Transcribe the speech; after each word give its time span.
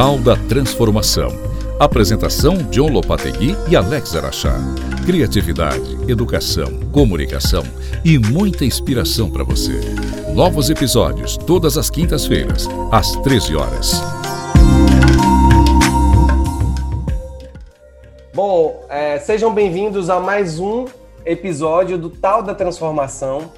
Tal 0.00 0.16
da 0.16 0.36
Transformação. 0.36 1.28
Apresentação 1.76 2.58
John 2.70 2.88
Lopategui 2.88 3.56
e 3.68 3.74
Alex 3.74 4.14
Araxá. 4.14 4.54
Criatividade, 5.04 5.98
educação, 6.08 6.68
comunicação 6.92 7.64
e 8.04 8.16
muita 8.16 8.64
inspiração 8.64 9.28
para 9.28 9.42
você. 9.42 9.72
Novos 10.32 10.70
episódios 10.70 11.36
todas 11.36 11.76
as 11.76 11.90
quintas-feiras, 11.90 12.68
às 12.92 13.10
13 13.22 13.56
horas. 13.56 14.00
Bom, 18.32 18.86
é, 18.88 19.18
sejam 19.18 19.52
bem-vindos 19.52 20.08
a 20.08 20.20
mais 20.20 20.60
um 20.60 20.84
episódio 21.26 21.98
do 21.98 22.08
Tal 22.08 22.40
da 22.44 22.54
Transformação. 22.54 23.50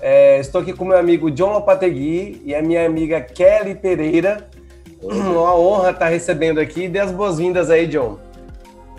É, 0.00 0.40
estou 0.40 0.62
aqui 0.62 0.72
com 0.72 0.86
meu 0.86 0.96
amigo 0.96 1.30
John 1.30 1.52
Lopategui 1.52 2.40
e 2.46 2.54
a 2.54 2.62
minha 2.62 2.86
amiga 2.86 3.20
Kelly 3.20 3.74
Pereira. 3.74 4.55
Uma 5.02 5.54
honra 5.56 5.90
estar 5.90 6.08
recebendo 6.08 6.58
aqui. 6.58 6.88
Dê 6.88 6.98
as 6.98 7.12
boas-vindas 7.12 7.70
aí, 7.70 7.86
John. 7.86 8.18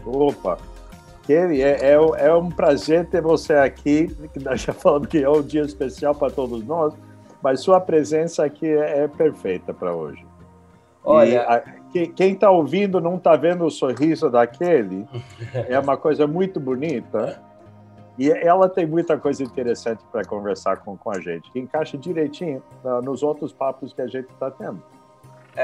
Opa! 0.05 0.57
Kelly, 1.27 1.61
é, 1.61 1.77
é, 1.81 1.93
é, 1.93 2.33
um 2.33 2.49
prazer 2.49 3.05
ter 3.07 3.21
você 3.21 3.53
aqui. 3.53 4.15
Nós 4.41 4.61
já 4.61 4.73
falamos 4.73 5.09
que 5.09 5.21
é 5.21 5.29
um 5.29 5.41
dia 5.41 5.61
especial 5.61 6.15
para 6.15 6.31
todos 6.31 6.63
nós, 6.65 6.93
mas 7.41 7.59
sua 7.59 7.81
presença 7.81 8.45
aqui 8.45 8.65
é, 8.65 9.03
é 9.03 9.07
perfeita 9.07 9.73
para 9.73 9.93
hoje. 9.93 10.25
Olha, 11.03 11.41
a, 11.43 11.59
quem 11.91 12.33
está 12.33 12.49
ouvindo 12.49 13.01
não 13.01 13.15
está 13.15 13.35
vendo 13.35 13.65
o 13.65 13.71
sorriso 13.71 14.29
da 14.29 14.47
Kelly, 14.47 15.05
é 15.67 15.77
uma 15.79 15.97
coisa 15.97 16.25
muito 16.25 16.59
bonita. 16.59 17.41
E 18.17 18.31
ela 18.31 18.67
tem 18.67 18.85
muita 18.85 19.15
coisa 19.17 19.43
interessante 19.43 20.03
para 20.11 20.25
conversar 20.25 20.77
com, 20.77 20.97
com 20.97 21.11
a 21.11 21.19
gente, 21.19 21.51
que 21.51 21.59
encaixa 21.59 21.97
direitinho 21.97 22.63
uh, 22.83 22.99
nos 23.01 23.21
outros 23.21 23.53
papos 23.53 23.93
que 23.93 24.01
a 24.01 24.07
gente 24.07 24.27
está 24.31 24.49
tendo. 24.49 24.81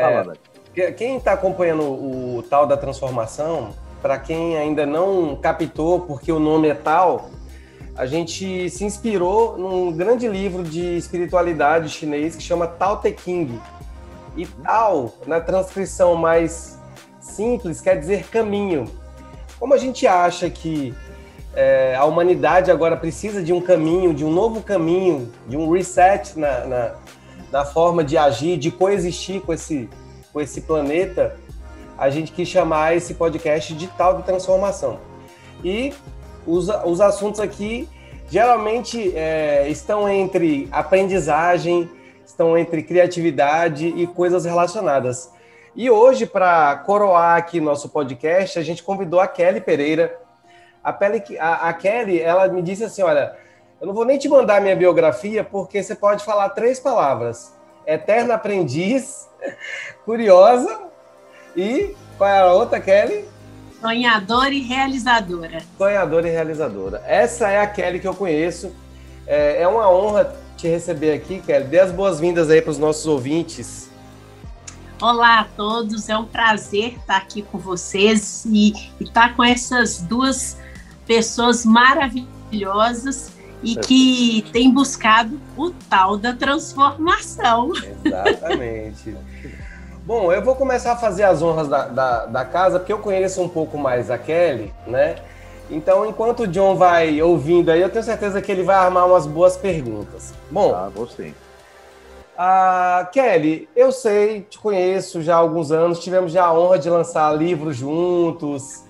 Fala, 0.02 0.34
é, 0.76 0.92
Quem 0.92 1.18
está 1.18 1.34
acompanhando 1.34 1.84
o 1.84 2.44
tal 2.50 2.66
da 2.66 2.76
transformação, 2.76 3.70
para 4.02 4.18
quem 4.18 4.58
ainda 4.58 4.86
não 4.86 5.36
captou 5.36 6.02
porque 6.02 6.32
o 6.32 6.40
nome 6.40 6.68
é 6.68 6.74
tal, 6.74 7.30
a 7.96 8.06
gente 8.06 8.70
se 8.70 8.84
inspirou 8.84 9.58
num 9.58 9.92
grande 9.92 10.28
livro 10.28 10.64
de 10.64 10.98
espiritualidade 10.98 11.90
chinês 11.90 12.36
que 12.36 12.42
chama 12.42 12.68
Tao 12.68 12.98
Te 12.98 13.12
King. 13.12 13.60
E 14.36 14.48
Tao, 14.48 15.14
na 15.28 15.40
transcrição 15.40 16.16
mais 16.16 16.80
simples, 17.20 17.80
quer 17.80 18.00
dizer 18.00 18.26
caminho. 18.30 18.86
Como 19.60 19.74
a 19.76 19.78
gente 19.78 20.08
acha 20.08 20.50
que 20.50 20.94
é, 21.56 21.96
a 21.96 22.04
humanidade 22.06 22.72
agora 22.72 22.98
precisa 22.98 23.44
de 23.44 23.54
um 23.54 23.62
caminho, 23.62 24.14
de 24.14 24.26
um 24.26 24.32
novo 24.32 24.62
caminho, 24.62 25.32
de 25.48 25.56
um 25.56 25.72
reset 25.72 26.38
na, 26.38 26.66
na, 26.66 26.96
na, 27.54 27.64
forma 27.64 28.04
de 28.04 28.18
agir, 28.18 28.58
de 28.58 28.72
coexistir 28.72 29.40
com 29.42 29.54
esse, 29.54 29.88
com 30.34 30.42
esse 30.42 30.62
planeta, 30.62 31.38
a 31.96 32.10
gente 32.10 32.32
quis 32.32 32.48
chamar 32.48 32.98
esse 32.98 33.14
podcast 33.14 33.76
de 33.76 33.86
tal 33.90 34.18
de 34.18 34.24
transformação. 34.24 35.00
E 35.64 35.94
os, 36.48 36.68
os 36.84 37.00
assuntos 37.00 37.40
aqui 37.40 37.88
geralmente 38.28 39.16
é, 39.16 39.68
estão 39.70 40.10
entre 40.10 40.68
aprendizagem, 40.72 41.88
estão 42.26 42.58
entre 42.58 42.82
criatividade 42.82 43.88
e 43.88 44.08
coisas 44.08 44.46
relacionadas. 44.46 45.32
E 45.76 45.92
hoje, 45.92 46.26
para 46.26 46.76
coroar 46.78 47.38
aqui 47.38 47.62
nosso 47.62 47.90
podcast, 47.90 48.58
a 48.58 48.64
gente 48.64 48.82
convidou 48.82 49.20
a 49.20 49.28
Kelly 49.28 49.62
Pereira, 49.62 50.20
a, 50.84 50.92
Pele, 50.92 51.22
a, 51.40 51.70
a 51.70 51.74
Kelly, 51.74 52.20
ela 52.20 52.48
me 52.48 52.64
disse 52.64 52.84
assim, 52.84 53.04
olha, 53.04 53.36
eu 53.84 53.88
não 53.88 53.94
vou 53.94 54.06
nem 54.06 54.18
te 54.18 54.30
mandar 54.30 54.62
minha 54.62 54.78
biografia, 54.78 55.44
porque 55.44 55.84
você 55.84 55.94
pode 55.94 56.24
falar 56.24 56.48
três 56.52 56.80
palavras. 56.80 57.54
Eterna 57.86 58.36
aprendiz, 58.36 59.28
curiosa 60.06 60.84
e 61.54 61.94
qual 62.18 62.30
é 62.30 62.40
a 62.40 62.54
outra, 62.54 62.80
Kelly? 62.80 63.26
Sonhadora 63.82 64.54
e 64.54 64.62
realizadora. 64.62 65.62
Sonhadora 65.78 66.30
e 66.30 66.32
realizadora. 66.32 67.04
Essa 67.06 67.50
é 67.50 67.60
a 67.60 67.68
Kelly 67.68 68.00
que 68.00 68.08
eu 68.08 68.16
conheço. 68.16 68.74
É, 69.28 69.64
é 69.64 69.68
uma 69.68 69.92
honra 69.92 70.34
te 70.56 70.66
receber 70.66 71.12
aqui, 71.12 71.42
Kelly. 71.42 71.66
Dê 71.66 71.82
as 71.82 71.92
boas-vindas 71.92 72.50
aí 72.50 72.62
para 72.62 72.72
os 72.72 72.78
nossos 72.78 73.06
ouvintes. 73.06 73.90
Olá 75.02 75.42
a 75.42 75.44
todos, 75.44 76.08
é 76.08 76.18
um 76.18 76.24
prazer 76.24 76.94
estar 77.00 77.18
aqui 77.18 77.42
com 77.42 77.58
vocês 77.58 78.46
e 78.46 78.72
estar 79.02 79.36
com 79.36 79.44
essas 79.44 80.02
duas 80.02 80.56
pessoas 81.06 81.66
maravilhosas 81.66 83.33
e 83.64 83.76
que 83.76 84.46
têm 84.52 84.72
buscado 84.72 85.40
o 85.58 85.72
tal 85.90 86.18
da 86.18 86.34
transformação. 86.34 87.72
Exatamente. 88.06 89.16
Bom, 90.06 90.34
eu 90.34 90.44
vou 90.44 90.56
começar 90.56 90.92
a 90.92 90.98
fazer 90.98 91.24
as 91.24 91.42
honras 91.42 91.70
da, 91.70 91.88
da, 91.88 92.26
da, 92.26 92.46
casa, 92.46 92.78
porque 92.78 92.92
eu 92.92 93.00
conheço 93.00 93.42
um 93.42 93.48
pouco 93.48 93.78
mais 93.78 94.12
a 94.12 94.18
Kelly, 94.18 94.74
né? 94.86 95.16
Então, 95.70 96.06
enquanto 96.06 96.42
o 96.42 96.48
John 96.48 96.76
vai 96.76 97.22
ouvindo 97.22 97.72
aí, 97.72 97.82
eu 97.82 97.90
tenho 97.90 98.04
certeza 98.04 98.42
que 98.42 98.52
ele 98.52 98.64
vai 98.64 98.76
armar 98.76 99.08
umas 99.08 99.26
boas 99.26 99.56
perguntas. 99.56 100.34
Bom, 100.52 100.76
ah, 100.76 100.92
gostei. 100.94 101.34
Ah, 102.38 103.08
Kelly, 103.14 103.70
eu 103.74 103.94
sei, 103.94 104.42
te 104.42 104.60
conheço 104.60 105.22
já 105.22 105.36
há 105.36 105.38
alguns 105.38 105.72
anos, 105.72 106.00
tivemos 106.00 106.34
já 106.34 106.46
a 106.46 106.54
honra 106.54 106.78
de 106.78 106.90
lançar 106.90 107.32
livros 107.32 107.78
juntos, 107.78 108.84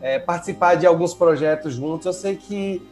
é, 0.00 0.18
participar 0.18 0.74
de 0.74 0.84
alguns 0.86 1.14
projetos 1.14 1.74
juntos. 1.74 2.06
Eu 2.06 2.12
sei 2.12 2.34
que 2.34 2.82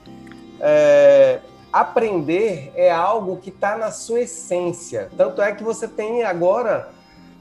é, 0.60 1.40
aprender 1.72 2.72
é 2.74 2.90
algo 2.90 3.36
que 3.38 3.50
está 3.50 3.76
na 3.76 3.90
sua 3.90 4.20
essência. 4.20 5.10
Tanto 5.16 5.42
é 5.42 5.52
que 5.52 5.62
você 5.62 5.88
tem 5.88 6.22
agora 6.22 6.90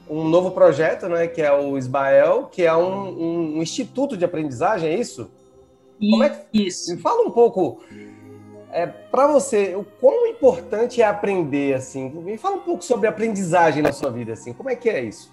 um 0.08 0.28
novo 0.28 0.50
projeto, 0.50 1.08
né, 1.08 1.26
que 1.26 1.40
é 1.40 1.52
o 1.52 1.78
Isbael, 1.78 2.48
que 2.50 2.62
é 2.62 2.74
um, 2.76 3.08
um, 3.08 3.58
um 3.58 3.62
instituto 3.62 4.16
de 4.16 4.24
aprendizagem, 4.24 4.90
é 4.90 4.98
isso? 4.98 5.30
Como 5.98 6.22
é 6.22 6.30
que, 6.30 6.66
isso. 6.66 6.94
Me 6.94 7.00
fala 7.00 7.26
um 7.26 7.30
pouco 7.30 7.80
é, 8.70 8.86
para 8.86 9.28
você, 9.28 9.74
o 9.76 9.84
quão 9.84 10.26
importante 10.26 11.00
é 11.00 11.06
aprender 11.06 11.74
assim? 11.74 12.10
Me 12.10 12.36
fala 12.36 12.56
um 12.56 12.60
pouco 12.60 12.84
sobre 12.84 13.08
aprendizagem 13.08 13.82
na 13.82 13.92
sua 13.92 14.10
vida 14.10 14.32
assim. 14.32 14.52
Como 14.52 14.68
é 14.68 14.74
que 14.74 14.90
é 14.90 15.02
isso? 15.02 15.32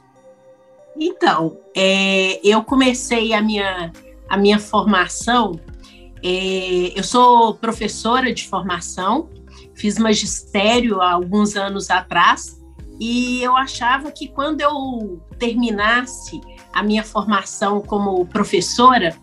Então, 0.95 1.57
é, 1.75 2.39
eu 2.47 2.63
comecei 2.63 3.33
a 3.33 3.41
minha 3.41 3.91
a 4.29 4.37
minha 4.37 4.59
formação, 4.59 5.59
eu 6.23 7.03
sou 7.03 7.55
professora 7.55 8.33
de 8.33 8.47
formação, 8.47 9.29
fiz 9.73 9.97
magistério 9.97 11.01
há 11.01 11.11
alguns 11.13 11.55
anos 11.55 11.89
atrás, 11.89 12.61
e 12.99 13.41
eu 13.41 13.57
achava 13.57 14.11
que 14.11 14.27
quando 14.27 14.61
eu 14.61 15.21
terminasse 15.39 16.39
a 16.71 16.83
minha 16.83 17.03
formação 17.03 17.81
como 17.81 18.25
professora, 18.27 19.15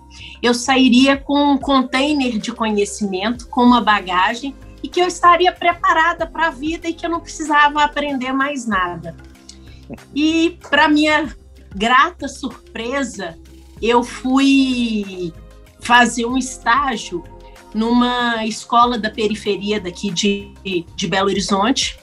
eu 0.42 0.52
sairia 0.52 1.16
com 1.16 1.52
um 1.52 1.56
container 1.58 2.38
de 2.38 2.50
conhecimento, 2.50 3.48
com 3.48 3.62
uma 3.62 3.80
bagagem, 3.80 4.54
e 4.82 4.88
que 4.88 5.00
eu 5.00 5.06
estaria 5.06 5.52
preparada 5.52 6.26
para 6.26 6.48
a 6.48 6.50
vida 6.50 6.88
e 6.88 6.92
que 6.92 7.06
eu 7.06 7.10
não 7.10 7.20
precisava 7.20 7.82
aprender 7.82 8.32
mais 8.32 8.66
nada. 8.66 9.16
E, 10.14 10.58
para 10.68 10.88
minha 10.88 11.34
grata 11.74 12.28
surpresa, 12.28 13.38
eu 13.80 14.02
fui 14.02 15.32
fazer 15.88 16.26
um 16.26 16.36
estágio 16.36 17.24
numa 17.72 18.44
escola 18.44 18.98
da 18.98 19.08
periferia 19.08 19.80
daqui 19.80 20.10
de, 20.10 20.52
de 20.94 21.08
Belo 21.08 21.30
Horizonte. 21.30 21.98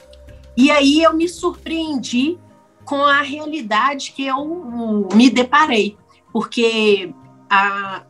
E 0.56 0.72
aí 0.72 1.04
eu 1.04 1.14
me 1.14 1.28
surpreendi 1.28 2.36
com 2.84 3.04
a 3.04 3.22
realidade 3.22 4.10
que 4.10 4.26
eu 4.26 5.08
me 5.14 5.30
deparei, 5.30 5.96
porque 6.32 7.14
a, 7.48 8.02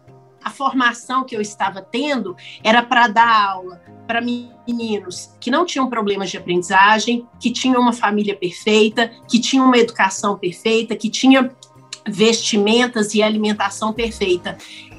a 0.42 0.48
formação 0.48 1.24
que 1.24 1.36
eu 1.36 1.42
estava 1.42 1.82
tendo 1.82 2.34
era 2.64 2.82
para 2.82 3.08
dar 3.08 3.50
aula 3.50 3.82
para 4.06 4.22
meninos 4.22 5.30
que 5.38 5.50
não 5.50 5.66
tinham 5.66 5.90
problemas 5.90 6.30
de 6.30 6.38
aprendizagem, 6.38 7.26
que 7.38 7.50
tinham 7.50 7.82
uma 7.82 7.92
família 7.92 8.34
perfeita, 8.34 9.10
que 9.28 9.38
tinham 9.38 9.66
uma 9.66 9.76
educação 9.76 10.38
perfeita, 10.38 10.96
que 10.96 11.10
tinha 11.10 11.54
vestimentas 12.08 13.14
e 13.14 13.22
alimentação 13.22 13.92
perfeita. 13.92 14.56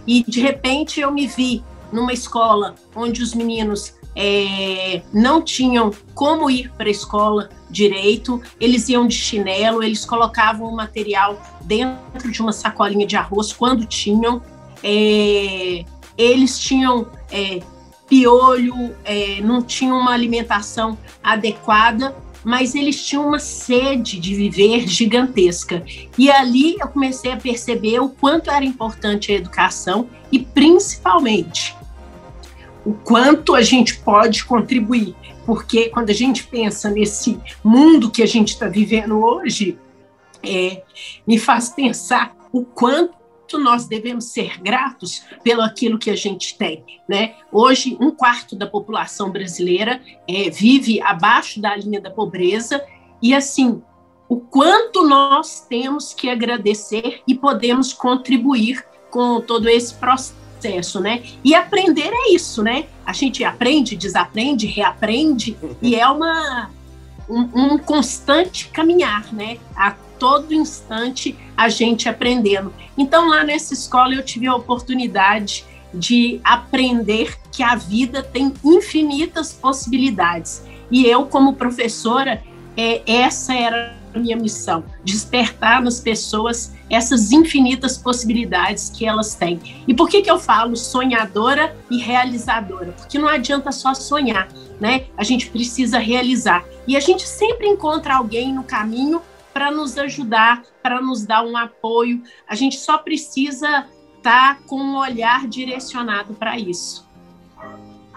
E 0.08 0.24
de 0.24 0.40
repente 0.40 1.02
eu 1.02 1.12
me 1.12 1.28
vi 1.28 1.64
numa 1.92 2.14
escola 2.14 2.76
onde 2.96 3.22
os 3.22 3.34
meninos 3.34 3.94
é, 4.16 5.04
não 5.14 5.42
tinham 5.42 5.92
como 6.16 6.50
ir 6.50 6.72
para 6.72 6.88
a 6.88 6.92
escola 6.92 7.50
direito, 7.70 8.42
eles 8.60 8.90
iam 8.90 9.06
de 9.06 9.14
chinelo, 9.14 9.84
eles 9.84 10.06
colocavam 10.06 10.68
o 10.68 10.76
material 10.76 11.40
dentro 11.62 12.32
de 12.32 12.42
uma 12.42 12.52
sacolinha 12.52 13.06
de 13.06 13.16
arroz 13.16 13.54
quando 13.54 13.86
tinham, 13.86 14.42
é, 14.84 15.86
eles 16.18 16.58
tinham 16.58 17.08
é, 17.32 17.62
piolho, 18.10 18.96
é, 19.04 19.40
não 19.42 19.62
tinham 19.62 20.00
uma 20.00 20.14
alimentação 20.14 20.98
adequada 21.22 22.16
mas 22.48 22.76
eles 22.76 23.06
tinham 23.06 23.28
uma 23.28 23.40
sede 23.40 24.18
de 24.18 24.34
viver 24.34 24.88
gigantesca. 24.88 25.84
E 26.18 26.32
ali 26.32 26.78
eu 26.80 26.88
comecei 26.88 27.30
a 27.30 27.36
perceber 27.36 28.00
o 28.00 28.08
quanto 28.08 28.50
era 28.50 28.64
importante 28.64 29.34
a 29.34 29.36
educação 29.36 30.10
e, 30.32 30.40
principalmente, 30.40 31.76
o 32.86 32.94
quanto 32.94 33.54
a 33.54 33.62
gente 33.62 34.00
pode 34.00 34.46
contribuir. 34.46 35.14
Porque 35.46 35.90
quando 35.90 36.10
a 36.10 36.14
gente 36.14 36.46
pensa 36.46 36.90
nesse 36.90 37.38
mundo 37.62 38.10
que 38.10 38.24
a 38.24 38.26
gente 38.26 38.54
está 38.54 38.70
vivendo 38.70 39.20
hoje, 39.20 39.78
é, 40.42 40.84
me 41.28 41.38
faz 41.38 41.68
pensar 41.68 42.34
o 42.54 42.64
quanto 42.64 43.17
nós 43.56 43.88
devemos 43.88 44.26
ser 44.26 44.60
gratos 44.60 45.22
pelo 45.44 45.62
aquilo 45.62 46.00
que 46.00 46.10
a 46.10 46.16
gente 46.16 46.58
tem, 46.58 46.84
né? 47.08 47.36
Hoje, 47.52 47.96
um 48.02 48.10
quarto 48.10 48.56
da 48.56 48.66
população 48.66 49.30
brasileira 49.30 50.02
é, 50.28 50.50
vive 50.50 51.00
abaixo 51.02 51.62
da 51.62 51.76
linha 51.76 52.02
da 52.02 52.10
pobreza 52.10 52.84
e, 53.22 53.36
assim, 53.36 53.80
o 54.28 54.38
quanto 54.38 55.08
nós 55.08 55.62
temos 55.70 56.14
que 56.14 56.30
agradecer 56.30 57.22
e 57.28 57.36
podemos 57.36 57.94
contribuir 57.94 58.84
com 59.10 59.40
todo 59.40 59.70
esse 59.70 59.94
processo, 59.94 61.00
né? 61.00 61.24
E 61.44 61.54
aprender 61.54 62.12
é 62.12 62.34
isso, 62.34 62.64
né? 62.64 62.88
A 63.06 63.14
gente 63.14 63.44
aprende, 63.44 63.96
desaprende, 63.96 64.66
reaprende 64.66 65.56
e 65.82 65.96
é 65.96 66.08
uma 66.08 66.70
um, 67.30 67.74
um 67.74 67.78
constante 67.78 68.70
caminhar, 68.70 69.34
né? 69.34 69.58
A 69.76 69.96
todo 70.20 70.54
instante 70.54 71.38
a 71.56 71.70
gente 71.70 72.08
aprendendo. 72.08 72.74
Então 72.98 73.30
lá 73.30 73.44
nessa 73.44 73.74
escola 73.74 74.14
eu 74.14 74.24
tive 74.24 74.48
a 74.48 74.56
oportunidade 74.56 75.66
de 75.94 76.40
aprender 76.44 77.38
que 77.52 77.64
a 77.64 77.76
vida 77.76 78.22
tem 78.22 78.54
infinitas 78.64 79.54
possibilidades. 79.54 80.64
E 80.92 81.06
eu, 81.06 81.26
como 81.26 81.54
professora, 81.54 82.42
é, 82.76 83.02
essa 83.06 83.54
era 83.54 83.98
a 84.14 84.20
minha 84.20 84.38
missão: 84.38 84.84
despertar 85.04 85.82
nas 85.82 86.00
pessoas 86.00 86.74
essas 86.90 87.32
infinitas 87.32 87.98
possibilidades 87.98 88.90
que 88.90 89.06
elas 89.06 89.36
têm. 89.36 89.60
E 89.88 89.94
por 89.94 90.08
que, 90.08 90.22
que 90.22 90.32
eu 90.32 90.40
falo 90.40 90.76
sonhadora 90.76 91.76
e 91.90 91.98
realizadora? 91.98 92.94
Porque 92.94 93.18
não 93.18 93.28
adianta 93.28 93.72
só 93.72 93.94
sonhar, 93.94 94.48
né? 94.80 95.06
A 95.18 95.24
gente 95.24 95.50
precisa 95.50 96.00
realizar. 96.00 96.64
E 96.88 96.96
a 96.96 97.00
gente 97.00 97.28
sempre 97.28 97.68
encontra 97.68 98.16
alguém 98.16 98.54
no 98.54 98.64
caminho 98.64 99.22
para 99.58 99.72
nos 99.72 99.98
ajudar, 99.98 100.62
para 100.84 101.02
nos 101.02 101.26
dar 101.26 101.44
um 101.44 101.58
apoio. 101.58 102.22
A 102.48 102.54
gente 102.54 102.78
só 102.78 103.00
precisa 103.00 103.88
estar 104.16 104.56
tá 104.56 104.60
com 104.68 104.76
um 104.76 104.98
olhar 105.00 105.48
direcionado 105.48 106.36
para 106.36 106.60
isso. 106.60 107.08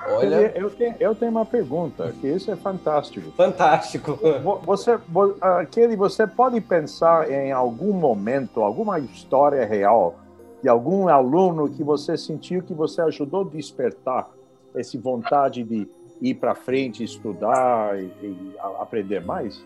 Olha, 0.07 0.53
eu 0.55 0.69
tenho, 0.69 0.95
eu 1.01 1.15
tenho 1.15 1.31
uma 1.31 1.47
pergunta, 1.47 2.15
que 2.21 2.27
isso 2.27 2.51
é 2.51 2.57
fantástico. 2.57 3.31
Fantástico. 3.33 4.19
Você, 4.67 4.99
aquele, 5.41 5.97
você 5.97 6.27
pode 6.27 6.61
pensar 6.61 7.31
em 7.31 7.53
algum 7.53 7.95
momento, 7.95 8.61
alguma 8.61 9.01
história 9.01 9.65
real 9.65 10.19
de 10.63 10.69
algum 10.69 11.09
aluno 11.09 11.71
que 11.71 11.83
você 11.83 12.19
sentiu 12.19 12.63
que 12.63 12.75
você 12.75 13.01
ajudou 13.01 13.47
a 13.47 13.49
despertar 13.49 14.29
essa 14.75 14.99
vontade 14.99 15.65
de 15.65 15.89
ir 16.21 16.35
para 16.35 16.55
frente, 16.55 17.03
estudar 17.03 17.99
e, 17.99 18.05
e, 18.23 18.55
aprender 18.79 19.25
mais? 19.25 19.65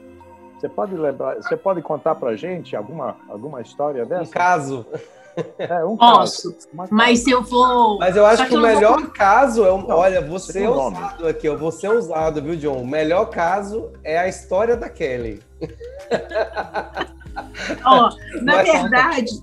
Você 0.58 0.68
pode 0.68 0.96
lembrar, 0.96 1.36
você 1.36 1.56
pode 1.56 1.82
contar 1.82 2.14
para 2.14 2.34
gente 2.36 2.74
alguma 2.74 3.16
alguma 3.28 3.60
história 3.60 4.06
dessa? 4.06 4.30
Um 4.30 4.32
caso. 4.32 4.86
É, 5.58 5.84
um 5.84 5.96
Posso, 5.96 6.52
caso. 6.52 6.88
mas 6.92 7.26
eu 7.26 7.42
vou. 7.42 7.98
Mas 7.98 8.16
eu 8.16 8.24
acho 8.24 8.44
que, 8.44 8.50
que, 8.50 8.56
o 8.56 8.60
melhor 8.60 9.00
vou... 9.00 9.10
caso 9.10 9.64
é. 9.64 9.72
Um... 9.72 9.84
Olha, 9.90 10.20
você 10.20 10.62
é 10.62 10.70
usado 10.70 11.26
aqui, 11.26 11.48
eu 11.48 11.58
vou 11.58 11.72
ser 11.72 11.90
usado, 11.90 12.40
viu, 12.40 12.54
John? 12.54 12.80
O 12.80 12.86
melhor 12.86 13.24
caso 13.26 13.90
é 14.04 14.16
a 14.16 14.28
história 14.28 14.76
da 14.76 14.88
Kelly. 14.88 15.42
Ó, 17.84 18.10
oh, 18.10 18.42
na 18.42 18.62
verdade, 18.62 19.42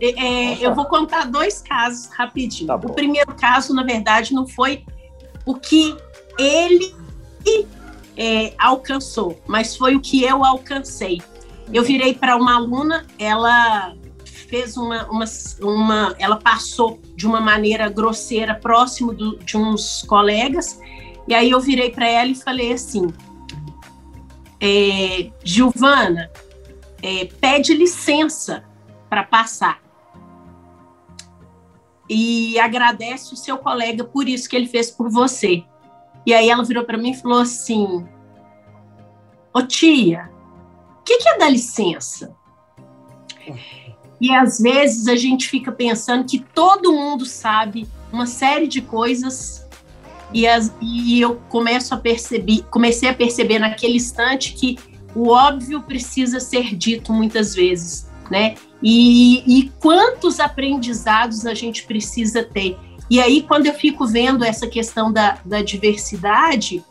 é, 0.00 0.10
é, 0.10 0.66
eu 0.66 0.74
vou 0.74 0.86
contar 0.86 1.26
dois 1.26 1.62
casos 1.62 2.10
rapidinho. 2.12 2.66
Tá 2.66 2.74
o 2.74 2.92
primeiro 2.92 3.32
caso, 3.34 3.72
na 3.72 3.84
verdade, 3.84 4.34
não 4.34 4.46
foi 4.46 4.84
o 5.46 5.54
que 5.54 5.96
ele 6.38 6.94
é, 8.18 8.52
alcançou, 8.58 9.40
mas 9.46 9.76
foi 9.76 9.94
o 9.94 10.00
que 10.00 10.24
eu 10.24 10.44
alcancei. 10.44 11.22
Eu 11.72 11.84
virei 11.84 12.12
para 12.12 12.36
uma 12.36 12.56
aluna, 12.56 13.06
ela 13.16 13.94
fez 14.24 14.76
uma, 14.76 15.06
uma, 15.08 15.24
uma, 15.60 16.16
ela 16.18 16.36
passou 16.36 17.00
de 17.14 17.26
uma 17.26 17.40
maneira 17.40 17.88
grosseira 17.88 18.56
próximo 18.56 19.14
do, 19.14 19.38
de 19.38 19.56
uns 19.56 20.02
colegas, 20.02 20.80
e 21.28 21.34
aí 21.34 21.50
eu 21.50 21.60
virei 21.60 21.90
para 21.90 22.08
ela 22.08 22.30
e 22.30 22.34
falei 22.34 22.72
assim, 22.72 23.06
é, 24.60 25.30
Giovana, 25.44 26.28
é, 27.00 27.26
pede 27.40 27.72
licença 27.72 28.64
para 29.08 29.22
passar. 29.22 29.80
E 32.10 32.58
agradece 32.58 33.34
o 33.34 33.36
seu 33.36 33.58
colega 33.58 34.02
por 34.02 34.26
isso 34.26 34.48
que 34.48 34.56
ele 34.56 34.66
fez 34.66 34.90
por 34.90 35.10
você. 35.10 35.62
E 36.28 36.34
aí 36.34 36.50
ela 36.50 36.62
virou 36.62 36.84
para 36.84 36.98
mim 36.98 37.12
e 37.12 37.16
falou 37.16 37.40
assim: 37.40 38.06
Ô 39.50 39.62
tia, 39.62 40.30
o 41.00 41.02
que, 41.02 41.16
que 41.20 41.26
é 41.26 41.38
dar 41.38 41.48
licença? 41.48 42.36
E 44.20 44.30
às 44.34 44.58
vezes 44.58 45.08
a 45.08 45.16
gente 45.16 45.48
fica 45.48 45.72
pensando 45.72 46.26
que 46.26 46.40
todo 46.40 46.92
mundo 46.92 47.24
sabe 47.24 47.88
uma 48.12 48.26
série 48.26 48.68
de 48.68 48.82
coisas 48.82 49.66
e, 50.30 50.46
as, 50.46 50.70
e 50.82 51.18
eu 51.18 51.36
começo 51.48 51.94
a 51.94 51.96
perceber, 51.96 52.62
comecei 52.70 53.08
a 53.08 53.14
perceber 53.14 53.58
naquele 53.58 53.96
instante 53.96 54.52
que 54.52 54.78
o 55.14 55.28
óbvio 55.28 55.80
precisa 55.80 56.40
ser 56.40 56.76
dito 56.76 57.10
muitas 57.10 57.54
vezes, 57.54 58.06
né? 58.30 58.54
E, 58.82 59.60
e 59.60 59.70
quantos 59.80 60.40
aprendizados 60.40 61.46
a 61.46 61.54
gente 61.54 61.86
precisa 61.86 62.44
ter. 62.44 62.76
E 63.10 63.20
aí, 63.20 63.42
quando 63.42 63.66
eu 63.66 63.74
fico 63.74 64.06
vendo 64.06 64.44
essa 64.44 64.66
questão 64.66 65.12
da, 65.12 65.38
da 65.44 65.62
diversidade, 65.62 66.84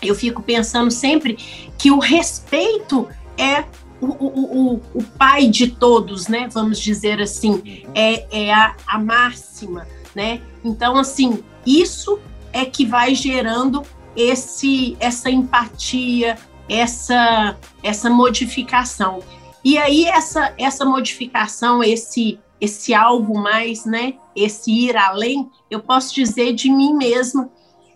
eu 0.00 0.14
fico 0.14 0.42
pensando 0.42 0.90
sempre 0.90 1.36
que 1.78 1.90
o 1.90 1.98
respeito 1.98 3.08
é 3.38 3.64
o, 4.00 4.06
o, 4.06 4.74
o, 4.74 4.82
o 4.94 5.02
pai 5.16 5.48
de 5.48 5.68
todos, 5.68 6.26
né? 6.26 6.48
Vamos 6.52 6.80
dizer 6.80 7.20
assim, 7.20 7.84
é, 7.94 8.46
é 8.46 8.52
a, 8.52 8.74
a 8.86 8.98
máxima, 8.98 9.86
né? 10.14 10.40
Então, 10.64 10.96
assim, 10.96 11.44
isso 11.64 12.18
é 12.52 12.64
que 12.64 12.84
vai 12.84 13.14
gerando 13.14 13.82
esse 14.16 14.96
essa 15.00 15.30
empatia, 15.30 16.36
essa 16.68 17.56
essa 17.82 18.10
modificação. 18.10 19.20
E 19.64 19.78
aí 19.78 20.04
essa 20.04 20.52
essa 20.58 20.84
modificação, 20.84 21.82
esse 21.82 22.40
esse 22.62 22.94
algo 22.94 23.36
mais, 23.36 23.84
né? 23.84 24.14
Esse 24.36 24.70
ir 24.70 24.96
além, 24.96 25.50
eu 25.68 25.80
posso 25.80 26.14
dizer 26.14 26.52
de 26.52 26.70
mim 26.70 26.94
mesma 26.94 27.50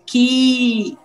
que 0.05 0.97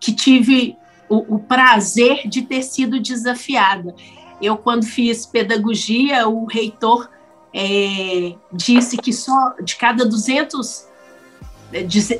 que 0.00 0.12
tive 0.12 0.76
o, 1.08 1.36
o 1.36 1.38
prazer 1.38 2.26
de 2.28 2.42
ter 2.42 2.62
sido 2.62 3.00
desafiada. 3.00 3.94
Eu, 4.40 4.56
quando 4.56 4.84
fiz 4.84 5.24
pedagogia, 5.24 6.28
o 6.28 6.44
reitor 6.44 7.08
é, 7.54 8.34
disse 8.52 8.98
que 8.98 9.12
só 9.12 9.54
de 9.62 9.76
cada 9.76 10.04
200, 10.04 10.86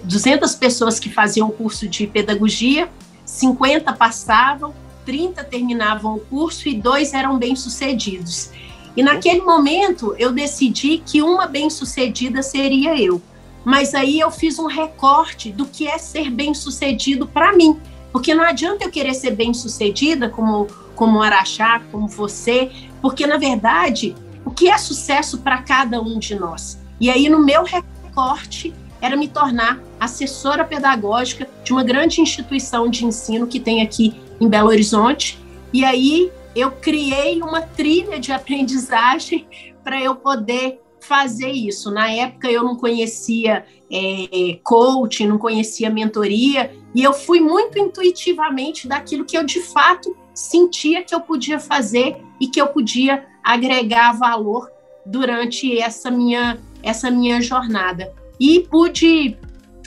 200 0.04 0.54
é, 0.54 0.58
pessoas 0.58 0.98
que 0.98 1.10
faziam 1.10 1.48
o 1.48 1.52
curso 1.52 1.86
de 1.86 2.06
pedagogia, 2.06 2.90
50 3.26 3.92
passavam, 3.92 4.74
30 5.04 5.44
terminavam 5.44 6.14
o 6.14 6.20
curso 6.20 6.68
e 6.68 6.74
dois 6.74 7.12
eram 7.12 7.38
bem-sucedidos. 7.38 8.50
E 8.96 9.02
naquele 9.02 9.40
momento 9.40 10.14
eu 10.18 10.32
decidi 10.32 10.98
que 10.98 11.22
uma 11.22 11.46
bem-sucedida 11.46 12.42
seria 12.42 13.00
eu. 13.00 13.20
Mas 13.64 13.94
aí 13.94 14.20
eu 14.20 14.30
fiz 14.30 14.58
um 14.58 14.66
recorte 14.66 15.50
do 15.50 15.64
que 15.64 15.88
é 15.88 15.98
ser 15.98 16.30
bem-sucedido 16.30 17.26
para 17.26 17.52
mim. 17.52 17.78
Porque 18.12 18.34
não 18.34 18.44
adianta 18.44 18.84
eu 18.84 18.90
querer 18.90 19.14
ser 19.14 19.32
bem-sucedida 19.32 20.28
como 20.28 20.68
como 20.94 21.20
Araxá, 21.20 21.80
como 21.90 22.08
você, 22.08 22.70
porque 23.02 23.26
na 23.26 23.36
verdade, 23.36 24.14
o 24.44 24.50
que 24.50 24.68
é 24.68 24.78
sucesso 24.78 25.38
para 25.38 25.58
cada 25.62 26.00
um 26.00 26.18
de 26.18 26.34
nós? 26.34 26.78
E 27.00 27.10
aí 27.10 27.28
no 27.28 27.44
meu 27.44 27.64
recorte 27.64 28.72
era 29.00 29.16
me 29.16 29.28
tornar 29.28 29.80
assessora 29.98 30.64
pedagógica 30.64 31.48
de 31.62 31.72
uma 31.72 31.82
grande 31.82 32.20
instituição 32.20 32.88
de 32.88 33.04
ensino 33.04 33.46
que 33.46 33.60
tem 33.60 33.82
aqui 33.82 34.14
em 34.40 34.48
Belo 34.48 34.68
Horizonte. 34.68 35.38
E 35.72 35.84
aí 35.84 36.30
eu 36.54 36.70
criei 36.70 37.42
uma 37.42 37.62
trilha 37.62 38.18
de 38.18 38.32
aprendizagem 38.32 39.46
para 39.82 40.00
eu 40.00 40.14
poder 40.16 40.80
fazer 41.00 41.50
isso. 41.50 41.90
Na 41.90 42.10
época 42.10 42.50
eu 42.50 42.62
não 42.62 42.76
conhecia 42.76 43.64
é, 43.90 44.58
coaching, 44.62 45.26
não 45.26 45.38
conhecia 45.38 45.90
mentoria, 45.90 46.74
e 46.94 47.02
eu 47.02 47.12
fui 47.12 47.40
muito 47.40 47.78
intuitivamente 47.78 48.88
daquilo 48.88 49.24
que 49.24 49.36
eu 49.36 49.44
de 49.44 49.60
fato 49.60 50.16
sentia 50.34 51.02
que 51.02 51.14
eu 51.14 51.20
podia 51.20 51.60
fazer 51.60 52.16
e 52.40 52.48
que 52.48 52.60
eu 52.60 52.66
podia 52.68 53.26
agregar 53.42 54.12
valor 54.12 54.70
durante 55.06 55.78
essa 55.78 56.10
minha 56.10 56.58
essa 56.82 57.10
minha 57.10 57.40
jornada. 57.40 58.12
E 58.38 58.60
pude 58.60 59.36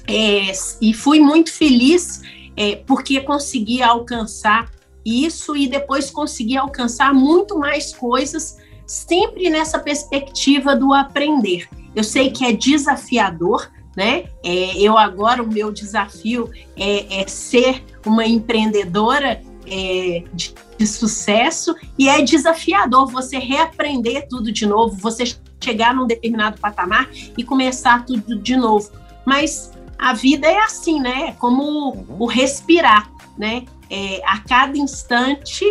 é, 0.08 0.52
e 0.82 0.94
fui 0.94 1.20
muito 1.20 1.52
feliz 1.52 2.22
é, 2.56 2.76
porque 2.76 3.22
consegui 3.22 3.84
alcançar 3.84 4.72
isso 5.08 5.56
e 5.56 5.68
depois 5.68 6.10
consegui 6.10 6.58
alcançar 6.58 7.14
muito 7.14 7.58
mais 7.58 7.94
coisas, 7.94 8.58
sempre 8.86 9.50
nessa 9.50 9.80
perspectiva 9.80 10.76
do 10.76 10.94
aprender. 10.94 11.68
Eu 11.96 12.04
sei 12.04 12.30
que 12.30 12.46
é 12.46 12.52
desafiador, 12.52 13.72
né? 13.96 14.26
É, 14.44 14.80
eu 14.80 14.98
agora, 14.98 15.42
o 15.42 15.48
meu 15.48 15.72
desafio 15.72 16.50
é, 16.76 17.22
é 17.22 17.28
ser 17.28 17.84
uma 18.06 18.26
empreendedora 18.26 19.42
é, 19.66 20.24
de 20.34 20.54
de 20.78 20.86
sucesso 20.86 21.76
e 21.98 22.08
é 22.08 22.22
desafiador 22.22 23.08
você 23.08 23.38
reaprender 23.40 24.28
tudo 24.30 24.52
de 24.52 24.66
novo, 24.66 24.96
você 24.96 25.24
chegar 25.62 25.94
num 25.94 26.06
determinado 26.06 26.60
patamar 26.60 27.10
e 27.38 27.44
começar 27.44 28.06
tudo 28.06 28.38
de 28.38 28.56
novo. 28.56 28.92
Mas 29.26 29.72
a 29.98 30.14
vida 30.14 30.48
é 30.48 30.60
assim, 30.60 31.00
né? 31.00 31.30
É 31.30 31.32
como 31.34 31.90
uhum. 31.90 32.06
o 32.20 32.26
respirar, 32.28 33.12
né? 33.38 33.66
É, 33.90 34.22
a 34.26 34.40
cada 34.40 34.78
instante 34.78 35.66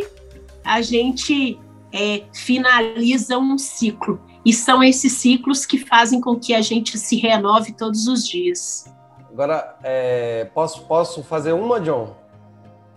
a 0.65 0.83
gente 0.83 1.59
é, 1.93 2.25
finaliza 2.33 3.39
um 3.39 3.57
ciclo. 3.57 4.21
E 4.45 4.53
são 4.53 4.83
esses 4.83 5.13
ciclos 5.13 5.67
que 5.67 5.79
fazem 5.79 6.21
com 6.21 6.37
que 6.37 6.55
a 6.55 6.61
gente 6.61 6.99
se 6.99 7.17
renove 7.17 7.73
todos 7.73 8.07
os 8.07 8.27
dias. 8.27 8.93
Agora, 9.33 9.77
é, 9.83 10.49
posso, 10.55 10.87
posso 10.87 11.23
fazer 11.23 11.53
uma, 11.53 11.81
John? 11.81 12.15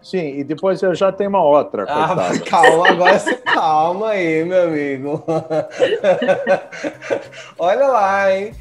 Sim, 0.02 0.40
e 0.40 0.44
depois 0.44 0.82
eu 0.82 0.96
já 0.96 1.12
tenho 1.12 1.30
uma 1.30 1.44
outra. 1.44 1.86
Ah, 1.90 2.16
calma, 2.48 2.90
agora 2.90 3.20
você 3.20 3.36
calma 3.44 4.10
aí, 4.10 4.46
meu 4.46 4.64
amigo. 4.64 5.24
Olha 7.60 7.88
lá, 7.88 8.34
hein? 8.34 8.54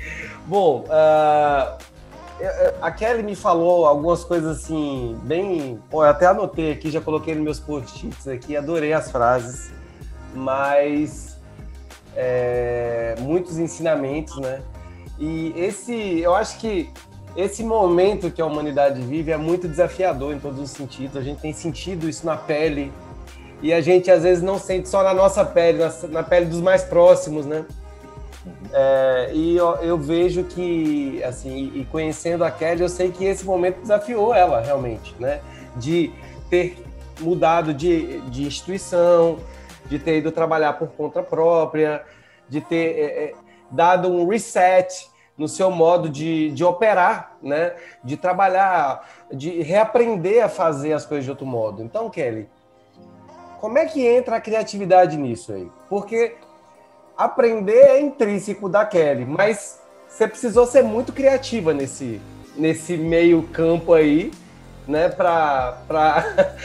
Bom, 0.47 0.85
uh, 0.87 1.79
a 2.81 2.91
Kelly 2.91 3.23
me 3.23 3.35
falou 3.35 3.87
algumas 3.87 4.25
coisas 4.25 4.59
assim, 4.59 5.19
bem. 5.25 5.81
Pô, 5.91 6.05
eu 6.05 6.11
até 6.11 6.27
anotei 6.27 6.73
aqui, 6.73 6.91
já 6.91 7.01
coloquei 7.01 7.35
nos 7.35 7.45
meus 7.45 7.61
post-its 7.61 8.29
aqui, 8.29 8.57
adorei 8.57 8.93
as 8.93 9.11
frases, 9.11 9.71
mas 10.35 11.37
é, 12.17 13.15
muitos 13.21 13.59
ensinamentos, 13.59 14.37
né? 14.39 14.63
E 15.19 15.53
esse, 15.57 16.21
eu 16.21 16.35
acho 16.35 16.59
que 16.59 16.91
esse 17.37 17.63
momento 17.63 18.31
que 18.31 18.41
a 18.41 18.47
humanidade 18.47 19.01
vive 19.01 19.31
é 19.31 19.37
muito 19.37 19.69
desafiador 19.69 20.33
em 20.35 20.39
todos 20.39 20.61
os 20.61 20.71
sentidos. 20.71 21.17
A 21.17 21.23
gente 21.23 21.41
tem 21.41 21.53
sentido 21.53 22.09
isso 22.09 22.25
na 22.25 22.37
pele 22.37 22.93
e 23.61 23.73
a 23.73 23.81
gente 23.81 24.11
às 24.11 24.23
vezes 24.23 24.43
não 24.43 24.59
sente 24.59 24.89
só 24.89 25.03
na 25.03 25.13
nossa 25.13 25.45
pele, 25.45 25.79
na, 25.79 25.93
na 26.09 26.23
pele 26.23 26.47
dos 26.47 26.61
mais 26.61 26.83
próximos, 26.83 27.47
né? 27.47 27.65
É, 28.73 29.31
e 29.33 29.57
eu, 29.57 29.77
eu, 29.77 29.99
vejo 29.99 30.45
que, 30.45 31.23
assim, 31.25 31.73
e 31.75 31.85
conhecendo 31.91 32.45
a 32.45 32.51
Kelly, 32.51 32.83
eu 32.83 32.89
sei 32.89 33.11
que 33.11 33.25
esse 33.25 33.45
momento 33.45 33.81
desafiou 33.81 34.35
ela 34.35 34.61
realmente, 34.61 35.15
né? 35.19 35.41
De 35.77 36.13
ter 36.51 36.83
mudado 37.21 37.73
de, 37.73 38.21
de 38.23 38.45
instituição, 38.45 39.39
de 39.87 39.99
ter 39.99 40.19
ido 40.19 40.31
trabalhar 40.31 40.75
por 40.75 40.89
conta 40.89 41.23
própria, 41.23 42.05
de 42.49 42.61
ter 42.61 42.99
é, 42.99 43.25
é, 43.25 43.35
dado 43.71 44.09
um 44.09 44.27
reset 44.29 45.09
no 45.37 45.49
seu 45.49 45.71
modo 45.71 46.09
de, 46.09 46.51
de 46.51 46.65
operar, 46.65 47.37
né? 47.43 47.75
De 48.03 48.17
trabalhar, 48.17 49.09
de 49.33 49.63
reaprender 49.63 50.45
a 50.45 50.49
fazer 50.49 50.93
as 50.93 51.07
coisas 51.07 51.25
de 51.25 51.31
outro 51.31 51.47
modo. 51.47 51.83
Então, 51.83 52.11
Kelly, 52.11 52.49
como 53.61 53.79
é 53.79 53.87
que 53.87 54.07
entra 54.07 54.37
a 54.37 54.41
criatividade 54.41 55.17
nisso 55.17 55.53
aí? 55.53 55.71
Porque 55.89 56.37
aprender 57.19 57.73
é 57.73 58.01
intrínseco 58.01 58.69
da 58.69 58.87
Kelly, 58.87 59.25
mas 59.27 59.81
você 60.09 60.29
precisou 60.29 60.67
ser 60.67 60.83
muito 60.83 61.13
criativa 61.13 61.75
nesse, 61.75 62.21
nesse 62.57 62.97
meio 62.97 63.43
campo 63.43 63.93
aí, 63.93 64.31
né, 64.87 65.09
para 65.09 65.77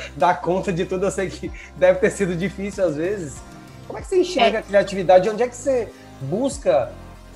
dar 0.15 0.39
conta 0.39 0.71
de 0.71 0.85
tudo. 0.85 1.07
Eu 1.07 1.11
sei 1.11 1.27
que 1.27 1.51
deve 1.75 1.97
ter 1.99 2.11
sido 2.11 2.35
difícil 2.35 2.85
às 2.85 2.95
vezes. 2.95 3.41
Como 3.87 3.97
é 3.97 4.01
que 4.03 4.07
você 4.07 4.19
enxerga 4.21 4.59
é. 4.59 4.61
a 4.61 4.63
criatividade? 4.63 5.27
Onde 5.27 5.41
é 5.41 5.47
que 5.47 5.55
você 5.55 5.91
busca 6.21 6.91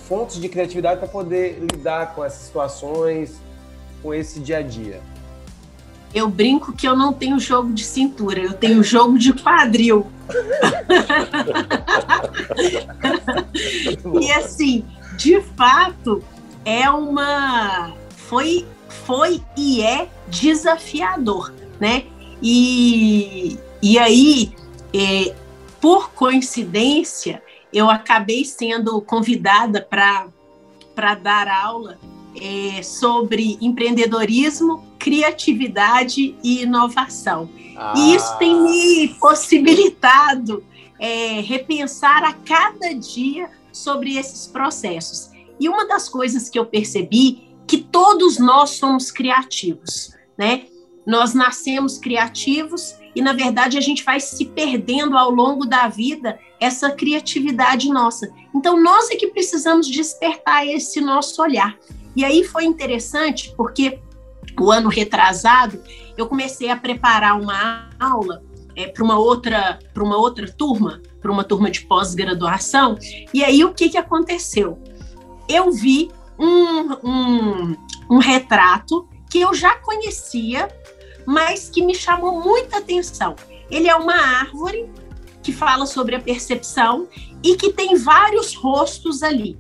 fontes 0.08 0.40
de 0.40 0.48
criatividade 0.48 1.00
para 1.00 1.10
poder 1.10 1.60
lidar 1.60 2.14
com 2.14 2.24
essas 2.24 2.42
situações, 2.44 3.42
com 4.02 4.14
esse 4.14 4.40
dia 4.40 4.60
a 4.60 4.62
dia? 4.62 5.02
Eu 6.14 6.30
brinco 6.30 6.74
que 6.74 6.88
eu 6.88 6.96
não 6.96 7.12
tenho 7.14 7.40
jogo 7.40 7.74
de 7.74 7.84
cintura, 7.84 8.40
eu 8.40 8.54
tenho 8.54 8.84
jogo 8.84 9.18
de 9.18 9.34
quadril. 9.34 10.06
e 14.22 14.32
assim, 14.32 14.86
de 15.18 15.42
fato, 15.42 16.24
é 16.66 16.90
uma. 16.90 17.94
Foi, 18.16 18.66
foi 18.90 19.42
e 19.56 19.82
é 19.82 20.10
desafiador, 20.28 21.54
né? 21.80 22.04
E, 22.42 23.58
e 23.82 23.98
aí, 23.98 24.52
é, 24.94 25.34
por 25.80 26.12
coincidência, 26.12 27.42
eu 27.74 27.90
acabei 27.90 28.46
sendo 28.46 29.02
convidada 29.02 29.82
para 29.82 31.16
dar 31.16 31.48
aula 31.48 31.98
é, 32.36 32.84
sobre 32.84 33.58
empreendedorismo, 33.62 34.86
criatividade 35.00 36.36
e 36.44 36.64
inovação. 36.64 37.50
Ah. 37.76 37.94
E 37.96 38.16
isso 38.16 38.38
tem 38.38 38.60
me 38.60 39.16
possibilitado 39.20 40.64
é, 41.00 41.42
repensar 41.42 42.24
a 42.24 42.34
cada 42.34 42.94
dia 42.94 43.50
sobre 43.72 44.18
esses 44.18 44.48
processos. 44.48 45.30
E 45.60 45.70
uma 45.70 45.88
das 45.88 46.10
coisas 46.10 46.50
que 46.50 46.58
eu 46.58 46.66
percebi 46.66 47.48
que 47.68 47.78
todos 47.78 48.40
nós 48.40 48.72
somos 48.72 49.12
criativos, 49.12 50.16
né? 50.38 50.66
Nós 51.06 51.34
nascemos 51.34 51.98
criativos 51.98 52.96
e 53.16 53.22
na 53.22 53.34
verdade 53.34 53.78
a 53.78 53.82
gente 53.82 54.04
vai 54.04 54.20
se 54.20 54.46
perdendo 54.46 55.18
ao 55.18 55.32
longo 55.32 55.66
da 55.66 55.88
vida 55.88 56.38
essa 56.60 56.92
criatividade 56.92 57.90
nossa. 57.90 58.30
Então 58.54 58.82
nós 58.82 59.10
é 59.10 59.16
que 59.16 59.28
precisamos 59.28 59.88
despertar 59.88 60.68
esse 60.68 61.00
nosso 61.00 61.42
olhar. 61.42 61.78
E 62.16 62.26
aí 62.26 62.44
foi 62.44 62.66
interessante 62.66 63.54
porque 63.56 64.00
o 64.60 64.72
ano 64.72 64.90
retrasado 64.90 65.82
eu 66.18 66.28
comecei 66.28 66.70
a 66.70 66.76
preparar 66.76 67.40
uma 67.40 67.90
aula 68.00 68.44
é, 68.76 68.88
para 68.88 69.04
uma 69.04 69.18
outra 69.18 69.80
para 69.94 70.04
uma 70.04 70.18
outra 70.18 70.52
turma, 70.52 71.02
para 71.22 71.32
uma 71.32 71.44
turma 71.44 71.70
de 71.70 71.82
pós-graduação. 71.82 72.98
E 73.34 73.44
aí 73.44 73.64
o 73.64 73.74
que 73.74 73.90
que 73.90 73.98
aconteceu? 73.98 74.82
Eu 75.50 75.72
vi 75.72 76.12
um, 76.40 76.94
um, 77.04 77.78
um 78.10 78.18
retrato 78.20 79.08
que 79.30 79.40
eu 79.40 79.54
já 79.54 79.76
conhecia 79.78 80.68
mas 81.28 81.70
que 81.70 81.86
me 81.86 81.94
chamou 81.94 82.42
muita 82.42 82.78
atenção. 82.78 83.36
Ele 83.70 83.90
é 83.90 83.96
uma 83.96 84.16
árvore 84.16 84.90
que 85.44 85.52
fala 85.52 85.86
sobre 85.86 86.16
a 86.16 86.22
percepção 86.22 87.06
e 87.44 87.58
que 87.58 87.74
tem 87.74 87.98
vários 87.98 88.56
rostos 88.56 89.22
ali. 89.22 89.60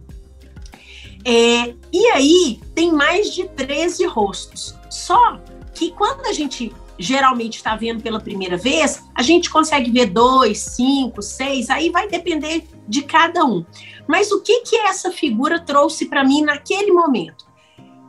É, 1.29 1.75
e 1.91 2.07
aí 2.13 2.61
tem 2.73 2.89
mais 2.93 3.33
de 3.33 3.49
13 3.49 4.05
rostos. 4.05 4.73
Só 4.89 5.37
que 5.75 5.91
quando 5.91 6.25
a 6.25 6.31
gente 6.31 6.73
geralmente 6.97 7.57
está 7.57 7.75
vendo 7.75 8.01
pela 8.01 8.19
primeira 8.19 8.55
vez, 8.55 9.03
a 9.13 9.21
gente 9.21 9.49
consegue 9.49 9.91
ver 9.91 10.05
dois, 10.05 10.59
cinco, 10.59 11.21
seis, 11.21 11.69
aí 11.69 11.89
vai 11.89 12.07
depender 12.07 12.63
de 12.87 13.03
cada 13.03 13.43
um. 13.43 13.65
Mas 14.07 14.31
o 14.31 14.41
que 14.41 14.61
que 14.61 14.77
essa 14.77 15.11
figura 15.11 15.59
trouxe 15.59 16.05
para 16.05 16.23
mim 16.23 16.43
naquele 16.43 16.93
momento? 16.93 17.45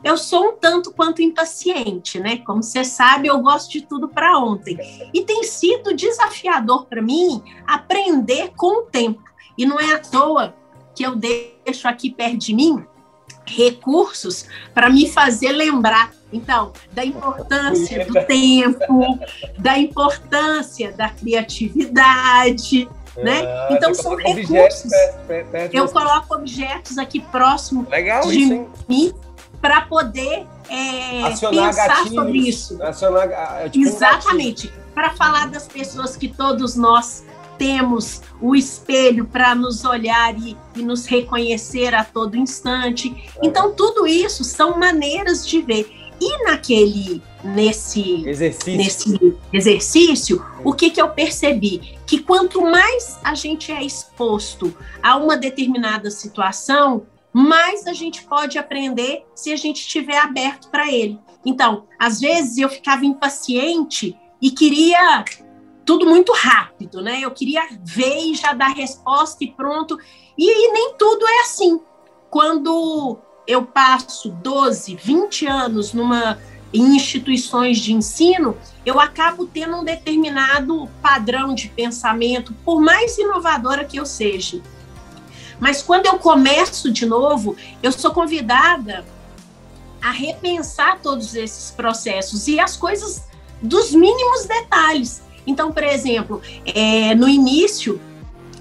eu 0.01 0.17
sou 0.17 0.51
um 0.51 0.55
tanto 0.55 0.93
quanto 0.93 1.21
impaciente, 1.21 2.21
né? 2.21 2.37
Como 2.37 2.63
você 2.63 2.85
sabe, 2.85 3.27
eu 3.27 3.37
gosto 3.41 3.69
de 3.69 3.81
tudo 3.81 4.07
para 4.07 4.39
ontem. 4.39 4.77
E 5.13 5.25
tem 5.25 5.43
sido 5.43 5.93
desafiador 5.93 6.85
para 6.85 7.01
mim 7.01 7.43
aprender 7.67 8.53
com 8.55 8.83
o 8.83 8.85
tempo. 8.85 9.21
E 9.57 9.65
não 9.65 9.77
é 9.77 9.91
à 9.91 9.99
toa 9.99 10.55
que 10.95 11.03
eu 11.03 11.17
deixo 11.17 11.85
aqui 11.85 12.09
perto 12.09 12.37
de 12.37 12.55
mim 12.55 12.81
recursos 13.49 14.45
para 14.73 14.89
me 14.89 15.09
fazer 15.09 15.51
lembrar, 15.51 16.11
então, 16.31 16.71
da 16.91 17.03
importância 17.03 18.05
do 18.05 18.13
tempo, 18.25 19.19
da 19.57 19.77
importância 19.77 20.91
da 20.91 21.09
criatividade, 21.09 22.87
né? 23.17 23.41
Ah, 23.45 23.67
então 23.71 23.93
são 23.93 24.15
recursos. 24.15 24.91
Perto, 25.27 25.51
perto, 25.51 25.75
eu 25.75 25.87
coloco 25.89 26.35
objetos 26.35 26.97
aqui 26.97 27.19
próximo 27.19 27.87
Legal 27.89 28.27
de 28.27 28.39
isso, 28.39 28.67
mim 28.87 29.13
para 29.61 29.81
poder 29.81 30.45
é, 30.69 31.23
pensar 31.29 31.87
gatilhos, 31.87 32.13
sobre 32.13 32.37
isso. 32.37 32.81
Acionar, 32.81 33.69
tipo 33.69 33.85
Exatamente. 33.85 34.67
Um 34.67 34.93
para 34.93 35.11
falar 35.11 35.49
das 35.49 35.67
pessoas 35.67 36.15
que 36.15 36.27
todos 36.27 36.75
nós 36.75 37.25
temos 37.59 38.21
o 38.41 38.55
espelho 38.55 39.25
para 39.25 39.53
nos 39.53 39.83
olhar 39.83 40.33
e, 40.39 40.57
e, 40.75 40.81
nos 40.81 41.05
reconhecer 41.05 41.93
a 41.93 42.05
todo 42.05 42.37
instante. 42.37 43.13
Então, 43.43 43.75
tudo 43.75 44.07
isso 44.07 44.43
são 44.45 44.79
maneiras 44.79 45.45
de 45.45 45.61
ver. 45.61 45.93
E 46.21 46.43
naquele 46.45 47.21
nesse 47.41 48.27
exercício, 48.27 48.77
nesse 48.77 49.37
exercício 49.53 50.45
o 50.65 50.73
que, 50.73 50.89
que 50.89 51.01
eu 51.01 51.09
percebi? 51.09 51.97
Que 52.05 52.19
quanto 52.19 52.61
mais 52.61 53.17
a 53.23 53.33
gente 53.35 53.71
é 53.71 53.81
exposto 53.81 54.75
a 55.01 55.15
uma 55.15 55.37
determinada 55.37 56.11
situação, 56.11 57.05
mais 57.31 57.87
a 57.87 57.93
gente 57.93 58.23
pode 58.23 58.57
aprender 58.57 59.23
se 59.33 59.53
a 59.53 59.55
gente 59.55 59.79
estiver 59.79 60.17
aberto 60.17 60.69
para 60.69 60.91
ele. 60.91 61.17
Então, 61.45 61.85
às 61.97 62.19
vezes 62.19 62.57
eu 62.57 62.67
ficava 62.67 63.05
impaciente 63.05 64.17
e 64.41 64.51
queria 64.51 65.23
tudo 65.89 66.05
muito 66.05 66.31
rápido, 66.33 67.01
né? 67.01 67.21
Eu 67.21 67.31
queria 67.31 67.67
ver 67.83 68.19
e 68.19 68.35
já 68.35 68.53
dar 68.53 68.75
resposta 68.75 69.43
e 69.43 69.47
pronto. 69.51 69.97
E, 70.37 70.67
e 70.67 70.71
nem 70.71 70.93
tudo 70.93 71.27
é 71.27 71.41
assim. 71.41 71.81
Quando 72.29 73.17
eu 73.47 73.65
passo 73.65 74.29
12, 74.29 74.95
20 74.95 75.47
anos 75.47 75.91
numa 75.91 76.37
em 76.71 76.95
instituições 76.95 77.79
de 77.79 77.91
ensino, 77.91 78.55
eu 78.85 78.99
acabo 78.99 79.47
tendo 79.47 79.77
um 79.77 79.83
determinado 79.83 80.87
padrão 81.01 81.55
de 81.55 81.69
pensamento, 81.69 82.53
por 82.63 82.79
mais 82.79 83.17
inovadora 83.17 83.83
que 83.83 83.99
eu 83.99 84.05
seja. 84.05 84.61
Mas 85.59 85.81
quando 85.81 86.05
eu 86.05 86.19
começo 86.19 86.91
de 86.91 87.07
novo, 87.07 87.55
eu 87.81 87.91
sou 87.91 88.11
convidada 88.11 89.03
a 89.99 90.11
repensar 90.11 90.99
todos 91.01 91.33
esses 91.33 91.71
processos 91.71 92.47
e 92.47 92.59
as 92.59 92.77
coisas 92.77 93.23
dos 93.59 93.91
mínimos 93.91 94.45
detalhes. 94.45 95.27
Então, 95.49 95.71
por 95.71 95.83
exemplo, 95.83 96.43
é, 96.63 97.15
no 97.15 97.27
início, 97.27 97.99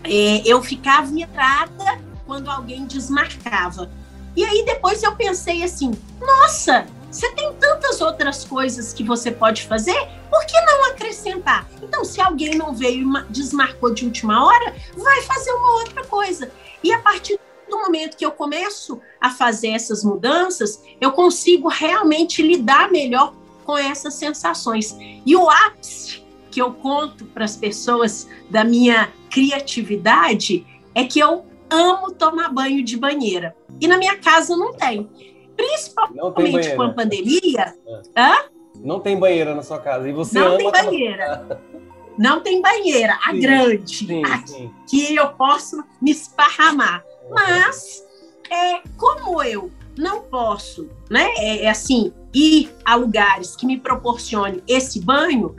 é, 0.02 0.42
eu 0.46 0.62
ficava 0.62 1.12
irada 1.12 2.00
quando 2.26 2.50
alguém 2.50 2.86
desmarcava. 2.86 3.90
E 4.34 4.42
aí 4.42 4.64
depois 4.64 5.02
eu 5.02 5.14
pensei 5.14 5.62
assim: 5.62 5.92
nossa, 6.18 6.86
você 7.10 7.30
tem 7.32 7.52
tantas 7.60 8.00
outras 8.00 8.42
coisas 8.42 8.94
que 8.94 9.04
você 9.04 9.30
pode 9.30 9.66
fazer, 9.66 10.08
por 10.30 10.46
que 10.46 10.58
não 10.62 10.86
acrescentar? 10.86 11.68
Então, 11.82 12.06
se 12.06 12.22
alguém 12.22 12.54
não 12.54 12.74
veio 12.74 13.06
e 13.06 13.24
desmarcou 13.28 13.92
de 13.92 14.06
última 14.06 14.46
hora, 14.46 14.74
vai 14.96 15.20
fazer 15.22 15.52
uma 15.52 15.72
outra 15.80 16.02
coisa. 16.06 16.50
E 16.82 16.90
a 16.90 17.00
partir 17.00 17.38
do 17.68 17.76
momento 17.76 18.16
que 18.16 18.24
eu 18.24 18.30
começo 18.30 18.98
a 19.20 19.28
fazer 19.28 19.68
essas 19.68 20.02
mudanças, 20.02 20.82
eu 20.98 21.12
consigo 21.12 21.68
realmente 21.68 22.40
lidar 22.40 22.90
melhor 22.90 23.34
com 23.66 23.76
essas 23.76 24.14
sensações. 24.14 24.96
E 25.26 25.36
o 25.36 25.50
ápice 25.50 26.27
que 26.58 26.62
eu 26.62 26.72
conto 26.72 27.24
para 27.26 27.44
as 27.44 27.56
pessoas 27.56 28.28
da 28.50 28.64
minha 28.64 29.12
criatividade 29.30 30.66
é 30.92 31.04
que 31.04 31.20
eu 31.20 31.46
amo 31.70 32.10
tomar 32.10 32.52
banho 32.52 32.82
de 32.84 32.96
banheira. 32.96 33.54
E 33.80 33.86
na 33.86 33.96
minha 33.96 34.18
casa 34.18 34.56
não 34.56 34.72
tem. 34.72 35.08
Principalmente 35.56 36.74
com 36.74 36.82
a 36.82 36.92
pandemia. 36.92 37.74
É. 37.86 38.20
Hã? 38.20 38.36
Não 38.82 38.98
tem 38.98 39.16
banheira 39.16 39.54
na 39.54 39.62
sua 39.62 39.78
casa. 39.78 40.08
E 40.08 40.12
você 40.12 40.36
não 40.36 40.56
tem 40.56 40.68
banheira. 40.68 41.62
Não 42.18 42.40
tem 42.40 42.60
banheira, 42.60 43.16
a 43.24 43.30
sim, 43.30 43.38
grande, 43.38 43.94
sim, 43.94 44.24
a, 44.24 44.44
sim. 44.44 44.72
que 44.90 45.14
eu 45.14 45.28
posso 45.34 45.84
me 46.02 46.10
esparramar. 46.10 47.04
Mas, 47.30 48.04
é, 48.50 48.80
como 48.96 49.40
eu 49.44 49.70
não 49.96 50.22
posso, 50.22 50.90
né, 51.08 51.28
é, 51.36 51.66
é 51.66 51.70
assim, 51.70 52.12
ir 52.34 52.72
a 52.84 52.96
lugares 52.96 53.54
que 53.54 53.64
me 53.64 53.78
proporcionem 53.78 54.60
esse 54.66 55.00
banho, 55.00 55.54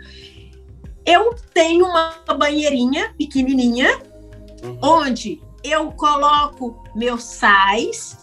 eu 1.06 1.36
tenho 1.53 1.86
uma 1.86 2.13
banheirinha 2.38 3.13
pequenininha, 3.18 4.00
uhum. 4.63 4.77
onde 4.82 5.41
eu 5.63 5.91
coloco 5.91 6.82
meus 6.96 7.24
sais, 7.24 8.18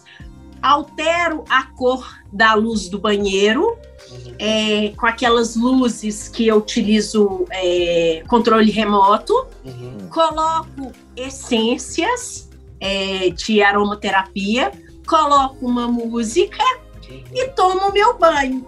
altero 0.61 1.43
a 1.49 1.63
cor 1.63 2.19
da 2.31 2.53
luz 2.53 2.89
do 2.89 2.99
banheiro, 2.99 3.77
uhum. 4.11 4.35
é, 4.39 4.89
com 4.95 5.05
aquelas 5.05 5.55
luzes 5.55 6.27
que 6.27 6.47
eu 6.47 6.57
utilizo 6.57 7.45
é, 7.49 8.23
controle 8.27 8.71
remoto, 8.71 9.33
uhum. 9.65 10.09
coloco 10.09 10.91
essências 11.15 12.49
é, 12.79 13.29
de 13.29 13.61
aromaterapia, 13.61 14.71
coloco 15.07 15.65
uma 15.65 15.87
música 15.87 16.63
uhum. 17.09 17.23
e 17.33 17.47
tomo 17.49 17.91
meu 17.91 18.17
banho. 18.17 18.65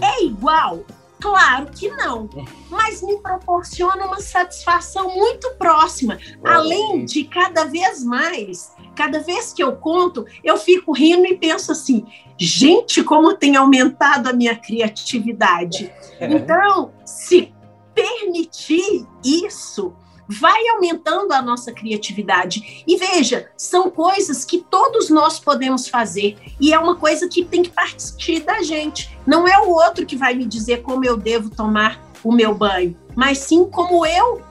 É 0.00 0.24
igual 0.24 0.84
Claro 1.26 1.66
que 1.72 1.88
não, 1.90 2.30
mas 2.70 3.02
me 3.02 3.18
proporciona 3.18 4.06
uma 4.06 4.20
satisfação 4.20 5.12
muito 5.12 5.56
próxima. 5.58 6.16
Além 6.44 7.04
de 7.04 7.24
cada 7.24 7.64
vez 7.64 8.04
mais, 8.04 8.72
cada 8.94 9.18
vez 9.18 9.52
que 9.52 9.60
eu 9.60 9.74
conto, 9.74 10.24
eu 10.44 10.56
fico 10.56 10.92
rindo 10.92 11.26
e 11.26 11.36
penso 11.36 11.72
assim: 11.72 12.06
gente, 12.38 13.02
como 13.02 13.34
tem 13.34 13.56
aumentado 13.56 14.28
a 14.28 14.32
minha 14.32 14.54
criatividade. 14.54 15.92
Então, 16.20 16.92
se 17.04 17.52
permitir 17.92 19.04
isso, 19.24 19.96
vai 20.28 20.68
aumentando 20.68 21.32
a 21.32 21.40
nossa 21.40 21.72
criatividade. 21.72 22.84
E 22.86 22.96
veja, 22.96 23.48
são 23.56 23.90
coisas 23.90 24.44
que 24.44 24.58
todos 24.58 25.08
nós 25.10 25.38
podemos 25.38 25.88
fazer 25.88 26.36
e 26.60 26.72
é 26.72 26.78
uma 26.78 26.96
coisa 26.96 27.28
que 27.28 27.44
tem 27.44 27.62
que 27.62 27.70
partir 27.70 28.40
da 28.40 28.62
gente. 28.62 29.16
Não 29.26 29.46
é 29.46 29.58
o 29.58 29.70
outro 29.70 30.04
que 30.04 30.16
vai 30.16 30.34
me 30.34 30.44
dizer 30.44 30.82
como 30.82 31.04
eu 31.04 31.16
devo 31.16 31.50
tomar 31.50 32.04
o 32.24 32.32
meu 32.32 32.54
banho, 32.54 32.96
mas 33.14 33.38
sim 33.38 33.64
como 33.64 34.04
eu 34.04 34.42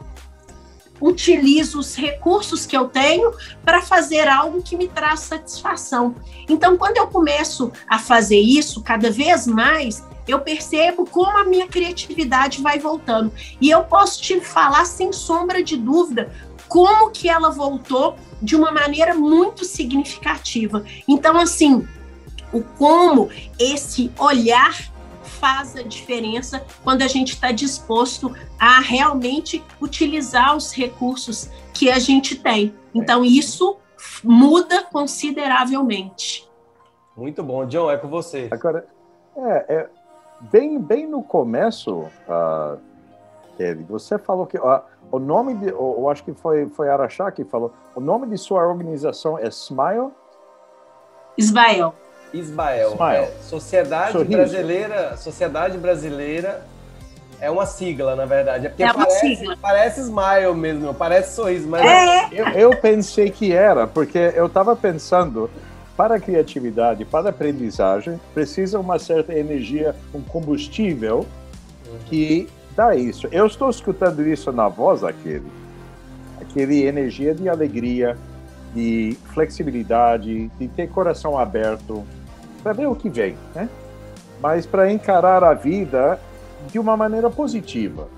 utilizo 1.01 1.79
os 1.79 1.95
recursos 1.95 2.65
que 2.65 2.75
eu 2.75 2.87
tenho 2.87 3.33
para 3.63 3.81
fazer 3.81 4.27
algo 4.27 4.61
que 4.61 4.77
me 4.77 4.87
traz 4.87 5.21
satisfação. 5.21 6.15
Então, 6.47 6.77
quando 6.77 6.97
eu 6.97 7.07
começo 7.07 7.71
a 7.87 7.99
fazer 7.99 8.39
isso 8.39 8.81
cada 8.81 9.11
vez 9.11 9.45
mais, 9.45 10.03
eu 10.27 10.39
percebo 10.39 11.05
como 11.05 11.37
a 11.37 11.43
minha 11.43 11.67
criatividade 11.67 12.61
vai 12.61 12.79
voltando. 12.79 13.31
E 13.59 13.69
eu 13.69 13.83
posso 13.83 14.21
te 14.21 14.39
falar 14.41 14.85
sem 14.85 15.11
sombra 15.11 15.63
de 15.63 15.77
dúvida 15.77 16.31
como 16.67 17.11
que 17.11 17.29
ela 17.29 17.49
voltou 17.49 18.15
de 18.41 18.55
uma 18.55 18.71
maneira 18.71 19.13
muito 19.13 19.63
significativa. 19.63 20.83
Então, 21.07 21.39
assim, 21.39 21.87
o 22.51 22.61
como 22.61 23.29
esse 23.59 24.11
olhar 24.17 24.93
faz 25.23 25.75
a 25.75 25.83
diferença 25.83 26.65
quando 26.83 27.01
a 27.01 27.07
gente 27.07 27.33
está 27.33 27.51
disposto 27.51 28.33
a 28.59 28.79
realmente 28.79 29.63
utilizar 29.81 30.55
os 30.55 30.71
recursos 30.71 31.49
que 31.73 31.89
a 31.89 31.99
gente 31.99 32.35
tem. 32.35 32.73
Então, 32.93 33.23
isso 33.23 33.77
muda 34.23 34.83
consideravelmente. 34.83 36.49
Muito 37.15 37.43
bom. 37.43 37.65
John, 37.65 37.91
é 37.91 37.97
com 37.97 38.07
você. 38.07 38.47
Agora, 38.51 38.87
é, 39.37 39.75
é 39.75 39.89
bem, 40.39 40.79
bem 40.79 41.07
no 41.07 41.23
começo, 41.23 42.05
uh, 42.27 42.77
Kevin, 43.57 43.83
você 43.85 44.17
falou 44.17 44.45
que 44.45 44.57
uh, 44.57 44.81
o 45.11 45.19
nome 45.19 45.55
de, 45.55 45.69
eu 45.69 46.09
acho 46.09 46.23
que 46.23 46.33
foi 46.33 46.67
foi 46.67 46.89
Araxá 46.89 47.31
que 47.31 47.43
falou, 47.43 47.73
o 47.95 47.99
nome 47.99 48.27
de 48.27 48.37
sua 48.37 48.65
organização 48.65 49.37
é 49.37 49.47
Smile. 49.47 50.11
Ismael. 51.37 51.93
Ismael. 52.33 52.91
Ismael. 52.93 53.23
É, 53.23 53.31
Sociedade 53.41 54.11
Sorriso. 54.11 54.31
Brasileira, 54.31 55.17
Sociedade 55.17 55.77
Brasileira 55.77 56.65
é 57.39 57.51
uma 57.51 57.65
sigla, 57.65 58.15
na 58.15 58.25
verdade. 58.25 58.67
É 58.67 58.69
porque 58.69 58.83
é 58.83 58.93
parece, 58.93 59.35
sigla. 59.35 59.57
parece 59.61 60.01
Smile 60.01 60.53
mesmo, 60.55 60.93
parece 60.93 61.35
sorriso, 61.35 61.67
mas 61.67 61.81
é. 61.85 62.29
eu, 62.31 62.47
eu 62.71 62.77
pensei 62.77 63.29
que 63.29 63.53
era, 63.53 63.85
porque 63.87 64.33
eu 64.35 64.47
estava 64.47 64.75
pensando 64.75 65.49
para 65.95 66.15
a 66.15 66.19
criatividade, 66.19 67.05
para 67.05 67.27
a 67.27 67.29
aprendizagem, 67.29 68.19
precisa 68.33 68.79
uma 68.79 68.99
certa 68.99 69.33
energia, 69.33 69.95
um 70.13 70.21
combustível 70.21 71.25
que 72.07 72.49
dá 72.75 72.95
isso. 72.95 73.27
Eu 73.31 73.45
estou 73.45 73.69
escutando 73.69 74.21
isso 74.27 74.51
na 74.51 74.67
voz 74.67 75.01
daquele, 75.01 75.49
aquele 76.41 76.83
energia 76.83 77.33
de 77.33 77.47
alegria, 77.47 78.17
de 78.73 79.17
flexibilidade, 79.33 80.49
de 80.59 80.67
ter 80.67 80.89
coração 80.89 81.37
aberto 81.37 82.03
para 82.61 82.73
ver 82.73 82.87
o 82.87 82.95
que 82.95 83.09
vem, 83.09 83.37
né? 83.53 83.69
Mas 84.41 84.65
para 84.65 84.91
encarar 84.91 85.43
a 85.43 85.53
vida 85.53 86.19
de 86.69 86.77
uma 86.77 86.97
maneira 86.97 87.29
positiva, 87.29 88.09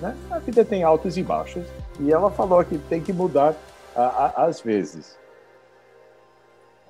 né? 0.00 0.14
A 0.30 0.38
vida 0.38 0.64
tem 0.64 0.84
altos 0.84 1.16
e 1.16 1.24
baixos 1.24 1.64
e 1.98 2.12
ela 2.12 2.30
falou 2.30 2.62
que 2.64 2.78
tem 2.78 3.00
que 3.00 3.12
mudar 3.12 3.54
às 4.36 4.60
vezes 4.60 5.16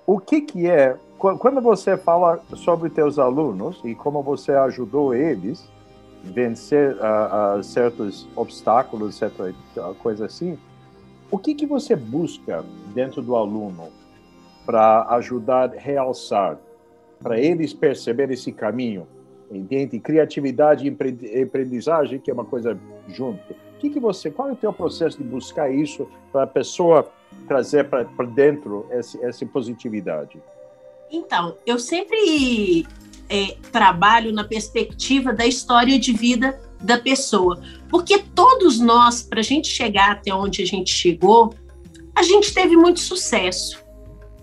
o 0.07 0.21
que 0.21 0.41
que 0.41 0.67
é 0.67 0.97
quando 1.19 1.61
você 1.61 1.97
fala 1.97 2.41
sobre 2.55 2.91
teus 2.91 3.19
alunos 3.19 3.81
e 3.85 3.95
como 3.95 4.23
você 4.23 4.53
ajudou 4.53 5.15
eles 5.15 5.67
vencer 6.23 6.95
uh, 6.97 7.59
uh, 7.59 7.63
certos 7.63 8.29
obstáculos, 8.37 9.17
certa 9.17 9.55
coisa 10.03 10.27
assim, 10.27 10.59
o 11.31 11.39
que 11.39 11.55
que 11.55 11.67
você 11.67 11.97
busca 11.97 12.65
dentro 12.95 13.23
do 13.23 13.35
aluno 13.35 13.89
para 14.65 15.07
ajudar 15.17 15.71
realçar, 15.71 16.59
para 17.23 17.41
eles 17.41 17.73
perceber 17.73 18.31
esse 18.31 18.53
caminho, 18.53 19.07
entende? 19.51 19.99
Criatividade 19.99 20.87
e 20.87 21.43
aprendizagem, 21.43 22.19
que 22.19 22.31
é 22.31 22.35
uma 22.35 22.45
coisa 22.45 22.79
junto. 23.09 23.53
O 23.53 23.79
que 23.79 23.91
que 23.91 24.01
você, 24.01 24.31
qual 24.31 24.49
é 24.49 24.53
o 24.53 24.57
teu 24.57 24.73
processo 24.73 25.19
de 25.19 25.25
buscar 25.25 25.71
isso 25.71 26.09
para 26.33 26.43
a 26.43 26.47
pessoa 26.47 27.11
trazer 27.47 27.89
para 27.89 28.27
dentro 28.27 28.87
esse, 28.91 29.23
essa 29.25 29.45
positividade? 29.47 30.41
Então, 31.11 31.57
eu 31.65 31.79
sempre 31.79 32.87
é, 33.29 33.57
trabalho 33.71 34.33
na 34.33 34.45
perspectiva 34.45 35.33
da 35.33 35.47
história 35.47 35.99
de 35.99 36.13
vida 36.13 36.61
da 36.81 36.99
pessoa, 36.99 37.61
porque 37.89 38.19
todos 38.19 38.79
nós, 38.79 39.23
para 39.23 39.41
a 39.41 39.43
gente 39.43 39.69
chegar 39.69 40.13
até 40.13 40.35
onde 40.35 40.63
a 40.63 40.67
gente 40.67 40.93
chegou, 40.93 41.55
a 42.15 42.23
gente 42.23 42.53
teve 42.53 42.77
muito 42.77 43.01
sucesso, 43.01 43.83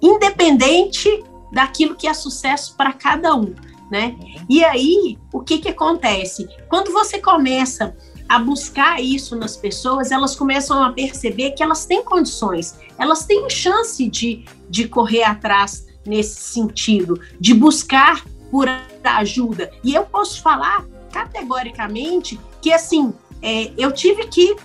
independente 0.01 1.23
daquilo 1.51 1.95
que 1.95 2.07
é 2.07 2.13
sucesso 2.13 2.75
para 2.75 2.93
cada 2.93 3.35
um, 3.35 3.53
né? 3.91 4.17
E 4.49 4.63
aí, 4.63 5.17
o 5.31 5.41
que 5.41 5.59
que 5.59 5.69
acontece? 5.69 6.47
Quando 6.67 6.91
você 6.91 7.19
começa 7.19 7.95
a 8.33 8.39
buscar 8.39 8.99
isso 8.99 9.35
nas 9.35 9.55
pessoas, 9.55 10.09
elas 10.09 10.35
começam 10.35 10.81
a 10.83 10.91
perceber 10.91 11.51
que 11.51 11.61
elas 11.61 11.85
têm 11.85 12.03
condições, 12.03 12.75
elas 12.97 13.27
têm 13.27 13.47
chance 13.47 14.09
de, 14.09 14.43
de 14.67 14.87
correr 14.87 15.21
atrás 15.21 15.85
nesse 16.03 16.41
sentido, 16.41 17.21
de 17.39 17.53
buscar 17.53 18.25
por 18.49 18.67
ajuda. 19.03 19.71
E 19.83 19.93
eu 19.93 20.03
posso 20.05 20.41
falar 20.41 20.83
categoricamente 21.11 22.39
que, 22.59 22.73
assim, 22.73 23.13
é, 23.39 23.71
eu 23.77 23.91
tive 23.91 24.25
que 24.25 24.55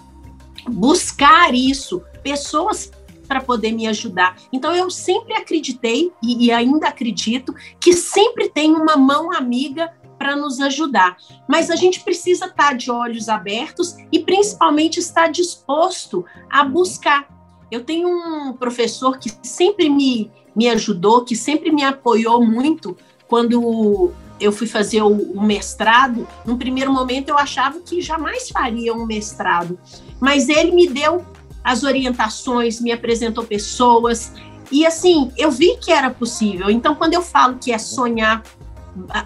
buscar 0.66 1.54
isso, 1.54 2.02
pessoas 2.22 2.90
para 3.26 3.42
poder 3.42 3.72
me 3.72 3.86
ajudar. 3.86 4.38
Então, 4.50 4.74
eu 4.74 4.90
sempre 4.90 5.34
acreditei 5.34 6.10
e, 6.22 6.46
e 6.46 6.50
ainda 6.50 6.88
acredito 6.88 7.54
que 7.78 7.92
sempre 7.92 8.48
tem 8.48 8.74
uma 8.74 8.96
mão 8.96 9.30
amiga 9.30 9.92
para 10.18 10.34
nos 10.34 10.60
ajudar. 10.60 11.16
Mas 11.46 11.70
a 11.70 11.76
gente 11.76 12.00
precisa 12.00 12.46
estar 12.46 12.70
tá 12.70 12.72
de 12.72 12.90
olhos 12.90 13.28
abertos 13.28 13.96
e 14.10 14.18
principalmente 14.18 14.98
estar 14.98 15.28
disposto 15.30 16.24
a 16.50 16.64
buscar. 16.64 17.28
Eu 17.70 17.84
tenho 17.84 18.08
um 18.08 18.52
professor 18.52 19.18
que 19.18 19.30
sempre 19.42 19.88
me, 19.88 20.30
me 20.56 20.68
ajudou, 20.68 21.24
que 21.24 21.36
sempre 21.36 21.70
me 21.70 21.84
apoiou 21.84 22.44
muito 22.44 22.96
quando 23.26 24.12
eu 24.40 24.52
fui 24.52 24.66
fazer 24.66 25.02
o, 25.02 25.08
o 25.08 25.42
mestrado. 25.42 26.26
No 26.44 26.56
primeiro 26.56 26.92
momento 26.92 27.28
eu 27.28 27.38
achava 27.38 27.80
que 27.80 28.00
jamais 28.00 28.48
faria 28.48 28.94
um 28.94 29.04
mestrado, 29.04 29.78
mas 30.20 30.48
ele 30.48 30.72
me 30.72 30.88
deu 30.88 31.24
as 31.62 31.82
orientações, 31.82 32.80
me 32.80 32.92
apresentou 32.92 33.44
pessoas 33.44 34.32
e 34.70 34.86
assim 34.86 35.30
eu 35.36 35.50
vi 35.50 35.76
que 35.76 35.92
era 35.92 36.10
possível. 36.10 36.70
Então 36.70 36.94
quando 36.94 37.14
eu 37.14 37.22
falo 37.22 37.58
que 37.58 37.72
é 37.72 37.78
sonhar 37.78 38.42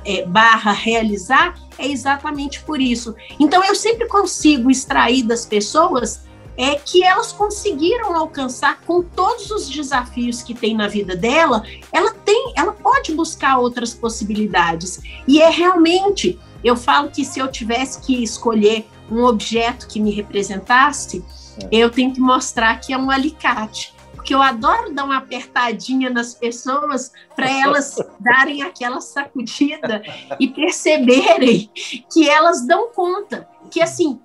é, 0.04 0.24
barra 0.26 0.72
realizar 0.72 1.58
é 1.78 1.86
exatamente 1.86 2.62
por 2.62 2.80
isso. 2.80 3.14
Então 3.38 3.64
eu 3.64 3.74
sempre 3.74 4.06
consigo 4.08 4.70
extrair 4.70 5.22
das 5.22 5.44
pessoas 5.44 6.22
é 6.56 6.74
que 6.74 7.02
elas 7.02 7.32
conseguiram 7.32 8.14
alcançar 8.14 8.80
com 8.82 9.02
todos 9.02 9.50
os 9.50 9.68
desafios 9.68 10.42
que 10.42 10.54
tem 10.54 10.76
na 10.76 10.86
vida 10.86 11.16
dela, 11.16 11.64
ela 11.90 12.12
tem, 12.12 12.52
ela 12.56 12.72
pode 12.72 13.14
buscar 13.14 13.58
outras 13.58 13.94
possibilidades. 13.94 15.00
E 15.26 15.40
é 15.40 15.48
realmente, 15.48 16.38
eu 16.62 16.76
falo 16.76 17.10
que 17.10 17.24
se 17.24 17.40
eu 17.40 17.50
tivesse 17.50 18.00
que 18.02 18.22
escolher 18.22 18.86
um 19.10 19.24
objeto 19.24 19.88
que 19.88 19.98
me 19.98 20.10
representasse, 20.10 21.24
é. 21.58 21.68
eu 21.72 21.90
tenho 21.90 22.12
que 22.12 22.20
mostrar 22.20 22.76
que 22.76 22.92
é 22.92 22.98
um 22.98 23.10
alicate 23.10 23.94
porque 24.22 24.32
eu 24.32 24.40
adoro 24.40 24.94
dar 24.94 25.04
uma 25.04 25.16
apertadinha 25.16 26.08
nas 26.08 26.32
pessoas 26.32 27.10
para 27.34 27.50
elas 27.50 27.96
darem 28.20 28.62
aquela 28.62 29.00
sacudida 29.00 30.00
e 30.38 30.46
perceberem 30.46 31.68
que 32.10 32.28
elas 32.28 32.64
dão 32.64 32.92
conta, 32.92 33.48
que 33.68 33.82
assim, 33.82 34.20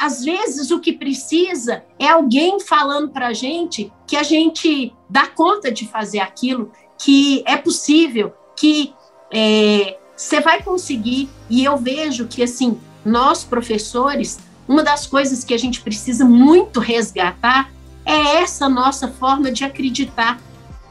às 0.00 0.24
vezes 0.24 0.70
o 0.70 0.80
que 0.80 0.94
precisa 0.94 1.84
é 1.98 2.08
alguém 2.08 2.58
falando 2.60 3.10
para 3.10 3.26
a 3.26 3.32
gente 3.34 3.92
que 4.06 4.16
a 4.16 4.22
gente 4.22 4.90
dá 5.08 5.26
conta 5.26 5.70
de 5.70 5.86
fazer 5.86 6.20
aquilo, 6.20 6.72
que 6.98 7.44
é 7.46 7.58
possível, 7.58 8.32
que 8.56 8.94
é, 9.30 9.98
você 10.16 10.40
vai 10.40 10.62
conseguir. 10.62 11.28
E 11.50 11.62
eu 11.62 11.76
vejo 11.76 12.26
que, 12.26 12.42
assim, 12.42 12.80
nós 13.04 13.44
professores, 13.44 14.38
uma 14.66 14.82
das 14.82 15.06
coisas 15.06 15.44
que 15.44 15.52
a 15.52 15.58
gente 15.58 15.82
precisa 15.82 16.24
muito 16.24 16.80
resgatar 16.80 17.70
é 18.04 18.36
essa 18.42 18.68
nossa 18.68 19.08
forma 19.08 19.50
de 19.50 19.64
acreditar, 19.64 20.40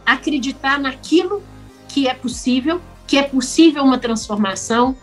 acreditar 0.05 0.79
naquilo 0.79 1.43
que 1.87 2.07
é 2.07 2.13
possível, 2.13 2.81
que 3.05 3.17
é 3.17 3.23
possível 3.23 3.83
uma 3.83 3.97
transformação, 3.97 4.95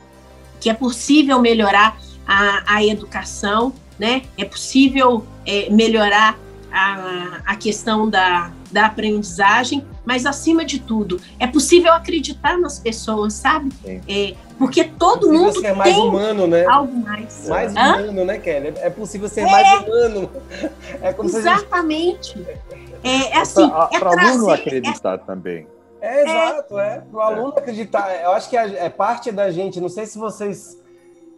que 0.60 0.70
é 0.70 0.74
possível 0.74 1.40
melhorar 1.40 1.98
a, 2.26 2.74
a 2.76 2.84
educação, 2.84 3.72
né? 3.98 4.22
É 4.36 4.44
possível 4.44 5.26
é, 5.46 5.70
melhorar 5.70 6.38
a, 6.72 7.40
a 7.44 7.56
questão 7.56 8.08
da, 8.08 8.50
da 8.70 8.86
aprendizagem, 8.86 9.84
mas 10.04 10.26
acima 10.26 10.64
de 10.64 10.78
tudo, 10.78 11.20
é 11.38 11.46
possível 11.46 11.92
acreditar 11.92 12.58
nas 12.58 12.78
pessoas, 12.78 13.34
sabe? 13.34 13.72
É, 14.06 14.34
porque 14.58 14.84
todo 14.84 15.28
é 15.28 15.38
mundo 15.38 15.60
ser 15.60 15.74
mais 15.74 15.94
tem 15.94 16.02
humano, 16.02 16.46
né? 16.46 16.66
algo 16.66 16.96
mais. 16.98 17.48
Mais 17.48 17.76
Hã? 17.76 17.96
humano, 17.96 18.24
né, 18.24 18.38
Kelly? 18.38 18.74
É 18.78 18.90
possível 18.90 19.28
ser 19.28 19.42
é, 19.42 19.50
mais 19.50 19.86
humano. 19.86 20.30
É 21.00 21.12
como 21.12 21.28
Exatamente. 21.28 22.36
Gente... 22.36 22.58
É, 23.04 23.30
é 23.30 23.40
assim, 23.40 23.68
para 23.68 24.10
é 24.10 24.14
o 24.14 24.18
aluno 24.18 24.50
acreditar 24.50 25.18
também. 25.18 25.66
É, 26.00 26.22
exato, 26.22 26.78
é. 26.78 27.02
Para 27.10 27.18
o 27.18 27.20
aluno 27.20 27.54
acreditar. 27.56 28.22
Eu 28.22 28.32
acho 28.32 28.50
que 28.50 28.56
é 28.56 28.88
parte 28.88 29.30
da 29.30 29.50
gente, 29.50 29.80
não 29.80 29.88
sei 29.88 30.06
se 30.06 30.18
vocês 30.18 30.78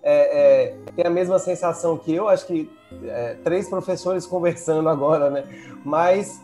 é, 0.02 0.72
é, 0.72 0.74
têm 0.96 1.06
a 1.06 1.11
mesma 1.11 1.38
sensação 1.38 1.96
que 1.96 2.14
eu, 2.14 2.28
acho 2.28 2.46
que 2.46 2.70
é, 3.04 3.37
três 3.44 3.68
professores 3.68 4.26
conversando 4.26 4.88
agora, 4.88 5.30
né? 5.30 5.44
Mas 5.85 6.40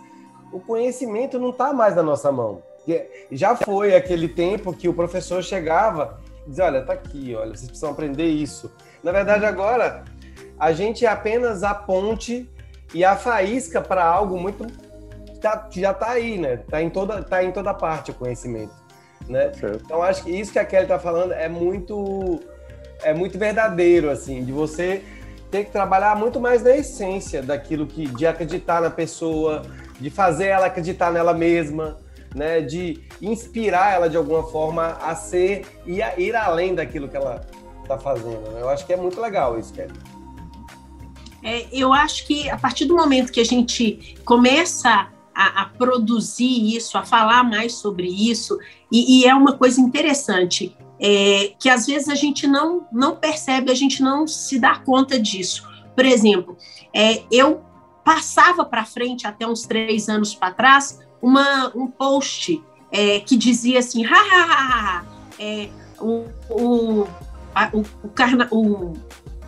o 0.52 0.60
conhecimento 0.60 1.38
não 1.38 1.50
está 1.50 1.72
mais 1.72 1.96
na 1.96 2.02
nossa 2.02 2.30
mão. 2.30 2.62
Já 3.32 3.56
foi 3.56 3.94
aquele 3.94 4.28
tempo 4.28 4.72
que 4.72 4.88
o 4.88 4.94
professor 4.94 5.42
chegava 5.42 6.20
dizia, 6.46 6.64
olha, 6.64 6.82
tá 6.82 6.92
aqui, 6.92 7.34
olha, 7.34 7.50
vocês 7.50 7.66
precisam 7.66 7.90
aprender 7.90 8.26
isso. 8.26 8.70
Na 9.02 9.12
verdade, 9.12 9.44
agora, 9.44 10.04
a 10.58 10.72
gente 10.72 11.04
é 11.04 11.08
apenas 11.08 11.62
a 11.62 11.74
ponte 11.74 12.48
e 12.94 13.04
a 13.04 13.16
faísca 13.16 13.80
para 13.80 14.04
algo 14.04 14.38
muito 14.38 14.66
tá, 15.40 15.68
já 15.70 15.90
está 15.90 16.10
aí, 16.10 16.38
né? 16.38 16.54
Está 16.54 16.82
em 16.82 16.90
toda, 16.90 17.22
tá 17.22 17.42
em 17.42 17.52
toda 17.52 17.72
parte 17.74 18.10
o 18.10 18.14
conhecimento, 18.14 18.72
né? 19.28 19.52
Então 19.84 20.02
acho 20.02 20.24
que 20.24 20.30
isso 20.30 20.52
que 20.52 20.58
a 20.58 20.64
Kelly 20.64 20.84
está 20.84 20.98
falando 20.98 21.32
é 21.32 21.48
muito 21.48 22.40
é 23.02 23.12
muito 23.12 23.38
verdadeiro, 23.38 24.10
assim, 24.10 24.42
de 24.42 24.52
você 24.52 25.02
ter 25.50 25.64
que 25.64 25.70
trabalhar 25.70 26.16
muito 26.16 26.40
mais 26.40 26.62
na 26.62 26.74
essência 26.74 27.42
daquilo 27.42 27.86
que 27.86 28.06
de 28.06 28.26
acreditar 28.26 28.80
na 28.80 28.90
pessoa, 28.90 29.62
de 30.00 30.10
fazer 30.10 30.46
ela 30.46 30.66
acreditar 30.66 31.12
nela 31.12 31.34
mesma, 31.34 31.98
né, 32.36 32.60
de 32.60 33.02
inspirar 33.20 33.94
ela 33.94 34.10
de 34.10 34.16
alguma 34.16 34.42
forma 34.42 34.88
a 35.00 35.14
ser 35.14 35.64
e 35.86 36.02
a 36.02 36.20
ir 36.20 36.36
além 36.36 36.74
daquilo 36.74 37.08
que 37.08 37.16
ela 37.16 37.40
está 37.82 37.98
fazendo. 37.98 38.50
Né? 38.52 38.60
Eu 38.60 38.68
acho 38.68 38.86
que 38.86 38.92
é 38.92 38.96
muito 38.96 39.18
legal 39.18 39.58
isso, 39.58 39.72
Kelly. 39.72 39.94
É, 41.42 41.66
eu 41.72 41.94
acho 41.94 42.26
que 42.26 42.50
a 42.50 42.58
partir 42.58 42.84
do 42.84 42.94
momento 42.94 43.32
que 43.32 43.40
a 43.40 43.44
gente 43.44 44.16
começa 44.22 45.08
a, 45.34 45.62
a 45.62 45.64
produzir 45.64 46.76
isso, 46.76 46.98
a 46.98 47.04
falar 47.04 47.42
mais 47.42 47.74
sobre 47.74 48.06
isso, 48.06 48.58
e, 48.92 49.20
e 49.20 49.26
é 49.26 49.34
uma 49.34 49.56
coisa 49.56 49.80
interessante, 49.80 50.76
é, 51.00 51.54
que 51.58 51.70
às 51.70 51.86
vezes 51.86 52.10
a 52.10 52.14
gente 52.14 52.46
não, 52.46 52.86
não 52.92 53.16
percebe, 53.16 53.70
a 53.70 53.74
gente 53.74 54.02
não 54.02 54.26
se 54.26 54.58
dá 54.58 54.78
conta 54.78 55.18
disso. 55.18 55.66
Por 55.94 56.04
exemplo, 56.04 56.54
é, 56.94 57.22
eu 57.30 57.62
passava 58.04 58.62
para 58.64 58.84
frente 58.84 59.26
até 59.26 59.46
uns 59.46 59.62
três 59.62 60.08
anos 60.08 60.34
para 60.34 60.52
trás 60.52 61.05
uma, 61.26 61.72
um 61.74 61.88
post 61.88 62.62
é, 62.92 63.18
que 63.18 63.36
dizia 63.36 63.80
assim, 63.80 64.06
ha, 64.06 64.14
ha, 64.14 64.44
ha, 64.44 64.98
ha 64.98 65.04
é, 65.40 65.68
o, 65.98 66.24
o, 66.48 67.08
a, 67.52 67.68
o, 67.72 67.84
o, 68.04 68.08
carna, 68.10 68.46
o, 68.52 68.92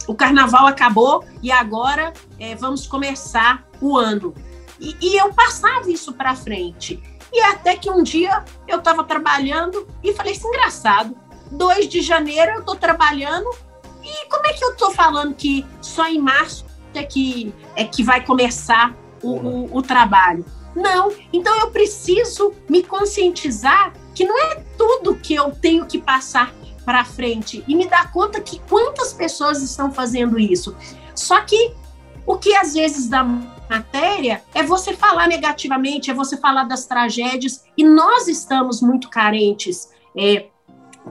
o, 0.09 0.15
carnaval 0.17 0.67
acabou 0.67 1.25
e 1.41 1.53
agora 1.53 2.13
é, 2.41 2.57
vamos 2.57 2.85
começar 2.89 3.65
o 3.81 3.97
ano. 3.97 4.35
E, 4.81 4.97
e 5.01 5.17
eu 5.17 5.33
passava 5.33 5.89
isso 5.89 6.13
para 6.13 6.35
frente. 6.35 7.01
E 7.33 7.41
até 7.43 7.77
que 7.77 7.89
um 7.89 8.03
dia 8.03 8.45
eu 8.67 8.79
estava 8.79 9.05
trabalhando 9.05 9.87
e 10.03 10.13
falei 10.15 10.33
assim, 10.33 10.49
engraçado, 10.49 11.17
2 11.53 11.89
de 11.89 12.03
janeiro 12.03 12.55
eu 12.55 12.61
estou 12.61 12.75
trabalhando 12.75 13.49
e 14.03 14.29
como 14.29 14.45
é 14.49 14.53
que 14.53 14.65
eu 14.65 14.73
estou 14.73 14.91
falando 14.91 15.33
que 15.33 15.65
só 15.81 16.09
em 16.09 16.19
março 16.19 16.67
é 16.93 17.05
que, 17.05 17.55
é 17.77 17.85
que 17.85 18.03
vai 18.03 18.25
começar 18.25 18.93
o, 19.23 19.37
o, 19.37 19.77
o 19.77 19.83
trabalho. 19.83 20.45
Não, 20.79 21.13
então 21.33 21.59
eu 21.59 21.73
preciso 21.73 22.55
me 22.69 22.85
conscientizar 22.85 23.93
que 24.15 24.25
não 24.25 24.39
é 24.39 24.63
tudo 24.77 25.17
que 25.17 25.35
eu 25.35 25.51
tenho 25.51 25.85
que 25.87 25.99
passar 25.99 26.55
para 26.85 27.05
frente 27.05 27.65
e 27.67 27.75
me 27.75 27.87
dar 27.87 28.13
conta 28.13 28.41
que 28.41 28.61
quantas 28.61 29.13
pessoas 29.13 29.61
estão 29.61 29.91
fazendo 29.93 30.39
isso. 30.39 30.77
Só 31.17 31.41
que 31.41 31.73
o 32.25 32.39
que 32.39 32.55
às 32.55 32.75
vezes 32.75 33.09
dá 33.09 33.25
matéria 33.25 34.43
é 34.55 34.63
você 34.63 34.95
falar 34.95 35.27
negativamente, 35.27 36.13
é 36.13 36.15
você 36.15 36.37
falar 36.37 36.63
das 36.65 36.87
tragédias, 36.87 37.65
e 37.77 37.83
nós 37.85 38.29
estamos 38.29 38.81
muito 38.81 39.11
carentes, 39.11 39.91
é, 40.17 40.47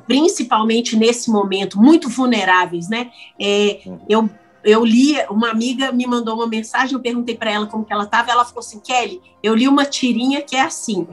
principalmente 0.08 0.96
nesse 0.96 1.30
momento, 1.30 1.78
muito 1.78 2.08
vulneráveis, 2.08 2.88
né? 2.88 3.12
É, 3.40 3.82
eu 4.08 4.30
eu 4.68 4.84
li, 4.84 5.16
uma 5.30 5.50
amiga 5.50 5.92
me 5.94 6.06
mandou 6.06 6.36
uma 6.36 6.48
mensagem, 6.48 6.94
eu 6.94 7.00
perguntei 7.00 7.36
para 7.36 7.50
ela 7.50 7.68
como 7.68 7.86
que 7.86 7.94
ela 7.94 8.04
estava, 8.04 8.32
ela 8.32 8.44
falou 8.44 8.60
assim, 8.60 8.80
Kelly, 8.80 9.22
eu 9.42 9.56
li 9.56 9.68
uma 9.68 9.86
tirinha 9.86 10.42
que 10.42 10.58
é 10.58 10.62
assim, 10.62 11.08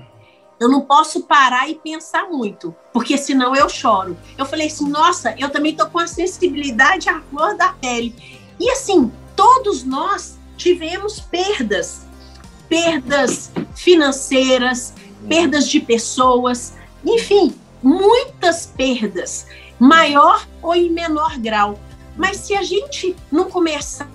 eu 0.59 0.69
não 0.69 0.81
posso 0.81 1.23
parar 1.23 1.69
e 1.71 1.77
pensar 1.77 2.29
muito, 2.29 2.75
porque 2.93 3.17
senão 3.17 3.55
eu 3.55 3.69
choro. 3.69 4.17
Eu 4.37 4.45
falei 4.45 4.67
assim, 4.67 4.89
nossa, 4.89 5.35
eu 5.39 5.51
também 5.51 5.75
tô 5.75 5.87
com 5.87 5.99
a 5.99 6.07
sensibilidade 6.07 7.09
à 7.09 7.21
flor 7.21 7.57
da 7.57 7.69
pele. 7.75 8.15
E 8.59 8.71
assim, 8.71 9.13
todos 9.37 9.85
nós 9.85 10.37
tivemos 10.57 11.21
perdas, 11.21 12.07
perdas 12.69 13.53
financeiras, 13.75 14.95
perdas 15.29 15.69
de 15.69 15.81
pessoas, 15.81 16.75
enfim, 17.05 17.55
muitas 17.83 18.67
perdas, 18.67 19.47
maior 19.79 20.47
ou 20.63 20.75
em 20.75 20.91
menor 20.91 21.39
grau. 21.39 21.79
Mas 22.17 22.39
se 22.39 22.55
a 22.55 22.63
gente 22.63 23.15
não 23.31 23.51
começar 23.51 24.09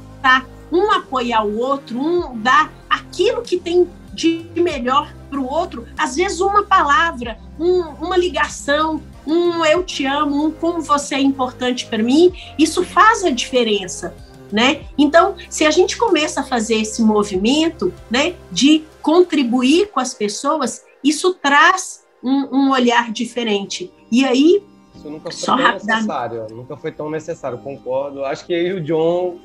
um 0.71 0.91
apoiar 0.91 1.43
o 1.43 1.57
outro, 1.57 1.99
um 1.99 2.37
dar 2.39 2.71
aquilo 2.89 3.41
que 3.41 3.57
tem 3.57 3.87
de 4.13 4.45
melhor 4.55 5.13
para 5.29 5.39
o 5.39 5.47
outro, 5.47 5.87
às 5.97 6.15
vezes 6.15 6.39
uma 6.41 6.63
palavra, 6.63 7.37
um, 7.59 7.81
uma 8.01 8.17
ligação, 8.17 9.01
um 9.25 9.63
eu 9.65 9.83
te 9.83 10.05
amo, 10.05 10.45
um 10.45 10.51
como 10.51 10.81
você 10.81 11.15
é 11.15 11.21
importante 11.21 11.85
para 11.85 12.03
mim, 12.03 12.33
isso 12.57 12.83
faz 12.83 13.23
a 13.23 13.29
diferença. 13.29 14.15
Né? 14.51 14.85
Então, 14.97 15.35
se 15.47 15.63
a 15.63 15.71
gente 15.71 15.95
começa 15.95 16.41
a 16.41 16.43
fazer 16.43 16.75
esse 16.75 17.03
movimento, 17.03 17.93
né, 18.09 18.33
de 18.51 18.83
contribuir 18.99 19.91
com 19.91 19.99
as 19.99 20.13
pessoas, 20.13 20.83
isso 21.03 21.35
traz 21.35 22.03
um, 22.23 22.47
um 22.51 22.71
olhar 22.71 23.11
diferente. 23.11 23.91
E 24.11 24.25
aí, 24.25 24.63
isso 24.99 25.09
nunca 25.09 25.31
foi 25.31 25.45
tão 25.45 25.57
necessário, 25.57 26.47
nunca 26.51 26.77
foi 26.77 26.91
tão 26.91 27.09
necessário, 27.09 27.57
concordo. 27.59 28.25
Acho 28.25 28.45
que 28.45 28.53
eu 28.53 28.59
e 28.59 28.73
o 28.73 28.81
John 28.81 29.39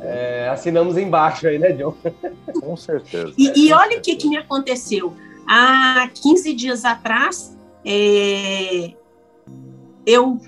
é, 0.00 0.48
assinamos 0.48 0.96
embaixo 0.96 1.46
aí, 1.46 1.58
né, 1.58 1.72
John? 1.72 1.94
Com 2.60 2.76
certeza. 2.76 3.34
E, 3.36 3.66
e 3.66 3.72
olha 3.72 3.98
o 3.98 4.00
que, 4.00 4.16
que 4.16 4.28
me 4.28 4.38
aconteceu. 4.38 5.14
Há 5.46 6.08
15 6.14 6.54
dias 6.54 6.84
atrás, 6.84 7.56
é, 7.84 8.94
eu, 10.06 10.40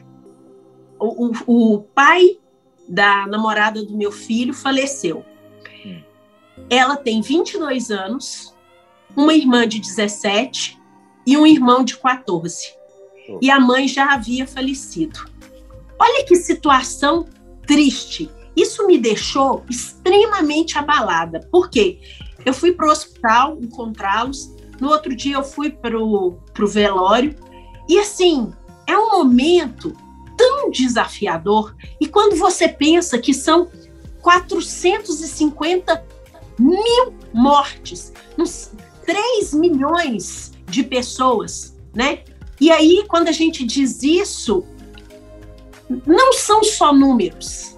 o, 0.99 1.33
o, 1.47 1.83
pai 1.95 2.39
da 2.89 3.27
namorada 3.27 3.85
do 3.85 3.97
meu 3.97 4.13
filho 4.13 4.55
faleceu. 4.55 5.25
Hum. 5.85 6.03
Ela 6.71 6.97
tem 6.97 7.21
22 7.21 7.91
anos, 7.91 8.55
uma 9.15 9.35
irmã 9.35 9.69
de 9.69 9.79
17 9.81 10.81
e 11.27 11.37
um 11.37 11.47
irmão 11.47 11.85
de 11.85 11.99
14. 11.99 12.82
Oh. 13.29 13.39
E 13.41 13.51
a 13.51 13.61
mãe 13.61 13.87
já 13.89 14.13
havia 14.13 14.47
falecido. 14.47 15.21
Olha 15.99 16.25
que 16.25 16.37
situação 16.37 17.27
triste. 17.67 18.31
Isso 18.57 18.87
me 18.87 18.99
deixou 18.99 19.65
extremamente 19.71 20.77
abalada. 20.77 21.41
Por 21.51 21.71
quê? 21.71 22.01
Eu 22.45 22.53
fui 22.53 22.73
para 22.73 22.89
o 22.89 22.91
hospital 22.91 23.59
encontrá-los. 23.61 24.55
No 24.81 24.89
outro 24.89 25.15
dia 25.15 25.37
eu 25.37 25.45
fui 25.45 25.71
para 25.71 25.99
o 25.99 26.39
velório. 26.67 27.35
E 27.89 27.99
assim, 27.99 28.53
é 28.87 28.97
um 28.97 29.11
momento 29.11 29.97
tão 30.37 30.71
desafiador. 30.71 31.75
E 32.01 32.07
quando 32.07 32.37
você 32.37 32.69
pensa 32.69 33.19
que 33.19 33.33
são 33.33 33.71
450 34.21 36.05
mil 36.59 37.15
mortes, 37.33 38.13
uns 38.39 38.73
3 39.07 39.55
milhões 39.55 40.53
de 40.67 40.83
pessoas, 40.83 41.77
né? 41.95 42.25
E 42.63 42.71
aí, 42.71 43.05
quando 43.09 43.27
a 43.27 43.33
gente 43.33 43.65
diz 43.65 44.05
isso, 44.05 44.65
não 46.07 46.33
são 46.33 46.63
só 46.63 46.93
números, 46.93 47.77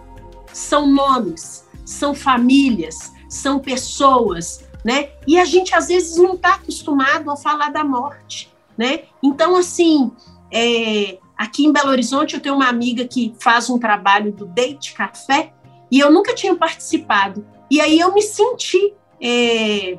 são 0.53 0.87
nomes, 0.87 1.67
são 1.87 2.15
famílias, 2.15 3.11
são 3.27 3.59
pessoas, 3.59 4.63
né? 4.85 5.09
E 5.27 5.41
a 5.41 5.47
gente 5.47 5.75
às 5.75 5.89
vezes 5.89 6.19
não 6.19 6.35
está 6.35 6.57
acostumado 6.57 7.31
a 7.31 7.37
falar 7.37 7.71
da 7.71 7.83
morte, 7.83 8.53
né? 8.77 9.05
Então, 9.23 9.57
assim, 9.57 10.13
é, 10.53 11.17
aqui 11.35 11.65
em 11.65 11.73
Belo 11.73 11.89
Horizonte 11.89 12.35
eu 12.35 12.41
tenho 12.41 12.57
uma 12.57 12.69
amiga 12.69 13.09
que 13.09 13.35
faz 13.41 13.71
um 13.71 13.79
trabalho 13.79 14.33
do 14.33 14.45
Date 14.45 14.93
Café 14.93 15.55
e 15.91 15.99
eu 15.99 16.13
nunca 16.13 16.35
tinha 16.35 16.55
participado. 16.55 17.43
E 17.71 17.81
aí 17.81 17.99
eu 17.99 18.13
me 18.13 18.21
senti 18.21 18.93
é, 19.19 19.97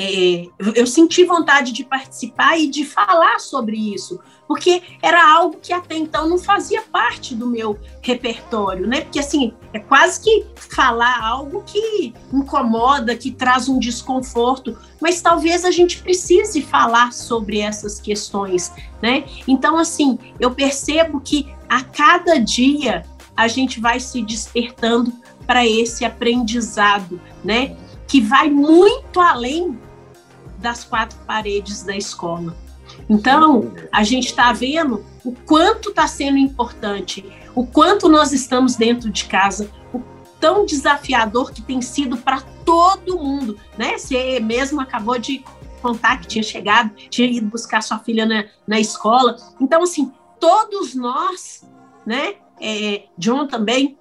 é, 0.00 0.46
eu 0.76 0.86
senti 0.86 1.24
vontade 1.24 1.72
de 1.72 1.82
participar 1.82 2.56
e 2.56 2.68
de 2.68 2.84
falar 2.84 3.40
sobre 3.40 3.76
isso, 3.76 4.20
porque 4.46 4.80
era 5.02 5.28
algo 5.34 5.58
que 5.60 5.72
até 5.72 5.96
então 5.96 6.28
não 6.28 6.38
fazia 6.38 6.82
parte 6.82 7.34
do 7.34 7.48
meu 7.48 7.76
repertório, 8.00 8.86
né? 8.86 9.00
Porque 9.00 9.18
assim, 9.18 9.52
é 9.72 9.80
quase 9.80 10.20
que 10.20 10.46
falar 10.54 11.20
algo 11.20 11.64
que 11.66 12.14
incomoda, 12.32 13.16
que 13.16 13.32
traz 13.32 13.68
um 13.68 13.80
desconforto, 13.80 14.78
mas 15.00 15.20
talvez 15.20 15.64
a 15.64 15.72
gente 15.72 16.00
precise 16.00 16.62
falar 16.62 17.12
sobre 17.12 17.58
essas 17.58 17.98
questões, 17.98 18.72
né? 19.02 19.24
Então, 19.48 19.76
assim, 19.76 20.16
eu 20.38 20.52
percebo 20.52 21.20
que 21.20 21.52
a 21.68 21.82
cada 21.82 22.38
dia 22.38 23.04
a 23.36 23.48
gente 23.48 23.80
vai 23.80 23.98
se 23.98 24.22
despertando 24.22 25.12
para 25.44 25.66
esse 25.66 26.04
aprendizado, 26.04 27.20
né? 27.44 27.76
Que 28.06 28.20
vai 28.20 28.48
muito 28.48 29.20
além 29.20 29.76
das 30.58 30.84
quatro 30.84 31.18
paredes 31.26 31.82
da 31.82 31.96
escola. 31.96 32.56
Então, 33.08 33.72
a 33.92 34.02
gente 34.02 34.26
está 34.26 34.52
vendo 34.52 35.04
o 35.24 35.32
quanto 35.32 35.90
está 35.90 36.06
sendo 36.06 36.38
importante, 36.38 37.24
o 37.54 37.66
quanto 37.66 38.08
nós 38.08 38.32
estamos 38.32 38.76
dentro 38.76 39.10
de 39.10 39.24
casa, 39.26 39.70
o 39.92 40.00
tão 40.40 40.64
desafiador 40.64 41.52
que 41.52 41.62
tem 41.62 41.80
sido 41.82 42.16
para 42.16 42.40
todo 42.64 43.18
mundo, 43.18 43.58
né? 43.76 43.98
Você 43.98 44.40
mesmo 44.40 44.80
acabou 44.80 45.18
de 45.18 45.44
contar 45.80 46.20
que 46.20 46.26
tinha 46.26 46.42
chegado, 46.42 46.90
tinha 47.08 47.28
ido 47.28 47.46
buscar 47.46 47.82
sua 47.82 47.98
filha 47.98 48.26
na, 48.26 48.44
na 48.66 48.80
escola. 48.80 49.36
Então, 49.60 49.82
assim, 49.82 50.12
todos 50.40 50.94
nós, 50.94 51.64
né? 52.06 52.34
É, 52.60 53.04
John 53.16 53.46
também. 53.46 53.96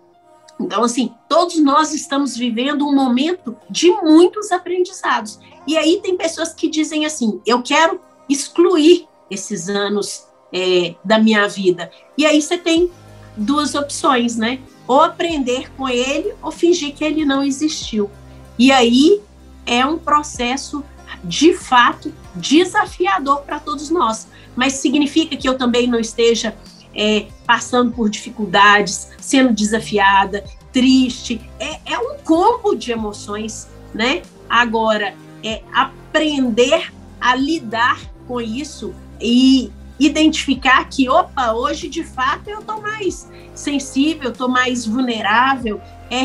Então, 0.59 0.83
assim, 0.83 1.13
todos 1.29 1.61
nós 1.61 1.93
estamos 1.93 2.35
vivendo 2.35 2.87
um 2.87 2.93
momento 2.93 3.55
de 3.69 3.91
muitos 3.91 4.51
aprendizados. 4.51 5.39
E 5.67 5.77
aí 5.77 5.99
tem 6.01 6.15
pessoas 6.15 6.53
que 6.53 6.69
dizem 6.69 7.05
assim: 7.05 7.41
eu 7.45 7.61
quero 7.61 7.99
excluir 8.29 9.07
esses 9.29 9.67
anos 9.67 10.25
é, 10.51 10.95
da 11.03 11.19
minha 11.19 11.47
vida. 11.47 11.91
E 12.17 12.25
aí 12.25 12.41
você 12.41 12.57
tem 12.57 12.89
duas 13.35 13.75
opções, 13.75 14.37
né? 14.37 14.59
Ou 14.87 15.01
aprender 15.01 15.69
com 15.75 15.87
ele 15.87 16.33
ou 16.41 16.51
fingir 16.51 16.93
que 16.95 17.03
ele 17.03 17.25
não 17.25 17.43
existiu. 17.43 18.09
E 18.57 18.71
aí 18.71 19.21
é 19.65 19.85
um 19.85 19.97
processo 19.97 20.83
de 21.23 21.53
fato 21.53 22.13
desafiador 22.35 23.41
para 23.41 23.59
todos 23.59 23.89
nós. 23.89 24.27
Mas 24.55 24.73
significa 24.73 25.35
que 25.35 25.47
eu 25.47 25.57
também 25.57 25.87
não 25.87 25.99
esteja 25.99 26.55
é, 26.95 27.27
passando 27.45 27.91
por 27.91 28.09
dificuldades, 28.09 29.09
sendo 29.19 29.53
desafiada, 29.53 30.43
triste. 30.71 31.41
É, 31.59 31.93
é 31.93 31.99
um 31.99 32.17
combo 32.23 32.75
de 32.75 32.91
emoções, 32.91 33.67
né? 33.93 34.21
Agora, 34.49 35.13
é 35.43 35.61
aprender 35.73 36.91
a 37.19 37.35
lidar 37.35 37.99
com 38.27 38.39
isso 38.41 38.93
e 39.19 39.71
identificar 39.99 40.87
que, 40.89 41.09
opa, 41.09 41.53
hoje 41.53 41.87
de 41.87 42.03
fato 42.03 42.49
eu 42.49 42.59
estou 42.59 42.81
mais 42.81 43.29
sensível, 43.55 44.31
estou 44.31 44.47
mais 44.47 44.85
vulnerável, 44.85 45.81
é 46.09 46.21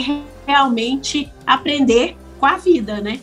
realmente 0.47 1.33
aprender 1.47 2.17
com 2.39 2.47
a 2.47 2.57
vida, 2.57 3.01
né? 3.01 3.21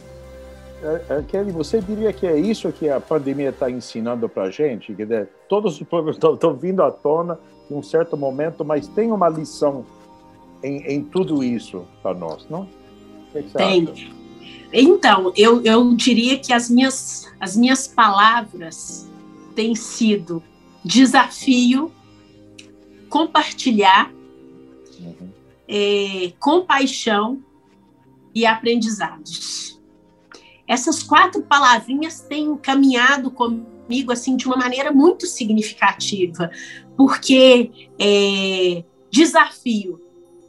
É, 0.81 1.17
é, 1.17 1.23
Kelly, 1.27 1.51
você 1.51 1.81
diria 1.81 2.13
que 2.13 2.25
é 2.25 2.39
isso 2.39 2.71
que 2.71 2.89
a 2.89 2.99
pandemia 2.99 3.49
está 3.49 3.69
ensinando 3.69 4.29
para 4.29 4.43
a 4.43 4.49
gente? 4.49 4.93
Que 4.93 5.05
todos 5.47 5.79
os 5.79 5.87
problemas 5.87 6.15
estão 6.15 6.53
vindo 6.55 6.81
à 6.81 6.89
tona 6.89 7.37
em 7.69 7.75
um 7.75 7.83
certo 7.83 8.15
momento, 8.15 8.63
mas 8.63 8.87
tem 8.87 9.11
uma 9.11 9.27
lição 9.27 9.85
em, 10.63 10.77
em 10.87 11.03
tudo 11.03 11.43
isso 11.43 11.85
para 12.01 12.13
nós, 12.17 12.47
não? 12.49 12.61
O 12.61 13.33
que, 13.33 13.43
que 13.43 13.49
você 13.49 13.57
tem. 13.57 13.89
acha? 13.91 14.18
Então, 14.71 15.33
eu, 15.35 15.63
eu 15.63 15.95
diria 15.95 16.37
que 16.37 16.53
as 16.53 16.69
minhas, 16.69 17.31
as 17.39 17.55
minhas 17.55 17.87
palavras 17.87 19.09
têm 19.55 19.75
sido 19.75 20.43
desafio, 20.85 21.91
compartilhar, 23.09 24.11
uhum. 24.99 25.29
é, 25.67 26.33
compaixão 26.39 27.43
e 28.33 28.45
aprendizados. 28.45 29.79
Essas 30.67 31.01
quatro 31.01 31.41
palavrinhas 31.41 32.21
têm 32.21 32.55
caminhado 32.55 33.31
comigo 33.31 34.11
assim 34.11 34.37
de 34.37 34.45
uma 34.45 34.55
maneira 34.55 34.91
muito 34.91 35.25
significativa, 35.25 36.51
porque 36.95 37.89
é, 37.97 38.83
desafio 39.09 39.99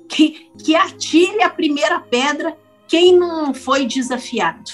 que, 0.06 0.50
que 0.58 0.76
atire 0.76 1.42
a 1.42 1.48
primeira 1.48 1.98
pedra 2.00 2.56
quem 2.90 3.16
não 3.16 3.54
foi 3.54 3.86
desafiado, 3.86 4.72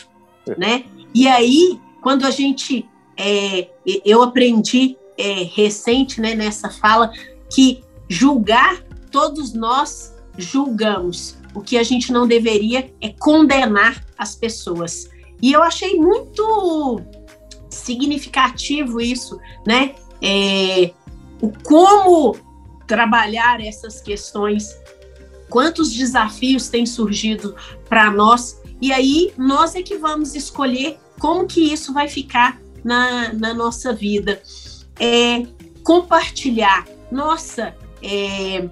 né? 0.56 0.84
E 1.14 1.28
aí, 1.28 1.78
quando 2.00 2.24
a 2.24 2.30
gente, 2.30 2.88
é, 3.14 3.68
eu 4.06 4.22
aprendi 4.22 4.96
é, 5.18 5.42
recente, 5.42 6.18
né, 6.18 6.34
nessa 6.34 6.70
fala, 6.70 7.12
que 7.52 7.84
julgar, 8.08 8.82
todos 9.12 9.52
nós 9.52 10.14
julgamos. 10.38 11.36
O 11.54 11.60
que 11.60 11.76
a 11.76 11.82
gente 11.82 12.10
não 12.10 12.26
deveria 12.26 12.90
é 13.02 13.10
condenar 13.10 14.02
as 14.16 14.34
pessoas. 14.34 15.10
E 15.42 15.52
eu 15.52 15.62
achei 15.62 15.96
muito 15.96 17.02
significativo 17.68 18.98
isso, 18.98 19.38
né? 19.66 19.94
É, 20.22 20.90
o 21.42 21.52
como 21.62 22.34
trabalhar 22.86 23.60
essas 23.60 24.00
questões 24.00 24.74
quantos 25.48 25.92
desafios 25.92 26.68
têm 26.68 26.86
surgido 26.86 27.54
para 27.88 28.10
nós, 28.10 28.60
e 28.80 28.92
aí 28.92 29.32
nós 29.36 29.74
é 29.74 29.82
que 29.82 29.96
vamos 29.96 30.34
escolher 30.34 30.98
como 31.18 31.46
que 31.46 31.72
isso 31.72 31.92
vai 31.92 32.08
ficar 32.08 32.60
na, 32.84 33.32
na 33.32 33.54
nossa 33.54 33.92
vida. 33.92 34.40
É, 34.98 35.46
compartilhar. 35.82 36.86
Nossa, 37.10 37.74
é, 38.02 38.68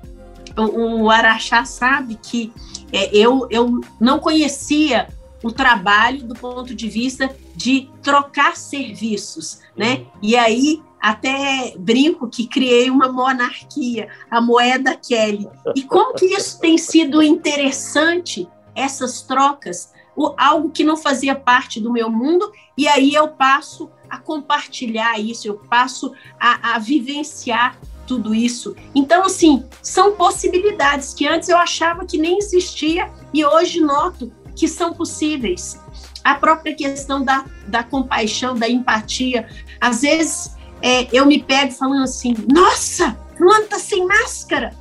o, 0.56 1.02
o, 1.02 1.10
Araxá 1.10 1.64
sabe 1.64 2.18
que 2.20 2.52
é, 2.92 3.16
eu, 3.16 3.46
eu 3.50 3.80
não 4.00 4.18
conhecia 4.18 5.08
o 5.42 5.52
trabalho 5.52 6.24
do 6.24 6.34
ponto 6.34 6.74
de 6.74 6.88
vista 6.88 7.34
de 7.54 7.88
trocar 8.02 8.56
serviços, 8.56 9.60
né? 9.76 10.04
E 10.22 10.36
aí 10.36 10.82
até 11.04 11.74
brinco 11.76 12.30
que 12.30 12.46
criei 12.46 12.88
uma 12.88 13.12
monarquia, 13.12 14.08
a 14.30 14.40
moeda 14.40 14.96
Kelly. 14.96 15.46
E 15.76 15.82
como 15.82 16.14
que 16.14 16.24
isso 16.24 16.58
tem 16.58 16.78
sido 16.78 17.22
interessante, 17.22 18.48
essas 18.74 19.20
trocas, 19.20 19.92
algo 20.38 20.70
que 20.70 20.82
não 20.82 20.96
fazia 20.96 21.34
parte 21.34 21.78
do 21.78 21.92
meu 21.92 22.08
mundo, 22.08 22.50
e 22.74 22.88
aí 22.88 23.12
eu 23.12 23.28
passo 23.28 23.90
a 24.08 24.16
compartilhar 24.16 25.20
isso, 25.20 25.46
eu 25.46 25.56
passo 25.68 26.10
a, 26.40 26.74
a 26.74 26.78
vivenciar 26.78 27.78
tudo 28.06 28.34
isso. 28.34 28.74
Então, 28.94 29.26
assim, 29.26 29.62
são 29.82 30.12
possibilidades 30.12 31.12
que 31.12 31.26
antes 31.28 31.50
eu 31.50 31.58
achava 31.58 32.06
que 32.06 32.16
nem 32.16 32.38
existia 32.38 33.12
e 33.30 33.44
hoje 33.44 33.78
noto 33.78 34.32
que 34.56 34.66
são 34.66 34.94
possíveis. 34.94 35.78
A 36.24 36.34
própria 36.36 36.74
questão 36.74 37.22
da, 37.22 37.44
da 37.68 37.84
compaixão, 37.84 38.54
da 38.54 38.66
empatia. 38.66 39.46
Às 39.78 40.00
vezes 40.00 40.54
é, 40.84 41.08
eu 41.10 41.24
me 41.24 41.42
pego 41.42 41.72
falando 41.72 42.02
assim: 42.02 42.36
nossa, 42.52 43.18
fulano 43.38 43.64
tá 43.64 43.78
sem 43.78 44.06
máscara. 44.06 44.76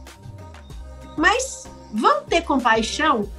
Mas 1.18 1.66
vamos 1.94 2.26
ter 2.28 2.42
compaixão? 2.42 3.30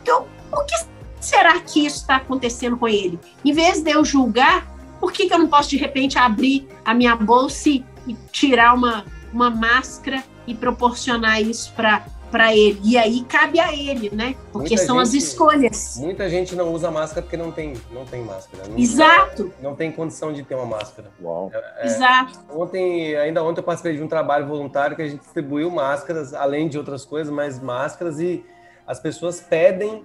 Então, 0.00 0.26
o 0.50 0.64
que 0.64 0.74
será 1.20 1.60
que 1.60 1.84
isso 1.84 1.98
está 1.98 2.16
acontecendo 2.16 2.78
com 2.78 2.88
ele? 2.88 3.20
Em 3.44 3.52
vez 3.52 3.82
de 3.82 3.90
eu 3.90 4.02
julgar, 4.02 4.66
por 4.98 5.12
que, 5.12 5.26
que 5.26 5.34
eu 5.34 5.38
não 5.38 5.48
posso 5.48 5.68
de 5.68 5.76
repente 5.76 6.18
abrir 6.18 6.66
a 6.82 6.94
minha 6.94 7.14
bolsa 7.14 7.68
e, 7.68 7.84
e 8.06 8.14
tirar 8.32 8.72
uma, 8.72 9.04
uma 9.30 9.50
máscara 9.50 10.24
e 10.46 10.54
proporcionar 10.54 11.42
isso 11.42 11.74
para 11.74 12.06
para 12.34 12.52
ele. 12.52 12.80
E 12.82 12.98
aí 12.98 13.22
cabe 13.22 13.60
a 13.60 13.72
ele, 13.72 14.10
né? 14.12 14.34
Porque 14.50 14.70
muita 14.70 14.84
são 14.84 14.96
gente, 14.96 15.06
as 15.06 15.14
escolhas. 15.14 15.96
Muita 15.98 16.28
gente 16.28 16.56
não 16.56 16.72
usa 16.72 16.90
máscara 16.90 17.22
porque 17.22 17.36
não 17.36 17.52
tem, 17.52 17.74
não 17.92 18.04
tem 18.04 18.24
máscara. 18.24 18.66
Não, 18.66 18.76
Exato. 18.76 19.52
Não 19.62 19.76
tem 19.76 19.92
condição 19.92 20.32
de 20.32 20.42
ter 20.42 20.56
uma 20.56 20.66
máscara. 20.66 21.12
Uau. 21.22 21.52
É, 21.54 21.86
Exato. 21.86 22.36
Ontem, 22.50 23.14
ainda 23.14 23.40
ontem 23.44 23.60
eu 23.60 23.64
participei 23.64 23.96
de 23.96 24.02
um 24.02 24.08
trabalho 24.08 24.48
voluntário 24.48 24.96
que 24.96 25.02
a 25.02 25.06
gente 25.06 25.20
distribuiu 25.20 25.70
máscaras, 25.70 26.34
além 26.34 26.68
de 26.68 26.76
outras 26.76 27.04
coisas, 27.04 27.32
mas 27.32 27.60
máscaras 27.60 28.18
e 28.18 28.44
as 28.84 28.98
pessoas 28.98 29.40
pedem 29.40 30.04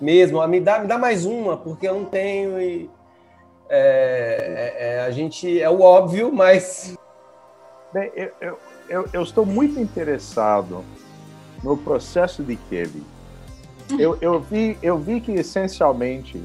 mesmo, 0.00 0.40
ah, 0.40 0.48
me 0.48 0.60
dá, 0.60 0.80
me 0.80 0.88
dá 0.88 0.98
mais 0.98 1.24
uma, 1.24 1.56
porque 1.56 1.86
eu 1.86 1.94
não 1.94 2.04
tenho 2.04 2.60
e 2.60 2.90
é, 3.68 4.74
é, 4.76 4.96
é 4.96 5.00
a 5.02 5.10
gente 5.12 5.60
é 5.60 5.70
o 5.70 5.80
óbvio, 5.80 6.32
mas 6.32 6.98
Bem, 7.92 8.10
eu, 8.16 8.32
eu, 8.40 8.58
eu, 8.88 9.08
eu 9.12 9.22
estou 9.22 9.46
muito 9.46 9.78
interessado 9.78 10.84
no 11.64 11.78
processo 11.78 12.42
de 12.42 12.56
Kevin. 12.56 13.02
Eu, 13.98 14.18
eu, 14.20 14.38
vi, 14.38 14.78
eu 14.82 14.98
vi 14.98 15.20
que 15.20 15.32
essencialmente 15.32 16.40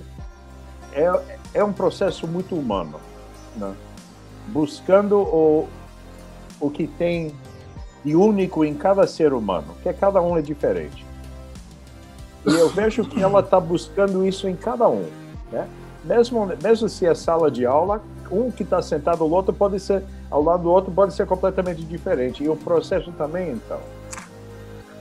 é, 0.94 1.38
é 1.54 1.64
um 1.64 1.74
processo 1.74 2.26
muito 2.26 2.56
humano, 2.56 3.00
né? 3.56 3.74
buscando 4.48 5.18
o, 5.20 5.68
o 6.60 6.70
que 6.70 6.88
tem 6.88 7.36
de 8.04 8.16
único 8.16 8.64
em 8.64 8.74
cada 8.74 9.06
ser 9.06 9.34
humano, 9.34 9.76
que 9.84 9.90
é 9.90 9.94
cada 9.94 10.22
um 10.22 10.38
é 10.38 10.42
diferente. 10.42 11.06
E 12.46 12.54
eu 12.54 12.70
vejo 12.70 13.04
que 13.04 13.22
ela 13.22 13.42
está 13.42 13.60
buscando 13.60 14.26
isso 14.26 14.48
em 14.48 14.56
cada 14.56 14.88
um, 14.88 15.06
né? 15.52 15.68
Mesmo, 16.06 16.50
mesmo 16.64 16.88
se 16.88 17.06
é 17.06 17.14
sala 17.14 17.52
de 17.52 17.66
aula, 17.66 18.02
um 18.32 18.50
que 18.50 18.64
está 18.64 18.82
sentado 18.82 19.22
ao 19.22 19.30
outro 19.30 19.54
pode 19.54 19.82
ser 19.82 20.02
ao 20.32 20.42
lado 20.42 20.64
do 20.64 20.72
outro 20.72 20.92
pode 20.92 21.14
ser 21.14 21.26
completamente 21.26 21.84
diferente. 21.84 22.42
E 22.42 22.48
o 22.48 22.56
processo 22.56 23.12
também, 23.12 23.52
então. 23.52 23.80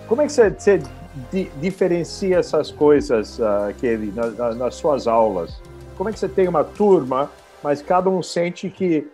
Como 0.09 0.23
é 0.23 0.27
que 0.27 0.33
você, 0.33 0.49
você 0.49 0.83
di, 1.31 1.51
diferencia 1.61 2.38
essas 2.38 2.71
coisas, 2.71 3.38
uh, 3.38 3.75
Kelly, 3.79 4.11
na, 4.11 4.27
na, 4.31 4.55
nas 4.55 4.75
suas 4.77 5.07
aulas? 5.07 5.61
Como 5.99 6.09
é 6.09 6.12
que 6.12 6.18
você 6.18 6.29
tem 6.29 6.49
uma 6.49 6.64
turma, 6.64 7.31
mas 7.62 7.83
cada 7.83 8.09
um 8.09 8.23
sente 8.23 8.71
que 8.71 9.07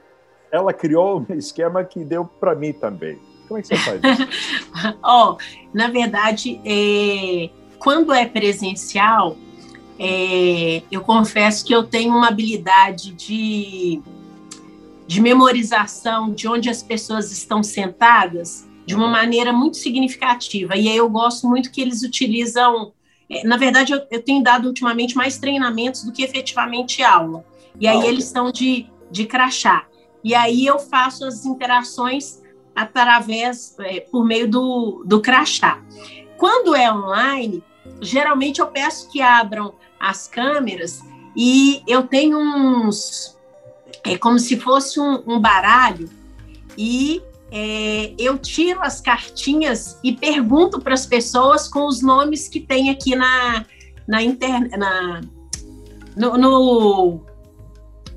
ela 0.52 0.72
criou 0.72 1.26
um 1.28 1.34
esquema 1.34 1.82
que 1.82 2.04
deu 2.04 2.24
para 2.24 2.54
mim 2.54 2.72
também? 2.72 3.18
Como 3.48 3.58
é 3.58 3.62
que 3.62 3.68
você 3.68 3.76
faz 3.76 4.00
isso? 4.04 4.98
oh, 5.04 5.36
na 5.72 5.88
verdade, 5.88 6.60
é, 6.64 7.50
quando 7.80 8.12
é 8.12 8.24
presencial, 8.24 9.36
é, 9.98 10.80
eu 10.92 11.00
confesso 11.00 11.64
que 11.64 11.74
eu 11.74 11.82
tenho 11.82 12.14
uma 12.14 12.28
habilidade 12.28 13.12
de, 13.12 14.00
de 15.08 15.20
memorização 15.20 16.32
de 16.32 16.46
onde 16.46 16.70
as 16.70 16.84
pessoas 16.84 17.32
estão 17.32 17.64
sentadas 17.64 18.64
de 18.86 18.94
uma 18.94 19.08
maneira 19.08 19.52
muito 19.52 19.76
significativa. 19.76 20.76
E 20.76 20.88
aí 20.88 20.96
eu 20.96 21.08
gosto 21.08 21.48
muito 21.48 21.70
que 21.70 21.80
eles 21.80 22.02
utilizam. 22.02 22.92
É, 23.30 23.46
na 23.46 23.56
verdade, 23.56 23.92
eu, 23.92 24.00
eu 24.10 24.22
tenho 24.22 24.42
dado 24.42 24.66
ultimamente 24.66 25.16
mais 25.16 25.38
treinamentos 25.38 26.04
do 26.04 26.12
que 26.12 26.22
efetivamente 26.22 27.02
aula. 27.02 27.44
E 27.80 27.86
aí 27.86 28.02
ah, 28.02 28.06
eles 28.06 28.26
estão 28.26 28.50
de, 28.52 28.86
de 29.10 29.26
crachá. 29.26 29.86
E 30.22 30.34
aí 30.34 30.64
eu 30.64 30.78
faço 30.78 31.24
as 31.24 31.44
interações 31.44 32.42
através, 32.74 33.76
é, 33.80 34.00
por 34.00 34.24
meio 34.24 34.48
do, 34.48 35.04
do 35.06 35.20
crachá. 35.20 35.82
Quando 36.36 36.74
é 36.74 36.92
online, 36.92 37.62
geralmente 38.00 38.60
eu 38.60 38.66
peço 38.66 39.10
que 39.10 39.20
abram 39.20 39.74
as 39.98 40.26
câmeras 40.26 41.00
e 41.36 41.82
eu 41.86 42.02
tenho 42.04 42.38
uns. 42.38 43.38
É 44.04 44.18
como 44.18 44.38
se 44.38 44.58
fosse 44.58 45.00
um, 45.00 45.22
um 45.26 45.40
baralho 45.40 46.10
e 46.76 47.22
é, 47.56 48.12
eu 48.18 48.36
tiro 48.36 48.82
as 48.82 49.00
cartinhas 49.00 49.96
e 50.02 50.10
pergunto 50.12 50.80
para 50.80 50.92
as 50.92 51.06
pessoas 51.06 51.68
com 51.68 51.86
os 51.86 52.02
nomes 52.02 52.48
que 52.48 52.58
tem 52.58 52.90
aqui 52.90 53.14
na, 53.14 53.64
na 54.08 54.20
internet, 54.24 54.76
na, 54.76 55.20
no, 56.16 56.36
no, 56.36 57.20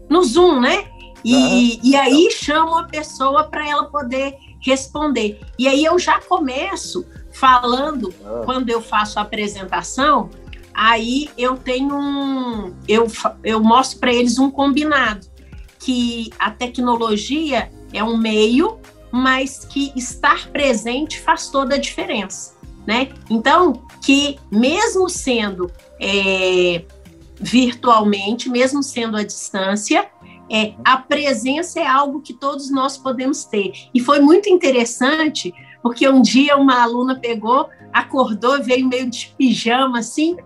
no, 0.09 0.23
Zoom, 0.23 0.59
né? 0.59 0.85
E, 1.23 1.35
uhum. 1.35 1.79
e 1.83 1.95
aí 1.95 2.31
chamo 2.31 2.79
a 2.79 2.85
pessoa 2.85 3.43
para 3.43 3.69
ela 3.69 3.85
poder 3.85 4.35
responder. 4.59 5.39
E 5.59 5.67
aí 5.67 5.85
eu 5.85 5.99
já 5.99 6.19
começo 6.19 7.05
falando, 7.31 8.11
uhum. 8.19 8.43
quando 8.43 8.71
eu 8.71 8.81
faço 8.81 9.19
a 9.19 9.21
apresentação, 9.21 10.31
aí 10.73 11.29
eu 11.37 11.55
tenho 11.55 11.95
um. 11.95 12.75
Eu, 12.87 13.05
eu 13.43 13.63
mostro 13.63 13.99
para 13.99 14.11
eles 14.11 14.39
um 14.39 14.49
combinado, 14.49 15.27
que 15.77 16.31
a 16.39 16.49
tecnologia 16.49 17.71
é 17.93 18.03
um 18.03 18.17
meio 18.17 18.79
mas 19.17 19.65
que 19.65 19.91
estar 19.95 20.49
presente 20.49 21.19
faz 21.19 21.49
toda 21.49 21.75
a 21.75 21.77
diferença, 21.79 22.55
né? 22.85 23.09
Então, 23.29 23.81
que 24.01 24.37
mesmo 24.51 25.09
sendo 25.09 25.71
é, 25.99 26.85
virtualmente, 27.39 28.47
mesmo 28.49 28.83
sendo 28.83 29.17
à 29.17 29.23
distância, 29.23 30.09
é, 30.49 30.75
a 30.85 30.97
presença 30.97 31.79
é 31.79 31.87
algo 31.87 32.21
que 32.21 32.33
todos 32.33 32.69
nós 32.69 32.97
podemos 32.97 33.43
ter. 33.43 33.73
E 33.93 33.99
foi 33.99 34.19
muito 34.19 34.49
interessante, 34.49 35.53
porque 35.81 36.07
um 36.07 36.21
dia 36.21 36.55
uma 36.55 36.81
aluna 36.81 37.19
pegou, 37.19 37.69
acordou, 37.91 38.63
veio 38.63 38.87
meio 38.87 39.09
de 39.09 39.33
pijama 39.37 39.99
assim, 39.99 40.37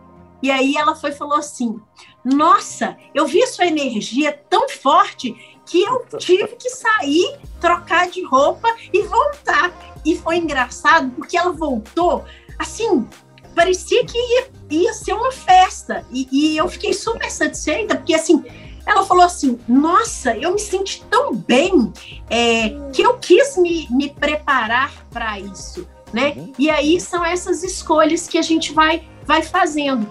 e 0.42 0.50
aí 0.50 0.76
ela 0.76 0.96
foi 0.96 1.12
falou 1.12 1.38
assim: 1.38 1.80
Nossa, 2.24 2.98
eu 3.14 3.28
vi 3.28 3.46
sua 3.48 3.66
energia 3.66 4.32
tão 4.50 4.70
forte 4.70 5.36
que 5.72 5.82
eu 5.84 6.06
tive 6.18 6.50
que 6.50 6.70
sair, 6.70 7.40
trocar 7.62 8.10
de 8.10 8.22
roupa 8.26 8.68
e 8.92 9.04
voltar. 9.04 9.72
E 10.06 10.18
foi 10.18 10.36
engraçado 10.36 11.10
porque 11.12 11.38
ela 11.38 11.54
voltou 11.54 12.26
assim, 12.60 13.08
parecia 13.56 14.06
que 14.06 14.18
ia, 14.18 14.50
ia 14.70 14.94
ser 14.94 15.14
uma 15.14 15.32
festa. 15.32 16.06
E, 16.12 16.28
e 16.30 16.58
eu 16.58 16.68
fiquei 16.68 16.92
super 16.94 17.32
satisfeita, 17.32 17.96
porque 17.96 18.14
assim, 18.14 18.44
ela 18.86 19.06
falou 19.06 19.24
assim: 19.24 19.58
Nossa, 19.66 20.36
eu 20.36 20.52
me 20.52 20.60
senti 20.60 21.06
tão 21.10 21.34
bem 21.34 21.94
é, 22.30 22.70
que 22.92 23.02
eu 23.02 23.18
quis 23.18 23.56
me, 23.56 23.88
me 23.90 24.10
preparar 24.10 24.94
para 25.10 25.40
isso. 25.40 25.88
Né? 26.12 26.34
Uhum. 26.36 26.54
E 26.60 26.70
aí 26.70 27.00
são 27.00 27.24
essas 27.24 27.64
escolhas 27.64 28.28
que 28.28 28.38
a 28.38 28.42
gente 28.42 28.74
vai, 28.74 29.08
vai 29.26 29.42
fazendo. 29.42 30.06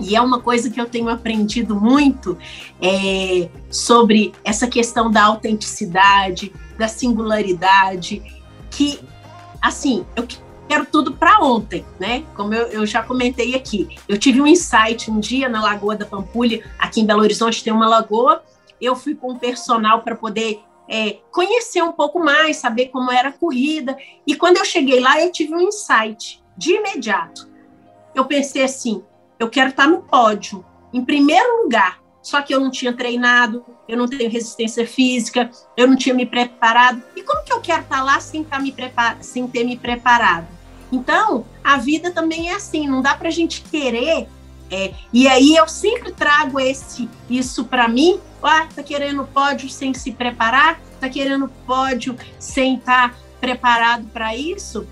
E 0.00 0.14
é 0.14 0.20
uma 0.20 0.40
coisa 0.40 0.70
que 0.70 0.80
eu 0.80 0.86
tenho 0.86 1.08
aprendido 1.08 1.74
muito 1.74 2.38
é, 2.80 3.48
sobre 3.70 4.32
essa 4.44 4.66
questão 4.66 5.10
da 5.10 5.24
autenticidade, 5.24 6.52
da 6.78 6.86
singularidade, 6.86 8.22
que, 8.70 9.00
assim, 9.60 10.06
eu 10.14 10.26
quero 10.68 10.86
tudo 10.86 11.12
para 11.12 11.40
ontem, 11.40 11.84
né? 11.98 12.24
Como 12.36 12.54
eu, 12.54 12.66
eu, 12.68 12.86
já 12.86 13.02
comentei 13.02 13.54
aqui. 13.54 13.96
Eu 14.08 14.18
tive 14.18 14.40
um 14.40 14.46
insight 14.46 15.10
um 15.10 15.18
dia 15.18 15.48
na 15.48 15.62
Lagoa 15.62 15.96
da 15.96 16.04
Pampulha, 16.04 16.64
aqui 16.78 17.00
em 17.00 17.06
Belo 17.06 17.22
Horizonte 17.22 17.64
tem 17.64 17.72
uma 17.72 17.88
lagoa. 17.88 18.42
Eu 18.80 18.94
fui 18.94 19.14
com 19.14 19.32
o 19.32 19.38
personal 19.38 20.02
para 20.02 20.14
poder 20.14 20.60
é, 20.88 21.18
conhecer 21.32 21.82
um 21.82 21.92
pouco 21.92 22.20
mais, 22.20 22.58
saber 22.58 22.86
como 22.86 23.10
era 23.10 23.30
a 23.30 23.32
corrida. 23.32 23.96
E 24.26 24.36
quando 24.36 24.58
eu 24.58 24.64
cheguei 24.64 25.00
lá, 25.00 25.20
eu 25.20 25.32
tive 25.32 25.54
um 25.54 25.60
insight 25.60 26.42
de 26.56 26.74
imediato. 26.74 27.48
Eu 28.14 28.24
pensei 28.26 28.62
assim: 28.62 29.02
eu 29.38 29.48
quero 29.48 29.70
estar 29.70 29.86
no 29.86 30.02
pódio, 30.02 30.64
em 30.92 31.04
primeiro 31.04 31.62
lugar. 31.62 32.00
Só 32.22 32.42
que 32.42 32.54
eu 32.54 32.60
não 32.60 32.70
tinha 32.70 32.92
treinado, 32.92 33.64
eu 33.88 33.96
não 33.96 34.06
tenho 34.06 34.30
resistência 34.30 34.86
física, 34.86 35.50
eu 35.76 35.86
não 35.86 35.96
tinha 35.96 36.14
me 36.14 36.26
preparado. 36.26 37.02
E 37.16 37.22
como 37.22 37.44
que 37.44 37.52
eu 37.52 37.60
quero 37.60 37.82
estar 37.82 38.02
lá 38.02 38.20
sem, 38.20 38.42
estar 38.42 38.60
me 38.60 38.72
prepar 38.72 39.16
sem 39.22 39.46
ter 39.46 39.64
me 39.64 39.76
preparado? 39.76 40.46
Então, 40.90 41.46
a 41.62 41.76
vida 41.78 42.10
também 42.10 42.50
é 42.50 42.54
assim, 42.54 42.86
não 42.86 43.00
dá 43.00 43.14
para 43.14 43.28
a 43.28 43.32
gente 43.32 43.62
querer. 43.62 44.26
É, 44.70 44.92
e 45.12 45.26
aí 45.26 45.56
eu 45.56 45.66
sempre 45.66 46.12
trago 46.12 46.60
esse 46.60 47.08
isso 47.30 47.64
para 47.64 47.88
mim. 47.88 48.20
Ah, 48.42 48.66
tá 48.74 48.82
querendo 48.82 49.24
pódio 49.24 49.68
sem 49.70 49.94
se 49.94 50.12
preparar? 50.12 50.80
está 50.98 51.08
querendo 51.08 51.48
pódio 51.64 52.16
sem 52.38 52.74
estar 52.74 53.10
tá 53.10 53.16
preparado 53.40 54.06
para 54.08 54.36
isso. 54.36 54.86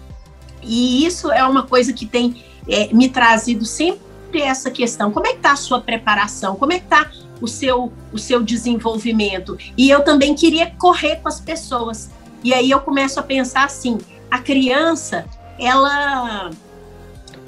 E 0.62 1.04
isso 1.04 1.30
é 1.30 1.44
uma 1.44 1.64
coisa 1.64 1.92
que 1.92 2.06
tem 2.06 2.44
é, 2.68 2.92
me 2.92 3.08
trazido 3.08 3.64
sempre 3.64 4.05
essa 4.34 4.70
questão. 4.70 5.10
Como 5.10 5.26
é 5.26 5.30
que 5.30 5.36
está 5.36 5.52
a 5.52 5.56
sua 5.56 5.80
preparação? 5.80 6.56
Como 6.56 6.72
é 6.72 6.78
que 6.78 6.84
está 6.84 7.10
o 7.40 7.46
seu, 7.46 7.92
o 8.12 8.18
seu 8.18 8.42
desenvolvimento? 8.42 9.56
E 9.76 9.88
eu 9.88 10.02
também 10.02 10.34
queria 10.34 10.70
correr 10.70 11.16
com 11.16 11.28
as 11.28 11.40
pessoas. 11.40 12.10
E 12.42 12.52
aí 12.54 12.70
eu 12.70 12.80
começo 12.80 13.18
a 13.18 13.22
pensar 13.22 13.64
assim, 13.64 13.98
a 14.30 14.38
criança, 14.38 15.26
ela 15.58 16.50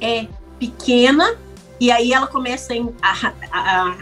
é 0.00 0.26
pequena 0.58 1.36
e 1.80 1.90
aí 1.90 2.12
ela 2.12 2.26
começa 2.26 2.72
a, 3.02 3.32
a, 3.52 3.96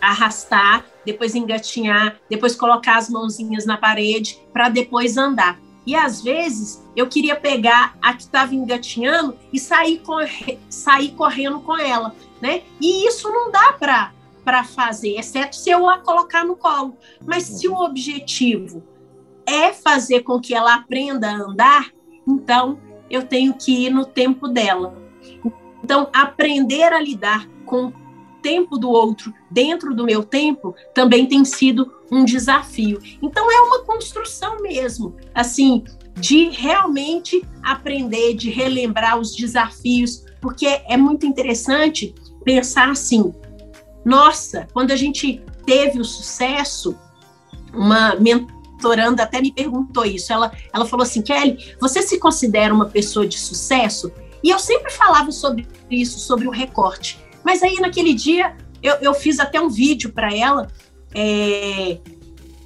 a 0.00 0.10
arrastar, 0.10 0.84
depois 1.04 1.34
engatinhar, 1.34 2.16
depois 2.28 2.54
colocar 2.54 2.98
as 2.98 3.08
mãozinhas 3.08 3.64
na 3.64 3.76
parede 3.76 4.38
para 4.52 4.68
depois 4.68 5.16
andar. 5.16 5.58
E 5.86 5.94
às 5.94 6.22
vezes 6.22 6.82
eu 6.96 7.06
queria 7.06 7.36
pegar 7.36 7.96
a 8.00 8.14
que 8.14 8.22
estava 8.22 8.54
engatinhando 8.54 9.36
e 9.52 9.58
sair, 9.58 9.98
corre 9.98 10.58
sair 10.68 11.10
correndo 11.12 11.60
com 11.60 11.76
ela, 11.76 12.14
né? 12.40 12.62
E 12.80 13.06
isso 13.06 13.30
não 13.30 13.50
dá 13.50 13.72
para 13.72 14.12
para 14.44 14.62
fazer, 14.62 15.18
exceto 15.18 15.56
se 15.56 15.70
eu 15.70 15.88
a 15.88 15.98
colocar 15.98 16.44
no 16.44 16.54
colo. 16.54 16.98
Mas 17.24 17.44
se 17.44 17.66
o 17.66 17.76
objetivo 17.76 18.82
é 19.46 19.72
fazer 19.72 20.20
com 20.20 20.38
que 20.38 20.54
ela 20.54 20.74
aprenda 20.74 21.30
a 21.30 21.34
andar, 21.34 21.90
então 22.28 22.78
eu 23.08 23.26
tenho 23.26 23.54
que 23.54 23.86
ir 23.86 23.90
no 23.90 24.04
tempo 24.04 24.48
dela. 24.48 24.94
Então, 25.82 26.08
aprender 26.12 26.92
a 26.92 27.00
lidar 27.00 27.48
com 27.66 27.92
tempo 28.44 28.76
do 28.76 28.90
outro 28.90 29.32
dentro 29.50 29.94
do 29.96 30.04
meu 30.04 30.22
tempo 30.22 30.74
também 30.92 31.24
tem 31.24 31.46
sido 31.46 31.90
um 32.12 32.26
desafio. 32.26 33.00
Então, 33.22 33.50
é 33.50 33.60
uma 33.62 33.82
construção 33.84 34.60
mesmo, 34.60 35.16
assim, 35.34 35.82
de 36.14 36.50
realmente 36.50 37.42
aprender, 37.62 38.34
de 38.34 38.50
relembrar 38.50 39.18
os 39.18 39.34
desafios, 39.34 40.26
porque 40.42 40.66
é 40.66 40.96
muito 40.96 41.24
interessante 41.24 42.14
pensar 42.44 42.90
assim: 42.90 43.32
nossa, 44.04 44.68
quando 44.74 44.90
a 44.90 44.96
gente 44.96 45.42
teve 45.64 45.98
o 45.98 46.04
sucesso, 46.04 46.94
uma 47.72 48.14
mentoranda 48.16 49.22
até 49.22 49.40
me 49.40 49.50
perguntou 49.50 50.04
isso. 50.04 50.30
Ela, 50.30 50.52
ela 50.70 50.84
falou 50.84 51.04
assim: 51.04 51.22
Kelly, 51.22 51.74
você 51.80 52.02
se 52.02 52.18
considera 52.18 52.74
uma 52.74 52.90
pessoa 52.90 53.26
de 53.26 53.38
sucesso? 53.38 54.12
E 54.42 54.50
eu 54.50 54.58
sempre 54.58 54.92
falava 54.92 55.32
sobre 55.32 55.66
isso, 55.90 56.18
sobre 56.18 56.46
o 56.46 56.50
recorte. 56.50 57.23
Mas 57.44 57.62
aí, 57.62 57.76
naquele 57.76 58.14
dia, 58.14 58.56
eu, 58.82 58.94
eu 58.96 59.14
fiz 59.14 59.38
até 59.38 59.60
um 59.60 59.68
vídeo 59.68 60.12
para 60.12 60.34
ela. 60.34 60.68
É, 61.14 61.98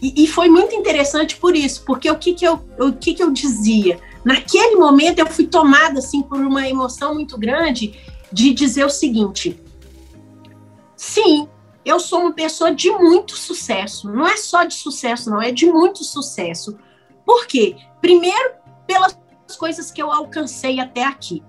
e, 0.01 0.25
e, 0.25 0.27
foi 0.27 0.49
muito 0.49 0.75
interessante 0.75 1.37
por 1.37 1.57
isso, 1.57 1.85
porque 1.85 2.11
o 2.11 2.17
que, 2.17 2.33
que, 2.33 2.45
eu, 2.45 2.65
o 2.79 2.93
que, 2.93 3.15
que 3.15 3.23
eu 3.23 3.31
dizia? 3.31 3.99
Naquele 4.25 4.77
momento, 4.77 5.19
eu 5.19 5.27
fui 5.27 5.47
tomada 5.47 5.99
assim, 5.99 6.23
por 6.23 6.39
uma 6.39 6.67
emoção 6.67 7.15
muito 7.15 7.37
grande 7.37 7.99
de 8.33 8.53
dizer 8.53 8.85
o 8.85 8.91
seguinte: 8.91 9.61
sim, 10.97 11.49
eu 11.85 11.99
sou 11.99 12.21
uma 12.21 12.33
pessoa 12.33 12.75
de 12.75 12.91
muito 12.91 13.37
sucesso. 13.37 14.11
Não 14.11 14.27
é 14.27 14.37
só 14.37 14.65
de 14.65 14.75
sucesso, 14.75 15.31
não, 15.31 15.41
é 15.41 15.51
de 15.51 15.67
muito 15.67 16.05
sucesso. 16.05 16.79
Por 17.25 17.47
quê? 17.47 17.77
Primeiro, 18.01 18.53
pelas 18.87 19.19
coisas 19.59 19.91
que 19.91 20.01
eu 20.01 20.11
alcancei 20.11 20.81
até 20.81 21.05
aqui. 21.05 21.43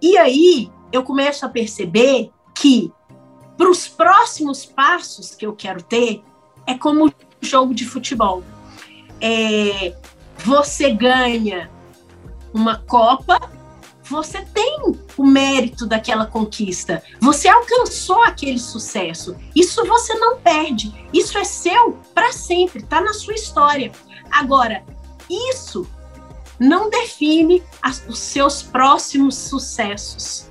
E 0.00 0.16
aí 0.16 0.70
eu 0.92 1.02
começo 1.02 1.44
a 1.44 1.48
perceber 1.48 2.30
que 2.60 2.92
para 3.56 3.70
os 3.70 3.88
próximos 3.88 4.64
passos 4.64 5.34
que 5.34 5.46
eu 5.46 5.52
quero 5.52 5.82
ter, 5.82 6.22
é 6.66 6.74
como 6.74 7.12
jogo 7.40 7.74
de 7.74 7.84
futebol. 7.84 8.44
É, 9.20 9.96
você 10.38 10.92
ganha 10.92 11.70
uma 12.52 12.78
Copa, 12.78 13.38
você 14.04 14.42
tem 14.42 14.80
o 15.16 15.24
mérito 15.24 15.86
daquela 15.86 16.26
conquista, 16.26 17.02
você 17.20 17.48
alcançou 17.48 18.22
aquele 18.22 18.58
sucesso. 18.58 19.36
Isso 19.54 19.84
você 19.86 20.14
não 20.14 20.38
perde, 20.38 20.94
isso 21.12 21.36
é 21.36 21.44
seu 21.44 21.98
para 22.14 22.32
sempre, 22.32 22.82
está 22.82 23.00
na 23.00 23.12
sua 23.12 23.34
história. 23.34 23.92
Agora, 24.30 24.84
isso 25.28 25.86
não 26.58 26.90
define 26.90 27.62
as, 27.82 28.04
os 28.08 28.18
seus 28.18 28.62
próximos 28.62 29.34
sucessos. 29.36 30.47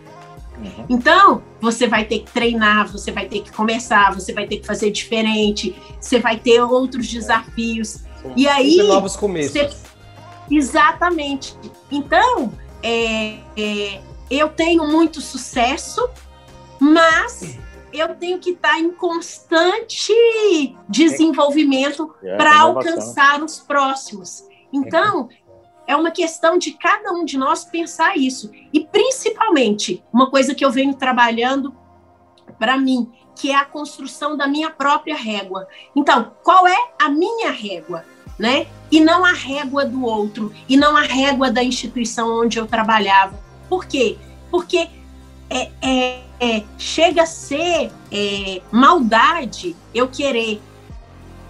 Uhum. 0.59 0.85
Então, 0.89 1.43
você 1.61 1.87
vai 1.87 2.05
ter 2.05 2.19
que 2.19 2.31
treinar, 2.31 2.91
você 2.91 3.11
vai 3.11 3.27
ter 3.27 3.41
que 3.41 3.51
começar, 3.51 4.13
você 4.13 4.33
vai 4.33 4.47
ter 4.47 4.57
que 4.57 4.65
fazer 4.65 4.91
diferente, 4.91 5.75
você 5.99 6.19
vai 6.19 6.37
ter 6.37 6.61
outros 6.61 7.07
desafios. 7.07 7.89
Sim. 8.21 8.33
E 8.35 8.47
aí. 8.47 8.77
novos 8.77 9.15
começos. 9.15 9.51
Você... 9.51 9.69
Exatamente. 10.49 11.55
Então, 11.91 12.53
é, 12.81 13.37
é, 13.55 14.01
eu 14.29 14.49
tenho 14.49 14.87
muito 14.87 15.21
sucesso, 15.21 16.09
mas 16.79 17.57
eu 17.91 18.15
tenho 18.15 18.39
que 18.39 18.51
estar 18.51 18.79
em 18.79 18.91
constante 18.91 20.13
desenvolvimento 20.87 22.13
é, 22.23 22.35
para 22.35 22.59
alcançar 22.59 23.43
os 23.43 23.59
próximos. 23.59 24.43
Então, 24.71 25.29
é 25.87 25.95
uma 25.95 26.11
questão 26.11 26.57
de 26.57 26.73
cada 26.73 27.13
um 27.13 27.23
de 27.23 27.37
nós 27.37 27.63
pensar 27.63 28.17
isso. 28.17 28.51
E 28.73 28.81
principalmente, 28.81 30.03
uma 30.11 30.29
coisa 30.29 30.53
que 30.53 30.63
eu 30.63 30.69
venho 30.69 30.93
trabalhando 30.93 31.73
para 32.59 32.77
mim, 32.77 33.09
que 33.33 33.51
é 33.51 33.55
a 33.55 33.63
construção 33.63 34.35
da 34.35 34.47
minha 34.47 34.69
própria 34.69 35.15
régua. 35.15 35.65
Então, 35.95 36.33
qual 36.43 36.67
é 36.67 36.77
a 37.01 37.07
minha 37.07 37.51
régua? 37.51 38.03
Né? 38.37 38.67
E 38.91 38.99
não 38.99 39.25
a 39.25 39.31
régua 39.31 39.85
do 39.85 40.03
outro, 40.03 40.53
e 40.69 40.77
não 40.77 40.95
a 40.95 41.01
régua 41.01 41.49
da 41.49 41.63
instituição 41.63 42.41
onde 42.41 42.59
eu 42.59 42.67
trabalhava. 42.67 43.39
Por 43.67 43.85
quê? 43.85 44.17
Porque 44.51 44.89
é, 45.49 45.71
é, 45.81 46.23
é, 46.39 46.63
chega 46.77 47.23
a 47.23 47.25
ser 47.25 47.91
é, 48.11 48.61
maldade 48.71 49.75
eu 49.93 50.07
querer 50.07 50.61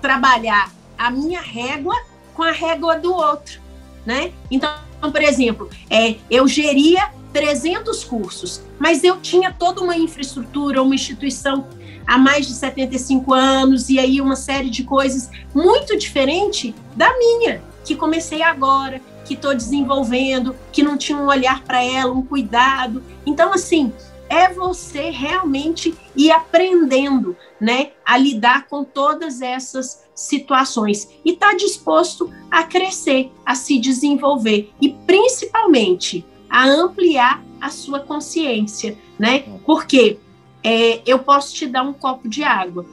trabalhar 0.02 0.72
a 0.98 1.12
minha 1.12 1.42
régua 1.42 1.96
com 2.34 2.44
a 2.44 2.52
régua 2.52 2.98
do 2.98 3.14
outro 3.14 3.67
né? 4.08 4.32
Então, 4.50 4.72
por 5.02 5.22
exemplo, 5.22 5.70
é, 5.90 6.16
eu 6.32 6.48
geria 6.48 7.12
300 7.34 8.06
cursos, 8.06 8.62
mas 8.80 9.04
eu 9.04 9.20
tinha 9.20 9.52
toda 9.52 9.82
uma 9.82 9.98
infraestrutura, 9.98 10.82
uma 10.82 10.96
instituição 10.96 11.68
há 12.08 12.18
mais 12.18 12.48
de 12.48 12.54
75 12.54 13.34
anos 13.34 13.90
e 13.90 14.00
aí 14.00 14.22
uma 14.22 14.38
série 14.38 14.70
de 14.70 14.86
coisas 14.86 15.30
muito 15.54 15.98
diferente 15.98 16.74
da 16.96 17.18
minha, 17.18 17.62
que 17.84 17.98
comecei 17.98 18.42
agora, 18.42 19.02
que 19.26 19.34
estou 19.34 19.54
desenvolvendo, 19.54 20.56
que 20.72 20.82
não 20.82 20.98
tinha 20.98 21.18
um 21.18 21.28
olhar 21.28 21.62
para 21.64 21.84
ela, 21.84 22.14
um 22.14 22.22
cuidado. 22.22 23.04
Então, 23.26 23.52
assim, 23.52 23.92
é 24.30 24.48
você 24.54 25.10
realmente 25.10 25.94
ir 26.16 26.32
aprendendo, 26.32 27.36
né, 27.60 27.90
a 28.06 28.18
lidar 28.18 28.68
com 28.68 28.86
todas 28.86 29.42
essas 29.42 30.07
situações 30.18 31.08
e 31.24 31.34
estar 31.34 31.52
tá 31.52 31.56
disposto 31.56 32.34
a 32.50 32.64
crescer, 32.64 33.32
a 33.46 33.54
se 33.54 33.80
desenvolver 33.80 34.72
e 34.82 34.90
principalmente 34.90 36.26
a 36.50 36.68
ampliar 36.68 37.44
a 37.62 37.70
sua 37.70 38.00
consciência, 38.00 38.98
né? 39.18 39.44
Porque 39.64 40.18
é, 40.64 41.02
eu 41.06 41.20
posso 41.20 41.54
te 41.54 41.68
dar 41.68 41.84
um 41.84 41.94
copo 41.94 42.28
de 42.28 42.44
água, 42.44 42.84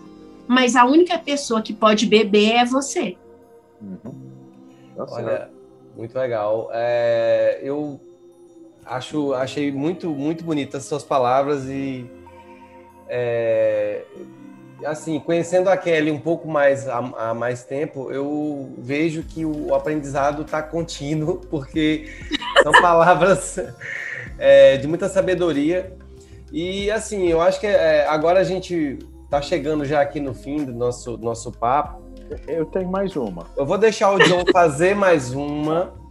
mas 0.46 0.76
a 0.76 0.84
única 0.84 1.18
pessoa 1.18 1.62
que 1.62 1.72
pode 1.72 2.06
beber 2.06 2.52
é 2.52 2.64
você. 2.64 3.16
Uhum. 3.80 4.14
Olha, 4.96 5.50
muito 5.96 6.14
legal. 6.16 6.68
É, 6.72 7.60
eu 7.62 7.98
acho, 8.84 9.32
achei 9.32 9.72
muito, 9.72 10.10
muito 10.10 10.44
bonitas 10.44 10.82
as 10.82 10.88
suas 10.88 11.02
palavras 11.02 11.64
e 11.68 12.06
é, 13.08 14.04
assim, 14.85 15.18
conhecendo 15.20 15.68
a 15.68 15.76
Kelly 15.76 16.11
um 16.11 16.18
pouco 16.18 16.49
mais 16.49 16.89
há, 16.89 16.99
há 16.99 17.35
mais 17.35 17.64
tempo, 17.64 18.11
eu 18.12 18.72
vejo 18.78 19.22
que 19.22 19.45
o 19.45 19.74
aprendizado 19.74 20.43
está 20.43 20.62
contínuo, 20.62 21.37
porque 21.51 22.09
são 22.62 22.72
palavras 22.80 23.59
é, 24.39 24.76
de 24.76 24.87
muita 24.87 25.09
sabedoria. 25.09 25.97
E 26.53 26.91
assim, 26.91 27.26
eu 27.26 27.41
acho 27.41 27.59
que 27.59 27.66
é, 27.66 28.07
agora 28.07 28.41
a 28.41 28.45
gente 28.45 28.99
está 29.24 29.43
chegando 29.43 29.85
já 29.85 30.01
aqui 30.01 30.20
no 30.20 30.35
fim 30.35 30.64
do 30.64 30.72
nosso, 30.72 31.16
nosso 31.18 31.51
papo. 31.51 32.03
Eu 32.47 32.64
tenho 32.66 32.89
mais 32.89 33.16
uma. 33.16 33.47
Eu 33.57 33.66
vou 33.66 33.76
deixar 33.76 34.12
o 34.12 34.18
John 34.18 34.45
fazer 34.53 34.95
mais 34.95 35.32
uma. 35.32 35.93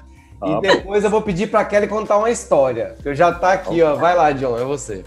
Ah, 0.45 0.57
e 0.57 0.59
depois 0.59 1.01
eu 1.05 1.09
vou 1.09 1.21
pedir 1.21 1.49
para 1.49 1.63
Kelly 1.63 1.87
contar 1.87 2.17
uma 2.17 2.29
história. 2.29 2.97
Eu 3.05 3.15
já 3.15 3.29
está 3.29 3.53
aqui, 3.53 3.81
ó. 3.81 3.95
Vai 3.95 4.13
lá, 4.13 4.29
John, 4.33 4.59
é 4.59 4.65
você. 4.65 5.05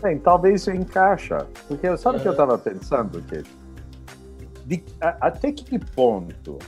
Bem, 0.00 0.18
talvez 0.18 0.62
isso 0.62 0.70
encaixa. 0.70 1.46
Porque 1.66 1.96
sabe 1.96 2.18
o 2.18 2.20
que 2.20 2.28
eu 2.28 2.32
estava 2.32 2.56
pensando, 2.56 3.20
que 3.22 3.42
de, 4.64 4.84
a, 5.00 5.28
até 5.28 5.50
que 5.50 5.78
ponto 5.78 6.58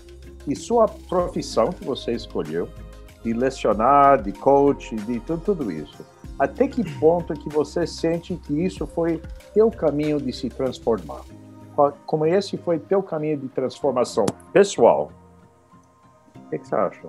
e 0.48 0.56
sua 0.56 0.88
profissão 0.88 1.70
que 1.70 1.84
você 1.84 2.12
escolheu, 2.12 2.68
de 3.22 3.34
lecionar, 3.34 4.22
de 4.22 4.32
coach, 4.32 4.96
de 4.96 5.20
tudo, 5.20 5.42
tudo 5.44 5.70
isso, 5.70 6.04
até 6.38 6.66
que 6.66 6.82
ponto 6.98 7.34
que 7.34 7.50
você 7.50 7.86
sente 7.86 8.34
que 8.36 8.64
isso 8.64 8.86
foi 8.86 9.20
teu 9.52 9.70
caminho 9.70 10.18
de 10.18 10.32
se 10.32 10.48
transformar? 10.48 11.20
Como 12.06 12.24
esse 12.24 12.56
foi 12.56 12.78
teu 12.78 13.02
caminho 13.02 13.38
de 13.38 13.48
transformação 13.48 14.26
pessoal 14.52 15.10
O 16.34 16.50
que, 16.50 16.58
que 16.58 16.66
você 16.66 16.74
acha? 16.74 17.06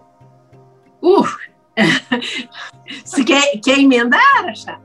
Uh! 1.01 1.23
você 3.05 3.23
quer, 3.23 3.57
quer 3.61 3.79
emendar, 3.79 4.45
Achá? 4.45 4.79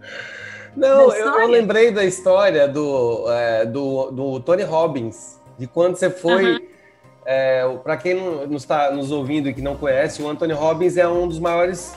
Não, 0.77 1.13
eu, 1.15 1.41
eu, 1.41 1.49
lembrei 1.49 1.91
da 1.91 2.05
história 2.05 2.69
do, 2.69 3.25
é, 3.31 3.65
do, 3.65 4.11
do, 4.11 4.41
Tony 4.41 4.63
Robbins, 4.63 5.41
de 5.59 5.67
quando 5.67 5.97
você 5.97 6.11
foi. 6.11 6.53
Uhum. 6.53 6.61
É, 7.25 7.67
Para 7.83 7.97
quem 7.97 8.15
não, 8.15 8.47
não 8.47 8.57
está 8.57 8.91
nos 8.91 9.11
ouvindo 9.11 9.49
e 9.49 9.55
que 9.55 9.63
não 9.63 9.75
conhece, 9.75 10.23
o 10.23 10.29
Anthony 10.29 10.53
Robbins 10.53 10.97
é 10.97 11.09
um 11.09 11.27
dos 11.27 11.41
maiores 11.41 11.97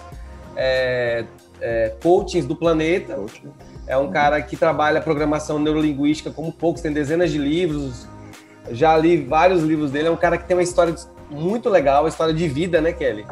é, 0.56 1.26
é, 1.62 1.94
coachings 2.02 2.46
do 2.46 2.56
planeta. 2.56 3.20
É 3.86 3.98
um 3.98 4.10
cara 4.10 4.42
que 4.42 4.56
trabalha 4.56 5.02
programação 5.02 5.60
neurolinguística 5.60 6.32
como 6.32 6.52
poucos, 6.52 6.82
tem 6.82 6.94
dezenas 6.94 7.32
de 7.32 7.38
livros. 7.38 8.08
Já 8.72 8.96
li 8.96 9.18
vários 9.18 9.62
livros 9.62 9.92
dele. 9.92 10.08
É 10.08 10.12
um 10.12 10.18
cara 10.18 10.38
que 10.38 10.46
tem 10.46 10.56
uma 10.56 10.64
história 10.64 10.96
muito 11.30 11.70
legal, 11.70 12.04
uma 12.04 12.10
história 12.10 12.34
de 12.34 12.48
vida, 12.48 12.80
né, 12.82 12.94
Kelly? 12.94 13.26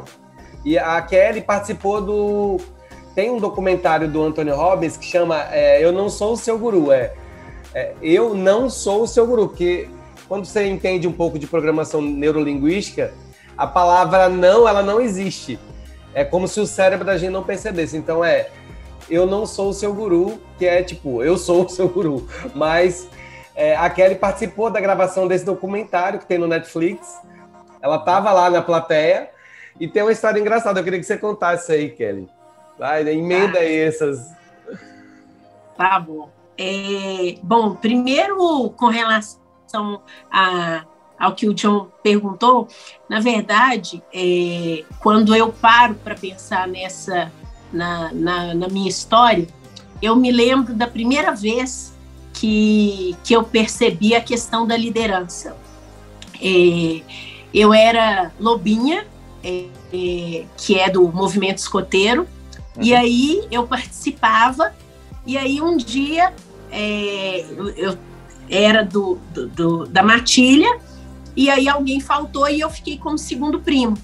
E 0.66 0.78
a 0.78 1.02
Kelly 1.02 1.41
participou 1.41 2.02
do 2.02 2.58
tem 3.18 3.32
um 3.32 3.39
documentário 3.39 4.07
do 4.07 4.24
Anthony 4.24 4.51
Robbins 4.51 4.95
que 4.95 5.03
chama 5.03 5.47
é, 5.51 5.84
Eu 5.84 5.91
Não 5.91 6.07
Sou 6.07 6.34
o 6.34 6.38
Seu 6.38 6.55
Guru. 6.55 6.91
É, 6.91 7.13
é, 7.74 7.95
Eu 7.99 8.36
Não 8.36 8.70
Sou 8.70 9.01
o 9.01 9.07
Seu 9.07 9.26
Guru, 9.26 9.47
porque 9.47 9.89
quando 10.28 10.45
você 10.45 10.68
entende 10.68 11.07
um 11.07 11.11
pouco 11.11 11.39
de 11.39 11.47
programação 11.47 11.99
neurolinguística, 11.99 13.11
a 13.57 13.65
palavra 13.65 14.30
não, 14.30 14.68
ela 14.68 14.84
não 14.84 15.01
existe. 15.01 15.57
É 16.13 16.24
como 16.24 16.47
se 16.47 16.59
o 16.59 16.68
cérebro 16.68 17.03
da 17.03 17.18
gente 17.18 17.32
não 17.32 17.43
percebesse. 17.43 17.97
Então 17.97 18.24
é 18.24 18.51
eu 19.09 19.26
não 19.26 19.47
sou 19.47 19.70
o 19.70 19.74
seu 19.74 19.91
guru, 19.95 20.39
que 20.59 20.68
é 20.68 20.84
tipo, 20.84 21.24
eu 21.24 21.39
sou 21.39 21.65
o 21.65 21.70
seu 21.70 21.89
guru. 21.89 22.30
Mas 22.53 23.09
é, 23.55 23.76
a 23.76 23.89
Kelly 23.89 24.13
participou 24.13 24.70
da 24.70 24.80
gravação 24.80 25.28
desse 25.28 25.43
documentário 25.43 26.20
que 26.20 26.28
tem 26.28 26.38
no 26.38 26.45
Netflix. 26.45 27.20
Ela 27.82 27.95
estava 27.95 28.32
lá 28.32 28.47
na 28.47 28.61
plateia 28.61 29.28
e 29.80 29.88
tem 29.88 30.03
uma 30.03 30.11
história 30.11 30.39
engraçada. 30.39 30.80
Eu 30.80 30.84
queria 30.84 30.99
que 30.99 31.05
você 31.05 31.18
contasse 31.18 31.72
aí, 31.72 31.89
Kelly. 31.89 32.37
Vai, 32.78 33.08
emenda 33.10 33.60
aí 33.60 33.76
essas. 33.76 34.32
Tá 35.76 36.00
bom. 36.00 36.30
É, 36.58 37.38
bom, 37.42 37.76
primeiro 37.76 38.70
com 38.72 38.88
relação 38.88 40.02
a, 40.32 40.84
ao 41.20 41.36
que 41.36 41.48
o 41.48 41.54
John 41.54 41.88
perguntou, 42.02 42.68
na 43.08 43.20
verdade, 43.20 44.02
é, 44.14 44.84
quando 45.00 45.36
eu 45.36 45.52
paro 45.52 45.96
para 45.96 46.16
pensar 46.16 46.68
nessa, 46.68 47.32
na, 47.72 48.12
na, 48.12 48.54
na, 48.56 48.68
minha 48.68 48.90
história, 48.90 49.48
eu 50.02 50.16
me 50.16 50.32
lembro 50.32 50.74
da 50.74 50.88
primeira 50.88 51.32
vez 51.32 51.94
que, 52.34 53.16
que 53.24 53.36
eu 53.36 53.44
percebi 53.44 54.16
a 54.16 54.22
questão 54.22 54.66
da 54.66 54.76
liderança. 54.76 55.56
É, 56.42 57.02
eu 57.54 57.72
era 57.72 58.32
lobinha, 58.40 59.06
é, 59.44 59.66
é 59.94 60.46
que 60.58 60.80
é 60.80 60.90
do 60.90 61.08
movimento 61.12 61.60
escoteiro, 61.60 62.28
e 62.80 62.94
aí 62.94 63.48
eu 63.52 63.66
participava, 63.66 64.74
e 65.26 65.38
aí 65.38 65.62
um 65.62 65.76
dia 65.76 66.34
é, 66.72 67.46
eu, 67.56 67.70
eu, 67.70 67.98
era 68.50 68.84
do, 68.84 69.20
do, 69.34 69.48
do, 69.48 69.86
da 69.88 70.04
matilha, 70.04 70.80
e 71.36 71.50
aí 71.50 71.68
alguém 71.68 72.00
faltou 72.00 72.48
e 72.50 72.60
eu 72.60 72.70
fiquei 72.70 72.98
como 72.98 73.18
segundo 73.18 73.60
primo. 73.60 73.98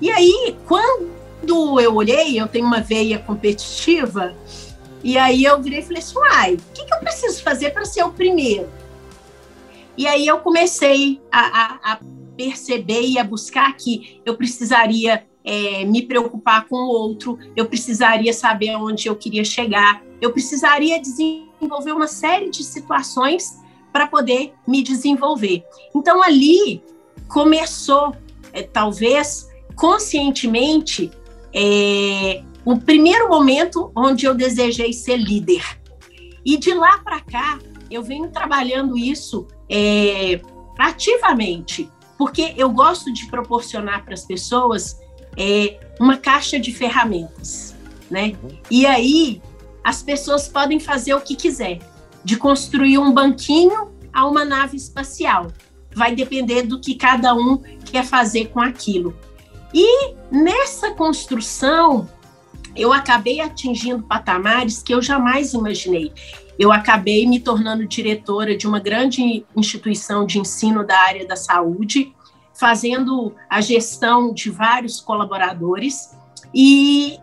E 0.00 0.10
aí, 0.10 0.56
quando 0.66 1.80
eu 1.80 1.94
olhei, 1.94 2.40
eu 2.40 2.48
tenho 2.48 2.66
uma 2.66 2.80
veia 2.80 3.18
competitiva, 3.18 4.34
e 5.04 5.18
aí 5.18 5.44
eu 5.44 5.60
virei 5.60 5.80
e 5.80 5.82
falei 5.82 5.98
assim, 5.98 6.18
uai, 6.18 6.54
o 6.54 6.60
que, 6.74 6.84
que 6.84 6.94
eu 6.94 6.98
preciso 6.98 7.42
fazer 7.42 7.70
para 7.70 7.84
ser 7.84 8.04
o 8.04 8.12
primeiro? 8.12 8.68
E 9.96 10.06
aí 10.06 10.26
eu 10.26 10.38
comecei 10.38 11.20
a, 11.30 11.40
a, 11.40 11.92
a 11.92 11.98
perceber 12.36 13.02
e 13.02 13.18
a 13.18 13.24
buscar 13.24 13.72
que 13.76 14.20
eu 14.24 14.36
precisaria 14.36 15.24
é, 15.44 15.84
me 15.84 16.02
preocupar 16.02 16.66
com 16.66 16.76
o 16.76 16.88
outro, 16.88 17.38
eu 17.56 17.66
precisaria 17.66 18.32
saber 18.32 18.76
onde 18.76 19.08
eu 19.08 19.16
queria 19.16 19.44
chegar, 19.44 20.02
eu 20.20 20.32
precisaria 20.32 21.00
desenvolver 21.00 21.92
uma 21.92 22.06
série 22.06 22.50
de 22.50 22.62
situações 22.62 23.60
para 23.92 24.06
poder 24.06 24.54
me 24.66 24.82
desenvolver. 24.82 25.64
Então, 25.94 26.22
ali 26.22 26.82
começou, 27.28 28.14
é, 28.52 28.62
talvez 28.62 29.48
conscientemente, 29.74 31.10
é, 31.52 32.42
o 32.64 32.78
primeiro 32.78 33.28
momento 33.28 33.90
onde 33.96 34.26
eu 34.26 34.34
desejei 34.34 34.92
ser 34.92 35.16
líder. 35.16 35.64
E 36.44 36.56
de 36.56 36.72
lá 36.72 36.98
para 36.98 37.20
cá, 37.20 37.58
eu 37.90 38.02
venho 38.02 38.30
trabalhando 38.30 38.96
isso 38.96 39.46
é, 39.68 40.40
ativamente, 40.78 41.90
porque 42.16 42.54
eu 42.56 42.70
gosto 42.70 43.12
de 43.12 43.26
proporcionar 43.26 44.04
para 44.04 44.14
as 44.14 44.24
pessoas 44.24 44.98
é, 45.36 45.78
uma 45.98 46.16
caixa 46.16 46.58
de 46.58 46.72
ferramentas, 46.72 47.74
né? 48.10 48.34
E 48.70 48.86
aí 48.86 49.40
as 49.84 50.02
pessoas 50.02 50.48
podem 50.48 50.78
fazer 50.78 51.14
o 51.14 51.20
que 51.20 51.34
quiser, 51.34 51.80
de 52.24 52.36
construir 52.36 52.98
um 52.98 53.12
banquinho 53.12 53.90
a 54.12 54.26
uma 54.26 54.44
nave 54.44 54.76
espacial. 54.76 55.48
Vai 55.94 56.14
depender 56.14 56.62
do 56.62 56.80
que 56.80 56.94
cada 56.94 57.34
um 57.34 57.58
quer 57.84 58.04
fazer 58.04 58.48
com 58.48 58.60
aquilo. 58.60 59.16
E 59.74 60.14
nessa 60.30 60.92
construção, 60.92 62.08
eu 62.76 62.92
acabei 62.92 63.40
atingindo 63.40 64.02
patamares 64.02 64.82
que 64.82 64.94
eu 64.94 65.02
jamais 65.02 65.52
imaginei. 65.52 66.12
Eu 66.58 66.70
acabei 66.70 67.26
me 67.26 67.40
tornando 67.40 67.86
diretora 67.86 68.56
de 68.56 68.66
uma 68.66 68.78
grande 68.78 69.44
instituição 69.56 70.24
de 70.24 70.38
ensino 70.38 70.86
da 70.86 70.98
área 70.98 71.26
da 71.26 71.36
saúde, 71.36 72.14
fazendo 72.54 73.34
a 73.48 73.60
gestão 73.60 74.32
de 74.32 74.50
vários 74.50 75.00
colaboradores 75.00 76.14
e 76.54 77.18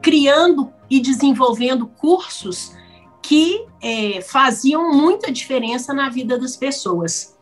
criando 0.00 0.72
e 0.88 1.00
desenvolvendo 1.00 1.86
cursos 1.86 2.74
que 3.22 3.64
é, 3.82 4.20
faziam 4.22 4.92
muita 4.92 5.30
diferença 5.30 5.92
na 5.92 6.08
vida 6.08 6.38
das 6.38 6.56
pessoas. 6.56 7.36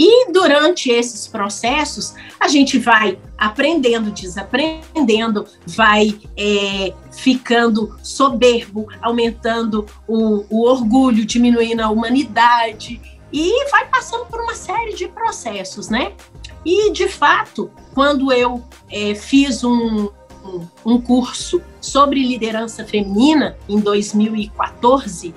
E 0.00 0.30
durante 0.30 0.90
esses 0.90 1.26
processos, 1.26 2.14
a 2.38 2.46
gente 2.46 2.78
vai 2.78 3.18
aprendendo, 3.36 4.12
desaprendendo, 4.12 5.44
vai 5.66 6.16
é, 6.36 6.94
ficando 7.10 7.98
soberbo, 8.00 8.86
aumentando 9.02 9.84
o, 10.06 10.44
o 10.48 10.68
orgulho, 10.68 11.24
diminuindo 11.24 11.80
a 11.80 11.90
humanidade, 11.90 13.00
e 13.32 13.70
vai 13.70 13.88
passando 13.88 14.26
por 14.26 14.40
uma 14.40 14.54
de 14.98 15.08
processos, 15.08 15.88
né? 15.88 16.14
E, 16.64 16.92
de 16.92 17.08
fato, 17.08 17.70
quando 17.94 18.32
eu 18.32 18.62
é, 18.90 19.14
fiz 19.14 19.62
um, 19.62 20.08
um, 20.84 21.00
curso 21.00 21.62
sobre 21.80 22.22
liderança 22.22 22.84
feminina 22.84 23.56
em 23.68 23.78
2014, 23.78 25.34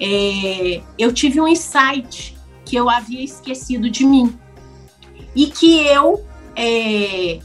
é, 0.00 0.82
eu 0.98 1.12
tive 1.12 1.40
um 1.40 1.46
insight 1.46 2.36
que 2.64 2.74
eu 2.76 2.90
havia 2.90 3.22
esquecido 3.22 3.88
de 3.88 4.04
mim 4.04 4.36
e 5.34 5.46
que 5.46 5.86
eu 5.86 6.26
é, 6.56 7.38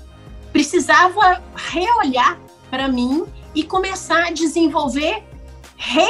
precisava 0.51 1.41
reolhar 1.55 2.39
para 2.69 2.87
mim 2.87 3.25
e 3.53 3.63
começar 3.63 4.27
a 4.27 4.31
desenvolver 4.31 5.23
re, 5.77 6.09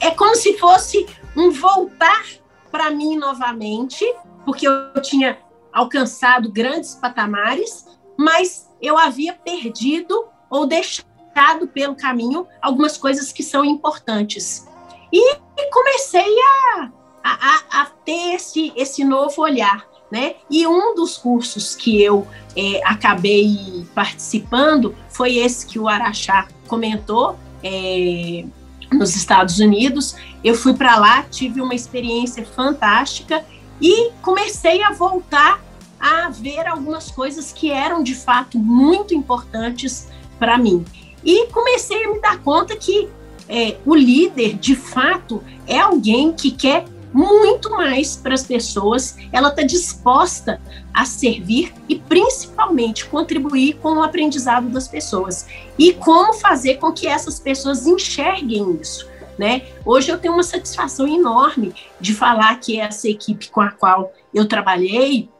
é 0.00 0.10
como 0.10 0.34
se 0.34 0.58
fosse 0.58 1.06
um 1.36 1.50
voltar 1.50 2.24
para 2.70 2.90
mim 2.90 3.16
novamente, 3.16 4.04
porque 4.44 4.66
eu 4.66 4.92
tinha 5.02 5.38
alcançado 5.72 6.50
grandes 6.50 6.94
patamares, 6.94 7.86
mas 8.18 8.68
eu 8.80 8.98
havia 8.98 9.32
perdido 9.32 10.26
ou 10.48 10.66
deixado 10.66 11.68
pelo 11.72 11.94
caminho 11.94 12.46
algumas 12.60 12.96
coisas 12.96 13.32
que 13.32 13.42
são 13.42 13.64
importantes. 13.64 14.66
E 15.12 15.36
comecei 15.70 16.34
a, 16.76 16.90
a, 17.22 17.82
a 17.82 17.86
ter 18.04 18.34
esse, 18.34 18.72
esse 18.76 19.04
novo 19.04 19.42
olhar. 19.42 19.88
Né? 20.10 20.34
E 20.50 20.66
um 20.66 20.96
dos 20.96 21.16
cursos 21.16 21.76
que 21.76 22.02
eu 22.02 22.26
é, 22.56 22.80
acabei 22.84 23.86
participando 23.94 24.96
foi 25.08 25.36
esse 25.36 25.64
que 25.64 25.78
o 25.78 25.88
Araxá 25.88 26.48
comentou, 26.66 27.38
é, 27.62 28.44
nos 28.92 29.14
Estados 29.14 29.60
Unidos. 29.60 30.16
Eu 30.42 30.54
fui 30.54 30.74
para 30.74 30.96
lá, 30.96 31.22
tive 31.22 31.60
uma 31.60 31.74
experiência 31.74 32.44
fantástica 32.44 33.44
e 33.80 34.10
comecei 34.22 34.82
a 34.82 34.92
voltar 34.92 35.62
a 35.98 36.30
ver 36.30 36.66
algumas 36.66 37.10
coisas 37.10 37.52
que 37.52 37.70
eram 37.70 38.02
de 38.02 38.14
fato 38.14 38.58
muito 38.58 39.14
importantes 39.14 40.08
para 40.38 40.56
mim. 40.56 40.84
E 41.24 41.46
comecei 41.48 42.04
a 42.04 42.12
me 42.12 42.20
dar 42.20 42.38
conta 42.38 42.74
que 42.76 43.08
é, 43.48 43.76
o 43.84 43.94
líder, 43.94 44.54
de 44.54 44.76
fato, 44.76 45.42
é 45.66 45.78
alguém 45.78 46.32
que 46.32 46.50
quer 46.50 46.84
muito 47.12 47.70
mais 47.70 48.14
para 48.14 48.34
as 48.34 48.44
pessoas, 48.44 49.16
ela 49.32 49.48
está 49.48 49.62
disposta 49.62 50.60
a 50.94 51.04
servir 51.04 51.74
e 51.88 51.96
principalmente 51.96 53.06
contribuir 53.06 53.74
com 53.82 53.94
o 53.94 54.02
aprendizado 54.02 54.68
das 54.68 54.86
pessoas. 54.86 55.46
E 55.76 55.92
como 55.92 56.34
fazer 56.34 56.76
com 56.76 56.92
que 56.92 57.08
essas 57.08 57.40
pessoas 57.40 57.86
enxerguem 57.86 58.78
isso. 58.80 59.09
Né? 59.40 59.62
Hoje 59.86 60.10
eu 60.10 60.18
tenho 60.18 60.34
uma 60.34 60.42
satisfação 60.42 61.08
enorme 61.08 61.72
de 61.98 62.12
falar 62.12 62.60
que 62.60 62.78
essa 62.78 63.08
equipe 63.08 63.48
com 63.48 63.62
a 63.62 63.70
qual 63.70 64.12
eu 64.34 64.46
trabalhei, 64.46 65.30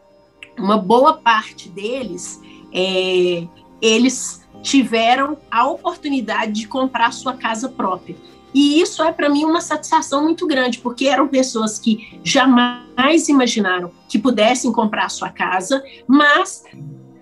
uma 0.59 0.79
boa 0.79 1.19
parte 1.19 1.69
deles, 1.69 2.41
é, 2.73 3.47
eles 3.79 4.43
tiveram 4.63 5.37
a 5.51 5.67
oportunidade 5.69 6.53
de 6.53 6.67
comprar 6.67 7.13
sua 7.13 7.35
casa 7.35 7.69
própria. 7.69 8.17
E 8.55 8.81
isso 8.81 9.03
é 9.03 9.13
para 9.13 9.29
mim 9.29 9.45
uma 9.45 9.61
satisfação 9.61 10.23
muito 10.23 10.47
grande, 10.47 10.79
porque 10.79 11.05
eram 11.05 11.29
pessoas 11.29 11.79
que 11.79 12.19
jamais 12.25 13.29
imaginaram 13.29 13.91
que 14.09 14.19
pudessem 14.19 14.73
comprar 14.73 15.11
sua 15.11 15.29
casa, 15.29 15.85
mas 16.07 16.65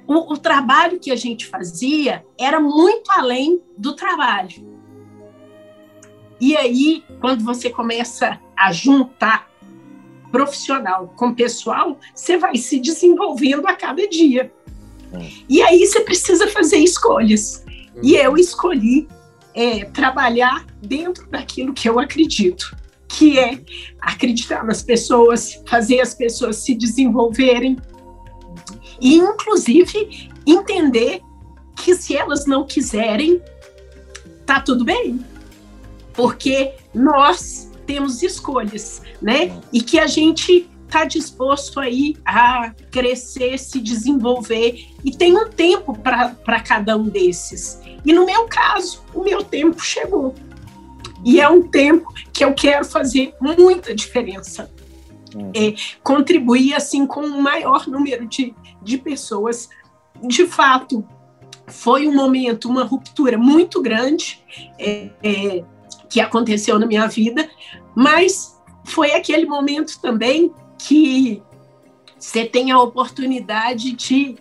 o, 0.07 0.33
o, 0.33 0.37
trabalho 0.37 1.01
que 1.01 1.11
a 1.11 1.16
gente 1.16 1.45
fazia 1.45 2.24
era 2.39 2.61
muito 2.61 3.11
além 3.11 3.61
do 3.76 3.97
trabalho. 3.97 4.68
E 6.41 6.57
aí, 6.57 7.05
quando 7.20 7.45
você 7.45 7.70
começa 7.70 8.41
a 8.57 8.72
juntar 8.72 9.49
profissional 10.30 11.12
com 11.16 11.34
pessoal, 11.34 11.99
você 12.14 12.36
vai 12.36 12.57
se 12.57 12.78
desenvolvendo 12.78 13.66
a 13.66 13.74
cada 13.74 14.07
dia. 14.09 14.53
Hum. 15.12 15.26
E 15.49 15.62
aí 15.62 15.86
você 15.86 16.01
precisa 16.01 16.47
fazer 16.49 16.78
escolhas. 16.78 17.64
E 18.03 18.14
eu 18.14 18.36
escolhi 18.36 19.09
é, 19.55 19.84
trabalhar 19.86 20.66
dentro 20.80 21.28
daquilo 21.28 21.72
que 21.72 21.89
eu 21.89 21.99
acredito, 21.99 22.76
que 23.09 23.39
é 23.39 23.61
acreditar 24.01 24.64
nas 24.64 24.82
pessoas, 24.82 25.61
fazer 25.66 26.01
as 26.01 26.14
pessoas 26.14 26.57
se 26.57 26.74
desenvolverem, 26.74 27.76
e, 29.01 29.16
inclusive, 29.16 30.30
entender 30.47 31.20
que 31.76 31.95
se 31.95 32.16
elas 32.16 32.47
não 32.47 32.66
quiserem, 32.66 33.41
tá 34.45 34.61
tudo 34.61 34.84
bem. 34.84 35.20
Porque 36.19 36.75
nós 36.93 37.71
temos 37.87 38.25
escolhas, 38.25 39.01
né? 39.23 39.57
E 39.73 39.81
que 39.81 40.01
a 40.01 40.09
gente 40.09 40.69
está 40.85 41.05
disposto 41.05 41.79
aí 41.79 42.16
a 42.25 42.75
crescer, 42.91 43.57
se 43.57 43.79
desenvolver 43.79 44.85
e 45.05 45.12
tem 45.12 45.39
um 45.39 45.49
tempo 45.49 45.97
para 45.97 46.61
cada 46.61 46.97
um 46.97 47.05
desses. 47.05 47.81
E 48.05 48.12
no 48.12 48.27
meu 48.27 48.49
caso, 48.49 49.05
o 49.14 49.23
meu 49.23 49.45
tempo 49.45 49.81
chegou. 49.81 50.35
E 51.25 51.41
é 51.41 51.49
um 51.49 51.62
tempo 51.69 52.12
que 52.33 52.45
eu 52.45 52.53
quero 52.53 52.85
fazer 52.85 53.33
muita 53.41 53.95
diferença. 53.95 54.69
Uhum. 55.33 55.53
É, 55.55 55.73
contribuir 56.03 56.75
assim 56.75 57.07
com 57.07 57.21
um 57.21 57.41
maior 57.41 57.87
número 57.87 58.27
de, 58.27 58.53
de 58.83 58.99
pessoas. 58.99 59.69
De 60.21 60.49
fato, 60.49 61.07
foi 61.69 62.09
um 62.09 62.14
momento, 62.14 62.69
uma 62.69 62.83
ruptura 62.83 63.39
muito 63.39 63.81
grande 63.81 64.43
é, 64.81 65.11
é, 65.23 65.64
que 66.09 66.20
aconteceu 66.20 66.78
na 66.78 66.86
minha 66.86 67.06
vida, 67.06 67.48
mas 67.94 68.59
foi 68.84 69.12
aquele 69.12 69.46
momento 69.46 70.00
também 70.00 70.52
que 70.78 71.42
você 72.18 72.44
tem 72.44 72.70
a 72.70 72.80
oportunidade 72.80 73.92
de 73.92 74.36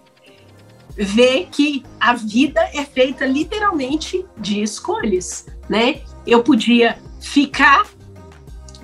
ver 0.95 1.47
que 1.51 1.83
a 1.99 2.13
vida 2.13 2.61
é 2.73 2.83
feita 2.83 3.25
literalmente 3.25 4.25
de 4.37 4.61
escolhas, 4.61 5.45
né? 5.69 6.01
Eu 6.25 6.41
podia 6.41 6.97
ficar 7.21 7.85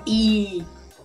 e, 0.06 0.62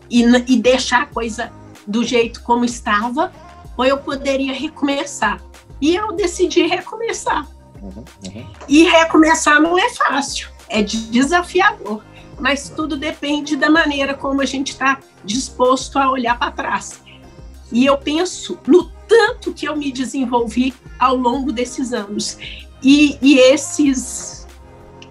e, 0.09 0.23
e 0.23 0.57
deixar 0.57 1.03
a 1.03 1.05
coisa 1.07 1.51
do 1.87 2.03
jeito 2.03 2.43
como 2.43 2.63
estava, 2.63 3.31
ou 3.75 3.85
eu 3.85 3.97
poderia 3.97 4.53
recomeçar. 4.53 5.41
E 5.81 5.95
eu 5.95 6.11
decidi 6.11 6.67
recomeçar. 6.67 7.47
Uhum, 7.81 8.03
uhum. 8.25 8.47
E 8.67 8.83
recomeçar 8.83 9.59
não 9.59 9.79
é 9.79 9.89
fácil, 9.89 10.49
é 10.69 10.81
desafiador, 10.81 12.03
mas 12.39 12.69
tudo 12.69 12.95
depende 12.95 13.55
da 13.55 13.69
maneira 13.69 14.13
como 14.13 14.41
a 14.41 14.45
gente 14.45 14.71
está 14.71 14.99
disposto 15.23 15.97
a 15.97 16.09
olhar 16.09 16.37
para 16.37 16.51
trás. 16.51 17.01
E 17.71 17.85
eu 17.85 17.97
penso 17.97 18.57
no 18.65 18.89
tanto 19.07 19.53
que 19.53 19.67
eu 19.67 19.75
me 19.75 19.91
desenvolvi 19.91 20.73
ao 20.97 21.15
longo 21.15 21.51
desses 21.51 21.93
anos. 21.93 22.37
E, 22.81 23.17
e 23.21 23.37
esses 23.37 24.47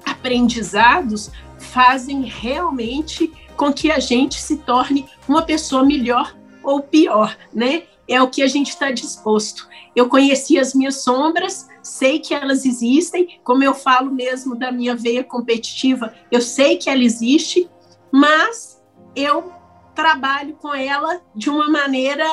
aprendizados 0.04 1.30
fazem 1.58 2.22
realmente 2.22 3.30
com 3.56 3.72
que 3.72 3.90
a 3.90 3.98
gente 3.98 4.40
se 4.40 4.58
torne 4.58 5.06
uma 5.28 5.42
pessoa 5.42 5.84
melhor 5.84 6.34
ou 6.62 6.80
pior, 6.80 7.36
né? 7.52 7.82
é 8.08 8.20
o 8.22 8.28
que 8.28 8.42
a 8.42 8.48
gente 8.48 8.70
está 8.70 8.90
disposto. 8.90 9.68
Eu 9.94 10.08
conheci 10.08 10.58
as 10.58 10.74
minhas 10.74 11.02
sombras, 11.02 11.68
sei 11.88 12.18
que 12.18 12.34
elas 12.34 12.64
existem, 12.64 13.40
como 13.42 13.64
eu 13.64 13.74
falo 13.74 14.10
mesmo 14.10 14.54
da 14.54 14.70
minha 14.70 14.94
veia 14.94 15.24
competitiva, 15.24 16.12
eu 16.30 16.40
sei 16.40 16.76
que 16.76 16.88
ela 16.88 17.02
existe, 17.02 17.68
mas 18.12 18.80
eu 19.16 19.52
trabalho 19.94 20.54
com 20.54 20.72
ela 20.74 21.20
de 21.34 21.50
uma 21.50 21.68
maneira 21.68 22.24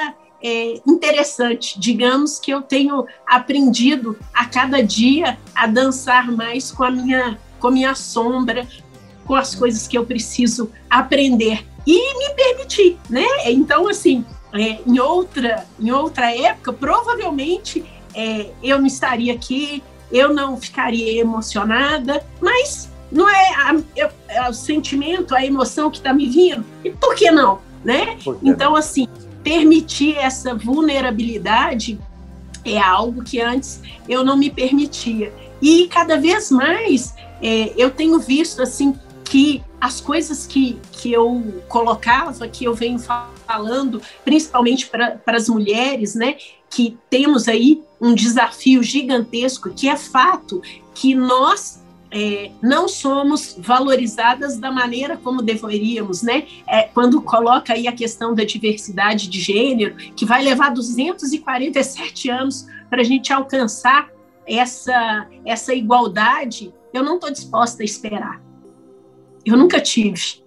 é, 0.44 0.80
interessante. 0.86 1.80
Digamos 1.80 2.38
que 2.38 2.52
eu 2.52 2.62
tenho 2.62 3.06
aprendido 3.26 4.18
a 4.34 4.46
cada 4.46 4.84
dia 4.84 5.38
a 5.56 5.66
dançar 5.66 6.32
mais 6.32 6.72
com 6.72 6.84
a 6.84 6.92
minha, 6.92 7.40
com 7.60 7.68
a 7.68 7.72
minha 7.72 7.96
sombra, 7.96 8.68
com 9.26 9.34
as 9.34 9.56
coisas 9.56 9.88
que 9.88 9.98
eu 9.98 10.06
preciso 10.06 10.72
aprender 10.90 11.66
e 11.88 12.18
me 12.18 12.36
permitir, 12.36 12.98
né? 13.10 13.26
Então, 13.46 13.88
assim, 13.88 14.24
é, 14.54 14.80
em, 14.86 15.00
outra, 15.00 15.66
em 15.80 15.92
outra 15.92 16.36
época, 16.36 16.72
provavelmente 16.72 17.84
é, 18.16 18.50
eu 18.64 18.80
não 18.80 18.88
estaria 18.88 19.34
aqui, 19.34 19.84
eu 20.12 20.34
não 20.34 20.58
ficaria 20.58 21.20
emocionada, 21.20 22.26
mas 22.42 22.90
não 23.12 23.30
é, 23.30 23.54
a, 23.56 23.76
é 24.30 24.50
o 24.50 24.54
sentimento, 24.54 25.36
a 25.36 25.46
emoção 25.46 25.92
que 25.92 25.98
está 25.98 26.14
me 26.14 26.28
vindo, 26.28 26.66
e 26.84 26.90
por 26.90 27.16
que 27.16 27.30
não? 27.32 27.60
Né? 27.84 28.16
Que 28.16 28.30
então, 28.42 28.72
não? 28.72 28.76
assim, 28.76 29.08
permitir 29.44 30.18
essa 30.18 30.56
vulnerabilidade 30.56 32.00
é 32.64 32.80
algo 32.80 33.24
que 33.24 33.40
antes 33.40 33.80
eu 34.10 34.24
não 34.24 34.36
me 34.36 34.50
permitia. 34.50 35.32
E 35.62 35.88
cada 35.88 36.18
vez 36.18 36.50
mais 36.50 37.14
é, 37.42 37.72
eu 37.78 37.92
tenho 37.92 38.20
visto 38.20 38.62
assim 38.62 38.96
que 39.24 39.64
as 39.80 40.02
coisas 40.02 40.48
que, 40.48 40.80
que 40.92 41.12
eu 41.12 41.62
colocava, 41.68 42.48
que 42.48 42.66
eu 42.66 42.74
venho 42.74 43.00
falando, 43.46 44.02
principalmente 44.24 44.88
para 44.88 45.20
as 45.28 45.48
mulheres, 45.48 46.16
né, 46.16 46.38
que 46.76 46.98
temos 47.10 47.48
aí 47.48 47.82
um 48.02 48.14
desafio 48.14 48.84
gigantesco, 48.84 49.70
que 49.70 49.88
é 49.88 49.96
fato 49.96 50.62
que 50.94 51.16
nós 51.16 51.82
é, 52.12 52.52
não 52.62 52.90
somos 52.90 53.56
valorizadas 53.58 54.58
da 54.58 54.70
maneira 54.70 55.16
como 55.16 55.42
deveríamos, 55.42 56.22
né? 56.22 56.46
É, 56.68 56.84
quando 56.84 57.22
coloca 57.22 57.72
aí 57.72 57.88
a 57.88 57.94
questão 57.94 58.36
da 58.36 58.44
diversidade 58.44 59.30
de 59.30 59.40
gênero, 59.40 59.96
que 60.18 60.26
vai 60.26 60.44
levar 60.44 60.74
247 60.74 62.30
anos 62.30 62.68
para 62.90 63.00
a 63.00 63.06
gente 63.06 63.32
alcançar 63.32 64.10
essa, 64.46 65.30
essa 65.46 65.74
igualdade, 65.74 66.74
eu 66.94 67.04
não 67.04 67.16
estou 67.16 67.32
disposta 67.32 67.84
a 67.84 67.86
esperar. 67.86 68.42
Eu 69.46 69.56
nunca 69.56 69.80
tive. 69.80 70.44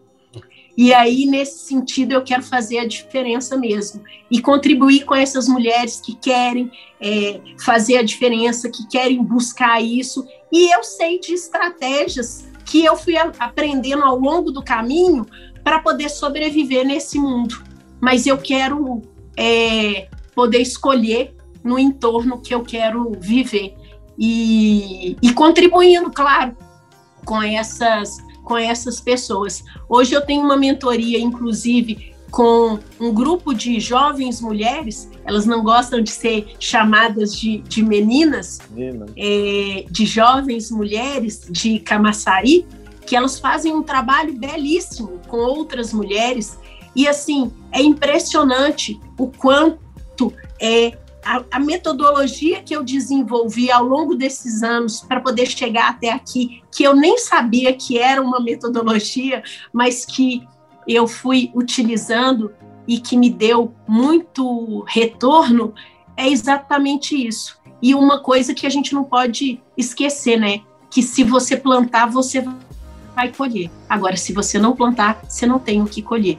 E 0.79 0.95
aí, 0.95 1.26
nesse 1.26 1.59
sentido, 1.66 2.12
eu 2.12 2.22
quero 2.22 2.45
fazer 2.45 2.79
a 2.79 2.87
diferença 2.87 3.57
mesmo 3.57 4.01
e 4.31 4.41
contribuir 4.41 5.05
com 5.05 5.12
essas 5.12 5.49
mulheres 5.49 6.01
que 6.01 6.14
querem 6.14 6.70
é, 7.01 7.41
fazer 7.64 7.97
a 7.97 8.03
diferença, 8.05 8.70
que 8.70 8.87
querem 8.87 9.20
buscar 9.20 9.83
isso. 9.83 10.24
E 10.53 10.72
eu 10.72 10.85
sei 10.85 11.18
de 11.18 11.35
estratégias 11.35 12.47
que 12.64 12.85
eu 12.85 12.95
fui 12.95 13.16
aprendendo 13.16 14.05
ao 14.05 14.16
longo 14.20 14.53
do 14.53 14.62
caminho 14.62 15.26
para 15.64 15.81
poder 15.81 16.09
sobreviver 16.09 16.87
nesse 16.87 17.18
mundo. 17.18 17.61
Mas 18.01 18.24
eu 18.24 18.39
quero 18.39 19.03
é, 19.37 20.09
poder 20.33 20.61
escolher 20.61 21.35
no 21.64 21.76
entorno 21.76 22.41
que 22.41 22.55
eu 22.55 22.62
quero 22.62 23.11
viver 23.18 23.74
e, 24.16 25.16
e 25.20 25.33
contribuindo, 25.33 26.09
claro, 26.12 26.57
com 27.24 27.43
essas 27.43 28.28
com 28.49 28.57
essas 28.57 28.99
pessoas. 28.99 29.63
Hoje 29.87 30.15
eu 30.15 30.23
tenho 30.23 30.43
uma 30.43 30.57
mentoria, 30.57 31.21
inclusive, 31.21 32.15
com 32.31 32.79
um 32.99 33.13
grupo 33.13 33.53
de 33.55 33.79
jovens 33.79 34.41
mulheres, 34.41 35.11
elas 35.25 35.45
não 35.45 35.63
gostam 35.63 36.01
de 36.01 36.11
ser 36.11 36.57
chamadas 36.59 37.35
de, 37.37 37.59
de 37.59 37.83
meninas, 37.83 38.59
é, 39.17 39.85
de 39.91 40.07
jovens 40.07 40.71
mulheres 40.71 41.47
de 41.51 41.79
Camaçari, 41.79 42.67
que 43.07 43.15
elas 43.15 43.39
fazem 43.39 43.75
um 43.75 43.83
trabalho 43.83 44.33
belíssimo 44.33 45.21
com 45.29 45.37
outras 45.39 45.93
mulheres. 45.93 46.59
E 46.97 47.07
assim, 47.07 47.53
é 47.71 47.83
impressionante 47.83 48.99
o 49.19 49.29
quanto 49.29 50.33
é, 50.61 50.97
a, 51.29 51.45
a, 51.51 51.61
metodologia 51.61 52.62
que 52.62 52.74
eu 52.74 52.83
desenvolvi 52.83 53.70
ao 53.70 53.85
longo 53.85 54.14
desses 54.14 54.62
anos 54.62 55.03
para 55.03 55.20
poder 55.20 55.45
chegar 55.45 55.91
até 55.91 56.11
aqui, 56.11 56.62
que 56.74 56.83
eu 56.83 56.97
nem 56.97 57.18
sabia 57.18 57.74
que 57.74 57.99
era 57.99 58.22
uma 58.22 58.41
metodologia, 58.41 59.43
mas 59.70 60.07
que 60.07 60.49
eu 60.87 61.07
fui 61.07 61.51
utilizando 61.55 62.51
e 62.87 62.99
que 62.99 63.14
me 63.14 63.29
deu 63.29 63.74
muito 63.87 64.83
retorno, 64.89 65.74
é 66.16 66.26
exatamente 66.26 67.14
isso. 67.14 67.59
E 67.83 67.95
uma 67.95 68.20
coisa 68.20 68.55
que 68.55 68.66
a 68.66 68.70
gente 68.70 68.95
não 68.95 69.05
pode 69.05 69.61
esquecer, 69.76 70.41
né? 70.41 70.62
Que 70.91 71.03
se 71.03 71.22
você 71.22 71.59
plantar, 71.59 72.07
você 72.07 72.43
vai 73.14 73.31
colher. 73.31 73.70
Agora, 73.87 74.16
se 74.16 74.33
você 74.33 74.59
não 74.59 74.74
plantar, 74.74 75.20
você 75.29 75.45
não 75.45 75.59
tem 75.59 75.83
o 75.83 75.87
que 75.87 76.01
colher. 76.01 76.39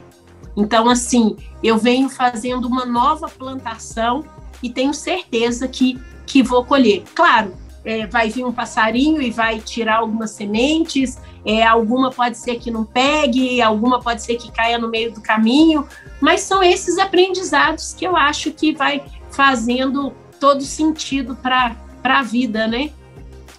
Então, 0.56 0.90
assim, 0.90 1.36
eu 1.62 1.78
venho 1.78 2.08
fazendo 2.08 2.66
uma 2.66 2.84
nova 2.84 3.28
plantação 3.28 4.24
e 4.62 4.70
tenho 4.70 4.92
certeza 4.94 5.66
que, 5.68 5.98
que 6.26 6.42
vou 6.42 6.64
colher. 6.64 7.02
Claro, 7.14 7.54
é, 7.84 8.06
vai 8.06 8.28
vir 8.28 8.44
um 8.44 8.52
passarinho 8.52 9.22
e 9.22 9.30
vai 9.30 9.58
tirar 9.60 9.98
algumas 9.98 10.30
sementes, 10.32 11.18
é, 11.44 11.64
alguma 11.64 12.10
pode 12.10 12.36
ser 12.36 12.58
que 12.58 12.70
não 12.70 12.84
pegue, 12.84 13.62
alguma 13.62 14.00
pode 14.00 14.22
ser 14.22 14.36
que 14.36 14.52
caia 14.52 14.78
no 14.78 14.88
meio 14.88 15.12
do 15.12 15.20
caminho, 15.20 15.86
mas 16.20 16.42
são 16.42 16.62
esses 16.62 16.98
aprendizados 16.98 17.94
que 17.94 18.06
eu 18.06 18.16
acho 18.16 18.50
que 18.50 18.72
vai 18.72 19.02
fazendo 19.30 20.12
todo 20.38 20.62
sentido 20.62 21.36
para 21.36 21.76
a 22.04 22.22
vida, 22.22 22.66
né? 22.66 22.90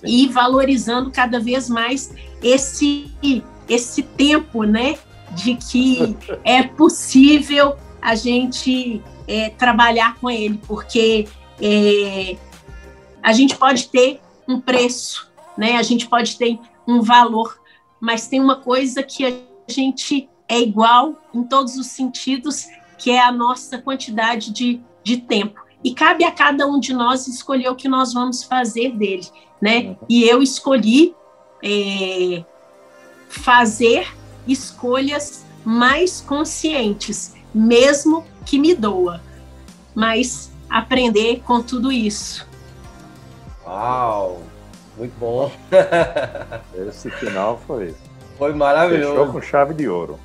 E 0.04 0.28
valorizando 0.28 1.12
cada 1.12 1.40
vez 1.40 1.70
mais 1.70 2.14
esse, 2.42 3.12
esse 3.70 4.04
tempo, 4.04 4.64
né? 4.64 4.98
De 5.32 5.56
que 5.56 6.18
é 6.44 6.64
possível 6.64 7.76
a 8.02 8.16
gente 8.16 9.02
é, 9.28 9.50
trabalhar 9.50 10.16
com 10.16 10.30
ele, 10.30 10.60
porque 10.68 11.28
é, 11.62 12.36
a 13.22 13.32
gente 13.34 13.56
pode 13.56 13.88
ter 13.90 14.20
um 14.48 14.60
preço, 14.60 15.32
né? 15.58 15.78
A 15.78 15.84
gente 15.84 16.08
pode 16.08 16.38
ter 16.38 16.60
um 16.88 17.02
valor, 17.02 17.60
mas 18.00 18.28
tem 18.28 18.42
uma 18.42 18.56
coisa 18.56 19.04
que 19.04 19.26
a 19.26 19.34
gente 19.72 20.28
é 20.48 20.60
igual 20.60 21.16
em 21.34 21.44
todos 21.44 21.78
os 21.78 21.88
sentidos, 21.88 22.66
que 22.98 23.12
é 23.12 23.22
a 23.22 23.32
nossa 23.32 23.78
quantidade 23.78 24.52
de, 24.52 24.82
de 25.04 25.18
tempo. 25.18 25.62
E 25.84 25.94
cabe 25.94 26.24
a 26.24 26.32
cada 26.32 26.68
um 26.68 26.80
de 26.80 26.94
nós 26.94 27.28
escolher 27.28 27.70
o 27.70 27.76
que 27.76 27.88
nós 27.88 28.14
vamos 28.14 28.44
fazer 28.44 28.92
dele, 28.92 29.26
né? 29.62 29.96
E 30.10 30.24
eu 30.24 30.42
escolhi 30.42 31.16
é, 31.64 32.44
fazer 33.30 34.08
escolhas 34.48 35.46
mais 35.64 36.22
conscientes, 36.22 37.34
mesmo 37.54 38.26
que 38.46 38.58
me 38.58 38.74
doa, 38.74 39.22
mas 39.94 40.52
aprender 40.70 41.42
com 41.46 41.62
tudo 41.62 41.92
isso. 41.92 42.48
Uau! 43.66 44.42
Muito 44.98 45.18
bom. 45.18 45.52
Esse 46.88 47.10
final 47.12 47.60
foi. 47.66 47.96
Foi 48.38 48.54
maravilhoso. 48.54 49.12
Fechou 49.12 49.34
com 49.34 49.42
chave 49.42 49.74
de 49.74 49.88
ouro. 49.88 50.20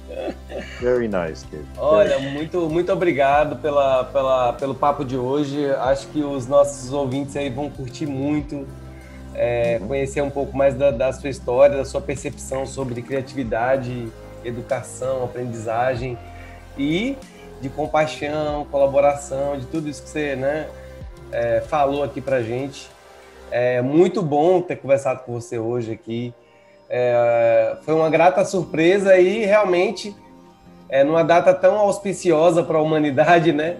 Very 0.81 1.07
nice, 1.07 1.47
Steve. 1.47 1.67
Olha, 1.77 2.19
muito, 2.19 2.69
muito 2.69 2.91
obrigado 2.91 3.57
pela, 3.57 4.05
pela, 4.05 4.53
pelo 4.55 4.75
papo 4.75 5.05
de 5.05 5.17
hoje. 5.17 5.71
Acho 5.73 6.07
que 6.09 6.23
os 6.23 6.47
nossos 6.47 6.93
ouvintes 6.93 7.37
aí 7.37 7.51
vão 7.51 7.69
curtir 7.69 8.07
muito. 8.07 8.67
É, 9.35 9.79
uhum. 9.81 9.89
Conhecer 9.89 10.23
um 10.23 10.31
pouco 10.31 10.57
mais 10.57 10.75
da, 10.75 10.91
da 10.91 11.13
sua 11.13 11.29
história, 11.29 11.77
da 11.77 11.85
sua 11.85 12.01
percepção 12.01 12.65
sobre 12.65 13.03
criatividade, 13.03 14.11
educação, 14.43 15.23
aprendizagem 15.25 16.19
e 16.79 17.17
de 17.61 17.69
compaixão, 17.69 18.67
colaboração, 18.71 19.59
de 19.59 19.67
tudo 19.67 19.89
isso 19.89 20.03
que 20.03 20.09
você 20.09 20.37
né, 20.37 20.69
é, 21.33 21.61
falou 21.61 22.03
aqui 22.03 22.21
pra 22.21 22.43
gente. 22.43 22.89
É 23.51 23.81
muito 23.81 24.23
bom 24.23 24.61
ter 24.61 24.77
conversado 24.77 25.21
com 25.25 25.33
você 25.33 25.59
hoje 25.59 25.93
aqui. 25.93 26.35
É, 26.89 27.77
foi 27.83 27.95
uma 27.95 28.11
grata 28.11 28.45
surpresa 28.45 29.17
e 29.19 29.45
realmente 29.45 30.15
é 30.89 31.03
numa 31.03 31.25
data 31.25 31.53
tão 31.53 31.77
auspiciosa 31.77 32.63
para 32.63 32.79
a 32.79 32.83
humanidade, 32.83 33.53
né? 33.53 33.77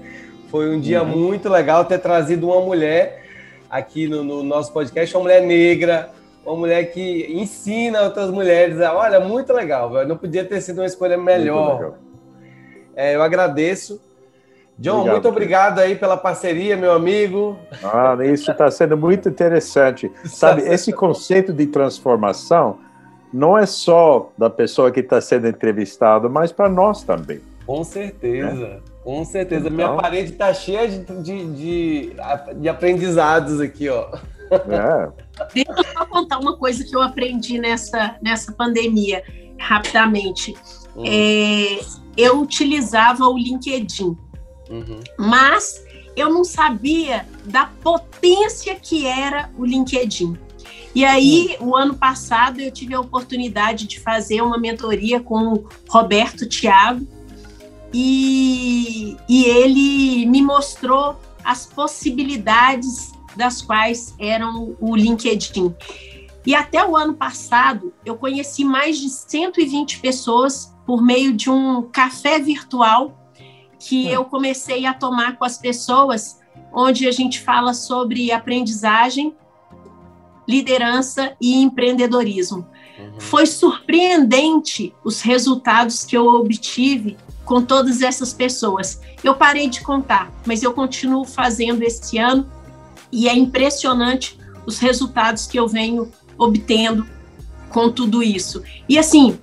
Foi 0.49 0.75
um 0.75 0.81
dia 0.81 1.03
uhum. 1.03 1.09
muito 1.09 1.49
legal 1.49 1.85
ter 1.85 1.99
trazido 1.99 2.49
uma 2.49 2.61
mulher 2.61 3.25
aqui 3.69 4.09
no, 4.09 4.23
no, 4.25 4.43
nosso 4.43 4.73
podcast, 4.73 5.15
uma 5.17 5.23
mulher 5.23 5.43
negra, 5.43 6.11
uma 6.45 6.57
mulher 6.57 6.93
que 6.93 7.27
ensina 7.31 8.03
outras 8.03 8.31
mulheres. 8.31 8.79
Olha, 8.81 9.21
muito 9.21 9.53
legal, 9.53 9.91
não 10.07 10.17
podia 10.17 10.45
ter 10.45 10.61
sido 10.61 10.79
uma 10.79 10.87
escolha 10.87 11.17
melhor. 11.19 11.95
É, 12.97 13.15
eu 13.15 13.23
agradeço. 13.23 14.01
John, 14.79 15.01
obrigado, 15.01 15.13
muito 15.13 15.29
obrigado 15.29 15.79
aí 15.79 15.97
pela 15.97 16.17
parceria, 16.17 16.77
meu 16.77 16.93
amigo. 16.93 17.59
Ah, 17.83 18.17
isso 18.25 18.51
está 18.51 18.71
sendo 18.71 18.97
muito 18.97 19.29
interessante. 19.29 20.11
Sabe, 20.25 20.63
esse 20.63 20.93
conceito 20.93 21.53
de 21.53 21.67
transformação 21.67 22.79
não 23.33 23.57
é 23.57 23.67
só 23.67 24.31
da 24.37 24.51
pessoa 24.51 24.91
que 24.91 25.01
está 25.01 25.21
sendo 25.21 25.49
entrevistada, 25.49 26.29
mas 26.29 26.53
para 26.53 26.69
nós 26.69 27.03
também. 27.03 27.41
Com 27.67 27.83
certeza, 27.85 28.65
é? 28.65 28.79
com 29.03 29.25
certeza. 29.25 29.67
Então... 29.67 29.77
Minha 29.77 29.95
parede 29.95 30.33
está 30.33 30.53
cheia 30.55 30.89
de, 30.89 30.99
de, 31.23 31.45
de, 31.53 32.17
de, 32.55 32.69
aprendizados 32.69 33.61
aqui, 33.61 33.89
ó. 33.89 34.09
É. 34.51 35.09
Deixa 35.53 35.73
eu 35.73 35.85
só 35.93 36.07
contar 36.07 36.39
uma 36.39 36.57
coisa 36.57 36.85
que 36.85 36.95
eu 36.95 37.03
aprendi 37.03 37.59
nessa, 37.59 38.17
nessa 38.23 38.53
pandemia, 38.53 39.23
rapidamente. 39.59 40.55
Hum. 40.97 41.03
É, 41.05 41.81
eu 42.17 42.41
utilizava 42.41 43.25
o 43.27 43.37
LinkedIn 43.37 44.17
Uhum. 44.71 45.01
Mas 45.19 45.85
eu 46.17 46.33
não 46.33 46.45
sabia 46.45 47.27
da 47.45 47.67
potência 47.67 48.75
que 48.75 49.07
era 49.07 49.51
o 49.57 49.65
LinkedIn. 49.65 50.37
E 50.95 51.05
aí, 51.05 51.57
o 51.61 51.77
ano 51.77 51.95
passado, 51.95 52.59
eu 52.61 52.71
tive 52.71 52.95
a 52.95 53.01
oportunidade 53.01 53.87
de 53.87 54.01
fazer 54.01 54.41
uma 54.41 54.59
mentoria 54.59 55.21
com 55.21 55.53
o 55.53 55.69
Roberto 55.89 56.49
Thiago, 56.49 57.07
e, 57.93 59.17
e 59.29 59.45
ele 59.45 60.27
me 60.27 60.43
mostrou 60.43 61.21
as 61.45 61.67
possibilidades 61.67 63.13
das 63.37 63.63
quais 63.63 64.15
eram 64.19 64.75
o 64.81 64.97
LinkedIn. 64.97 65.75
E 66.45 66.55
até 66.55 66.85
o 66.85 66.97
ano 66.97 67.15
passado, 67.15 67.93
eu 68.05 68.17
conheci 68.17 68.65
mais 68.65 68.99
de 68.99 69.09
120 69.11 70.01
pessoas 70.01 70.75
por 70.87 71.03
meio 71.03 71.33
de 71.33 71.51
um 71.51 71.83
café 71.83 72.39
virtual 72.39 73.29
que 73.79 74.09
eu 74.09 74.25
comecei 74.25 74.87
a 74.87 74.95
tomar 74.95 75.37
com 75.37 75.45
as 75.45 75.59
pessoas, 75.59 76.41
onde 76.73 77.07
a 77.07 77.13
gente 77.13 77.41
fala 77.41 77.75
sobre 77.75 78.33
aprendizagem, 78.33 79.35
liderança 80.49 81.37
e 81.41 81.61
empreendedorismo. 81.61 82.67
Uhum. 82.99 83.21
Foi 83.21 83.47
surpreendente 83.47 84.95
os 85.05 85.21
resultados 85.21 86.05
que 86.05 86.17
eu 86.17 86.27
obtive 86.27 87.17
com 87.45 87.63
todas 87.63 88.01
essas 88.01 88.33
pessoas. 88.33 89.01
Eu 89.23 89.35
parei 89.35 89.69
de 89.69 89.83
contar, 89.83 90.33
mas 90.47 90.63
eu 90.63 90.73
continuo 90.73 91.25
fazendo 91.25 91.83
esse 91.83 92.19
ano 92.19 92.49
e 93.13 93.29
é 93.29 93.35
impressionante 93.35 94.39
os 94.65 94.79
resultados 94.79 95.47
que 95.47 95.59
eu 95.59 95.69
venho 95.69 96.11
obtendo 96.39 97.07
com 97.69 97.91
tudo 97.91 98.23
isso. 98.23 98.63
E 98.89 98.99
assim, 98.99 99.39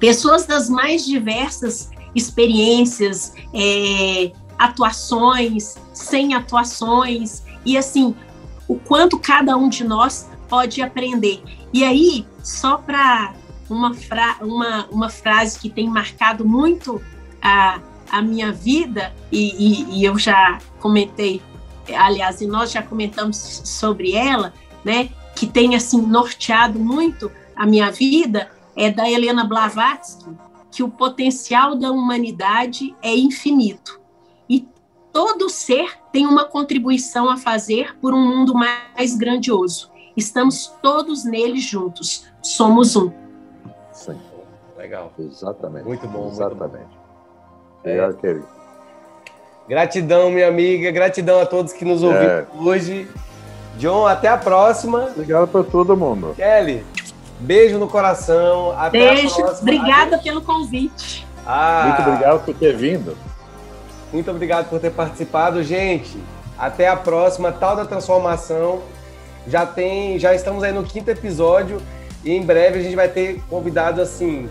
pessoas 0.00 0.46
das 0.46 0.68
mais 0.68 1.04
diversas 1.04 1.90
experiências, 2.14 3.34
é, 3.54 4.32
atuações, 4.58 5.76
sem 5.92 6.34
atuações, 6.34 7.44
e 7.64 7.76
assim, 7.76 8.16
o 8.66 8.76
quanto 8.76 9.18
cada 9.18 9.56
um 9.56 9.68
de 9.68 9.84
nós 9.84 10.28
pode 10.48 10.82
aprender. 10.82 11.42
E 11.72 11.84
aí, 11.84 12.26
só 12.42 12.78
para 12.78 13.34
uma, 13.68 13.94
fra 13.94 14.38
uma, 14.40 14.86
uma 14.90 15.08
frase 15.08 15.58
que 15.58 15.70
tem 15.70 15.88
marcado 15.88 16.44
muito 16.44 17.00
a, 17.40 17.80
a 18.10 18.20
minha 18.20 18.50
vida, 18.50 19.14
e, 19.30 19.54
e, 19.58 20.00
e 20.00 20.04
eu 20.04 20.18
já 20.18 20.58
comentei, 20.80 21.40
aliás, 21.94 22.40
e 22.40 22.46
nós 22.46 22.72
já 22.72 22.82
comentamos 22.82 23.36
sobre 23.64 24.12
ela, 24.12 24.52
né, 24.84 25.10
que 25.36 25.46
tem 25.46 25.76
assim 25.76 26.02
norteado 26.02 26.78
muito 26.78 27.30
a 27.54 27.66
minha 27.66 27.90
vida, 27.90 28.50
é 28.80 28.90
da 28.90 29.08
Helena 29.08 29.44
Blavatsky, 29.44 30.34
que 30.70 30.82
o 30.82 30.88
potencial 30.88 31.76
da 31.76 31.90
humanidade 31.90 32.96
é 33.02 33.14
infinito 33.14 34.00
e 34.48 34.66
todo 35.12 35.50
ser 35.50 35.98
tem 36.10 36.26
uma 36.26 36.46
contribuição 36.46 37.28
a 37.28 37.36
fazer 37.36 37.94
por 38.00 38.14
um 38.14 38.26
mundo 38.26 38.54
mais 38.54 39.14
grandioso. 39.18 39.90
Estamos 40.16 40.72
todos 40.80 41.24
nele 41.24 41.60
juntos. 41.60 42.26
Somos 42.42 42.96
um. 42.96 43.12
Sim. 43.92 44.18
Legal. 44.78 45.12
Exatamente. 45.18 45.84
Muito 45.84 46.08
bom. 46.08 46.28
Exatamente. 46.28 46.88
Muito 47.84 47.84
bom. 47.84 47.90
É. 47.90 48.12
querido. 48.14 48.48
Gratidão, 49.68 50.30
minha 50.30 50.48
amiga. 50.48 50.90
Gratidão 50.90 51.38
a 51.38 51.44
todos 51.44 51.74
que 51.74 51.84
nos 51.84 52.02
ouviram 52.02 52.24
é. 52.24 52.46
hoje. 52.58 53.06
John, 53.76 54.06
até 54.06 54.28
a 54.28 54.38
próxima. 54.38 55.10
Obrigado 55.14 55.48
para 55.48 55.62
todo 55.64 55.96
mundo. 55.96 56.34
Kelly, 56.34 56.84
Beijo 57.40 57.78
no 57.78 57.88
coração. 57.88 58.72
Até 58.78 59.14
Beijo. 59.14 59.40
Obrigada 59.60 60.18
pelo 60.18 60.42
convite. 60.42 61.26
Ah, 61.46 61.84
muito 61.86 62.08
obrigado 62.08 62.44
por 62.44 62.54
ter 62.54 62.76
vindo. 62.76 63.16
Muito 64.12 64.30
obrigado 64.30 64.68
por 64.68 64.78
ter 64.78 64.90
participado, 64.90 65.62
gente. 65.62 66.18
Até 66.58 66.88
a 66.88 66.96
próxima, 66.96 67.50
tal 67.50 67.74
da 67.74 67.84
transformação. 67.84 68.82
Já 69.46 69.64
tem, 69.64 70.18
já 70.18 70.34
estamos 70.34 70.62
aí 70.62 70.72
no 70.72 70.82
quinto 70.82 71.10
episódio 71.10 71.80
e 72.22 72.32
em 72.32 72.42
breve 72.42 72.78
a 72.78 72.82
gente 72.82 72.94
vai 72.94 73.08
ter 73.08 73.40
convidados 73.48 74.00
assim, 74.00 74.48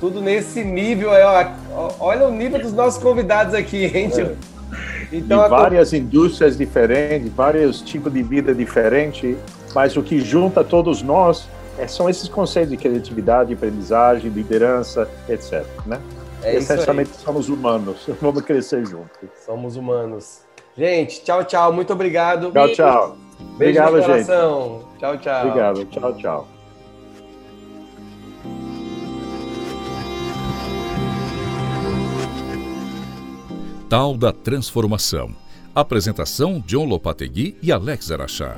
tudo 0.00 0.20
nesse 0.20 0.62
nível 0.62 1.10
aí, 1.10 1.22
ó. 1.72 1.90
Olha 1.98 2.28
o 2.28 2.30
nível 2.30 2.60
dos 2.60 2.72
nossos 2.72 3.02
convidados 3.02 3.54
aqui, 3.54 3.88
gente. 3.90 4.20
É. 4.20 4.34
Então, 5.12 5.42
de 5.42 5.48
várias 5.48 5.92
a... 5.92 5.96
indústrias 5.96 6.56
diferentes, 6.56 7.32
vários 7.32 7.80
tipos 7.80 8.12
de 8.12 8.22
vida 8.22 8.54
diferentes, 8.54 9.36
mas 9.74 9.96
o 9.96 10.02
que 10.02 10.20
junta 10.20 10.62
todos 10.62 11.02
nós 11.02 11.48
é, 11.78 11.86
são 11.86 12.08
esses 12.08 12.28
conceitos 12.28 12.70
de 12.70 12.76
criatividade, 12.76 13.52
aprendizagem, 13.52 14.30
liderança, 14.30 15.08
etc. 15.28 15.64
Né? 15.86 16.00
É 16.42 16.56
Essencialmente 16.56 17.10
somos 17.16 17.48
humanos, 17.48 18.06
vamos 18.20 18.42
crescer 18.42 18.84
juntos. 18.86 19.28
Somos 19.44 19.76
humanos. 19.76 20.40
Gente, 20.76 21.22
tchau, 21.22 21.44
tchau. 21.44 21.72
Muito 21.72 21.92
obrigado. 21.92 22.50
Tchau, 22.50 22.68
tchau. 22.72 23.16
Beijo 23.58 23.80
Obrigado, 23.80 23.96
no 23.96 24.02
coração. 24.02 24.80
Gente. 24.80 24.98
Tchau, 24.98 25.18
tchau. 25.18 25.46
Obrigado. 25.46 25.84
Tchau, 25.86 26.16
tchau. 26.16 26.48
Tal 33.88 34.16
da 34.16 34.32
Transformação. 34.32 35.30
Apresentação 35.74 36.62
John 36.66 36.84
Lopategui 36.84 37.56
e 37.62 37.70
Alex 37.70 38.10
Araxá. 38.10 38.56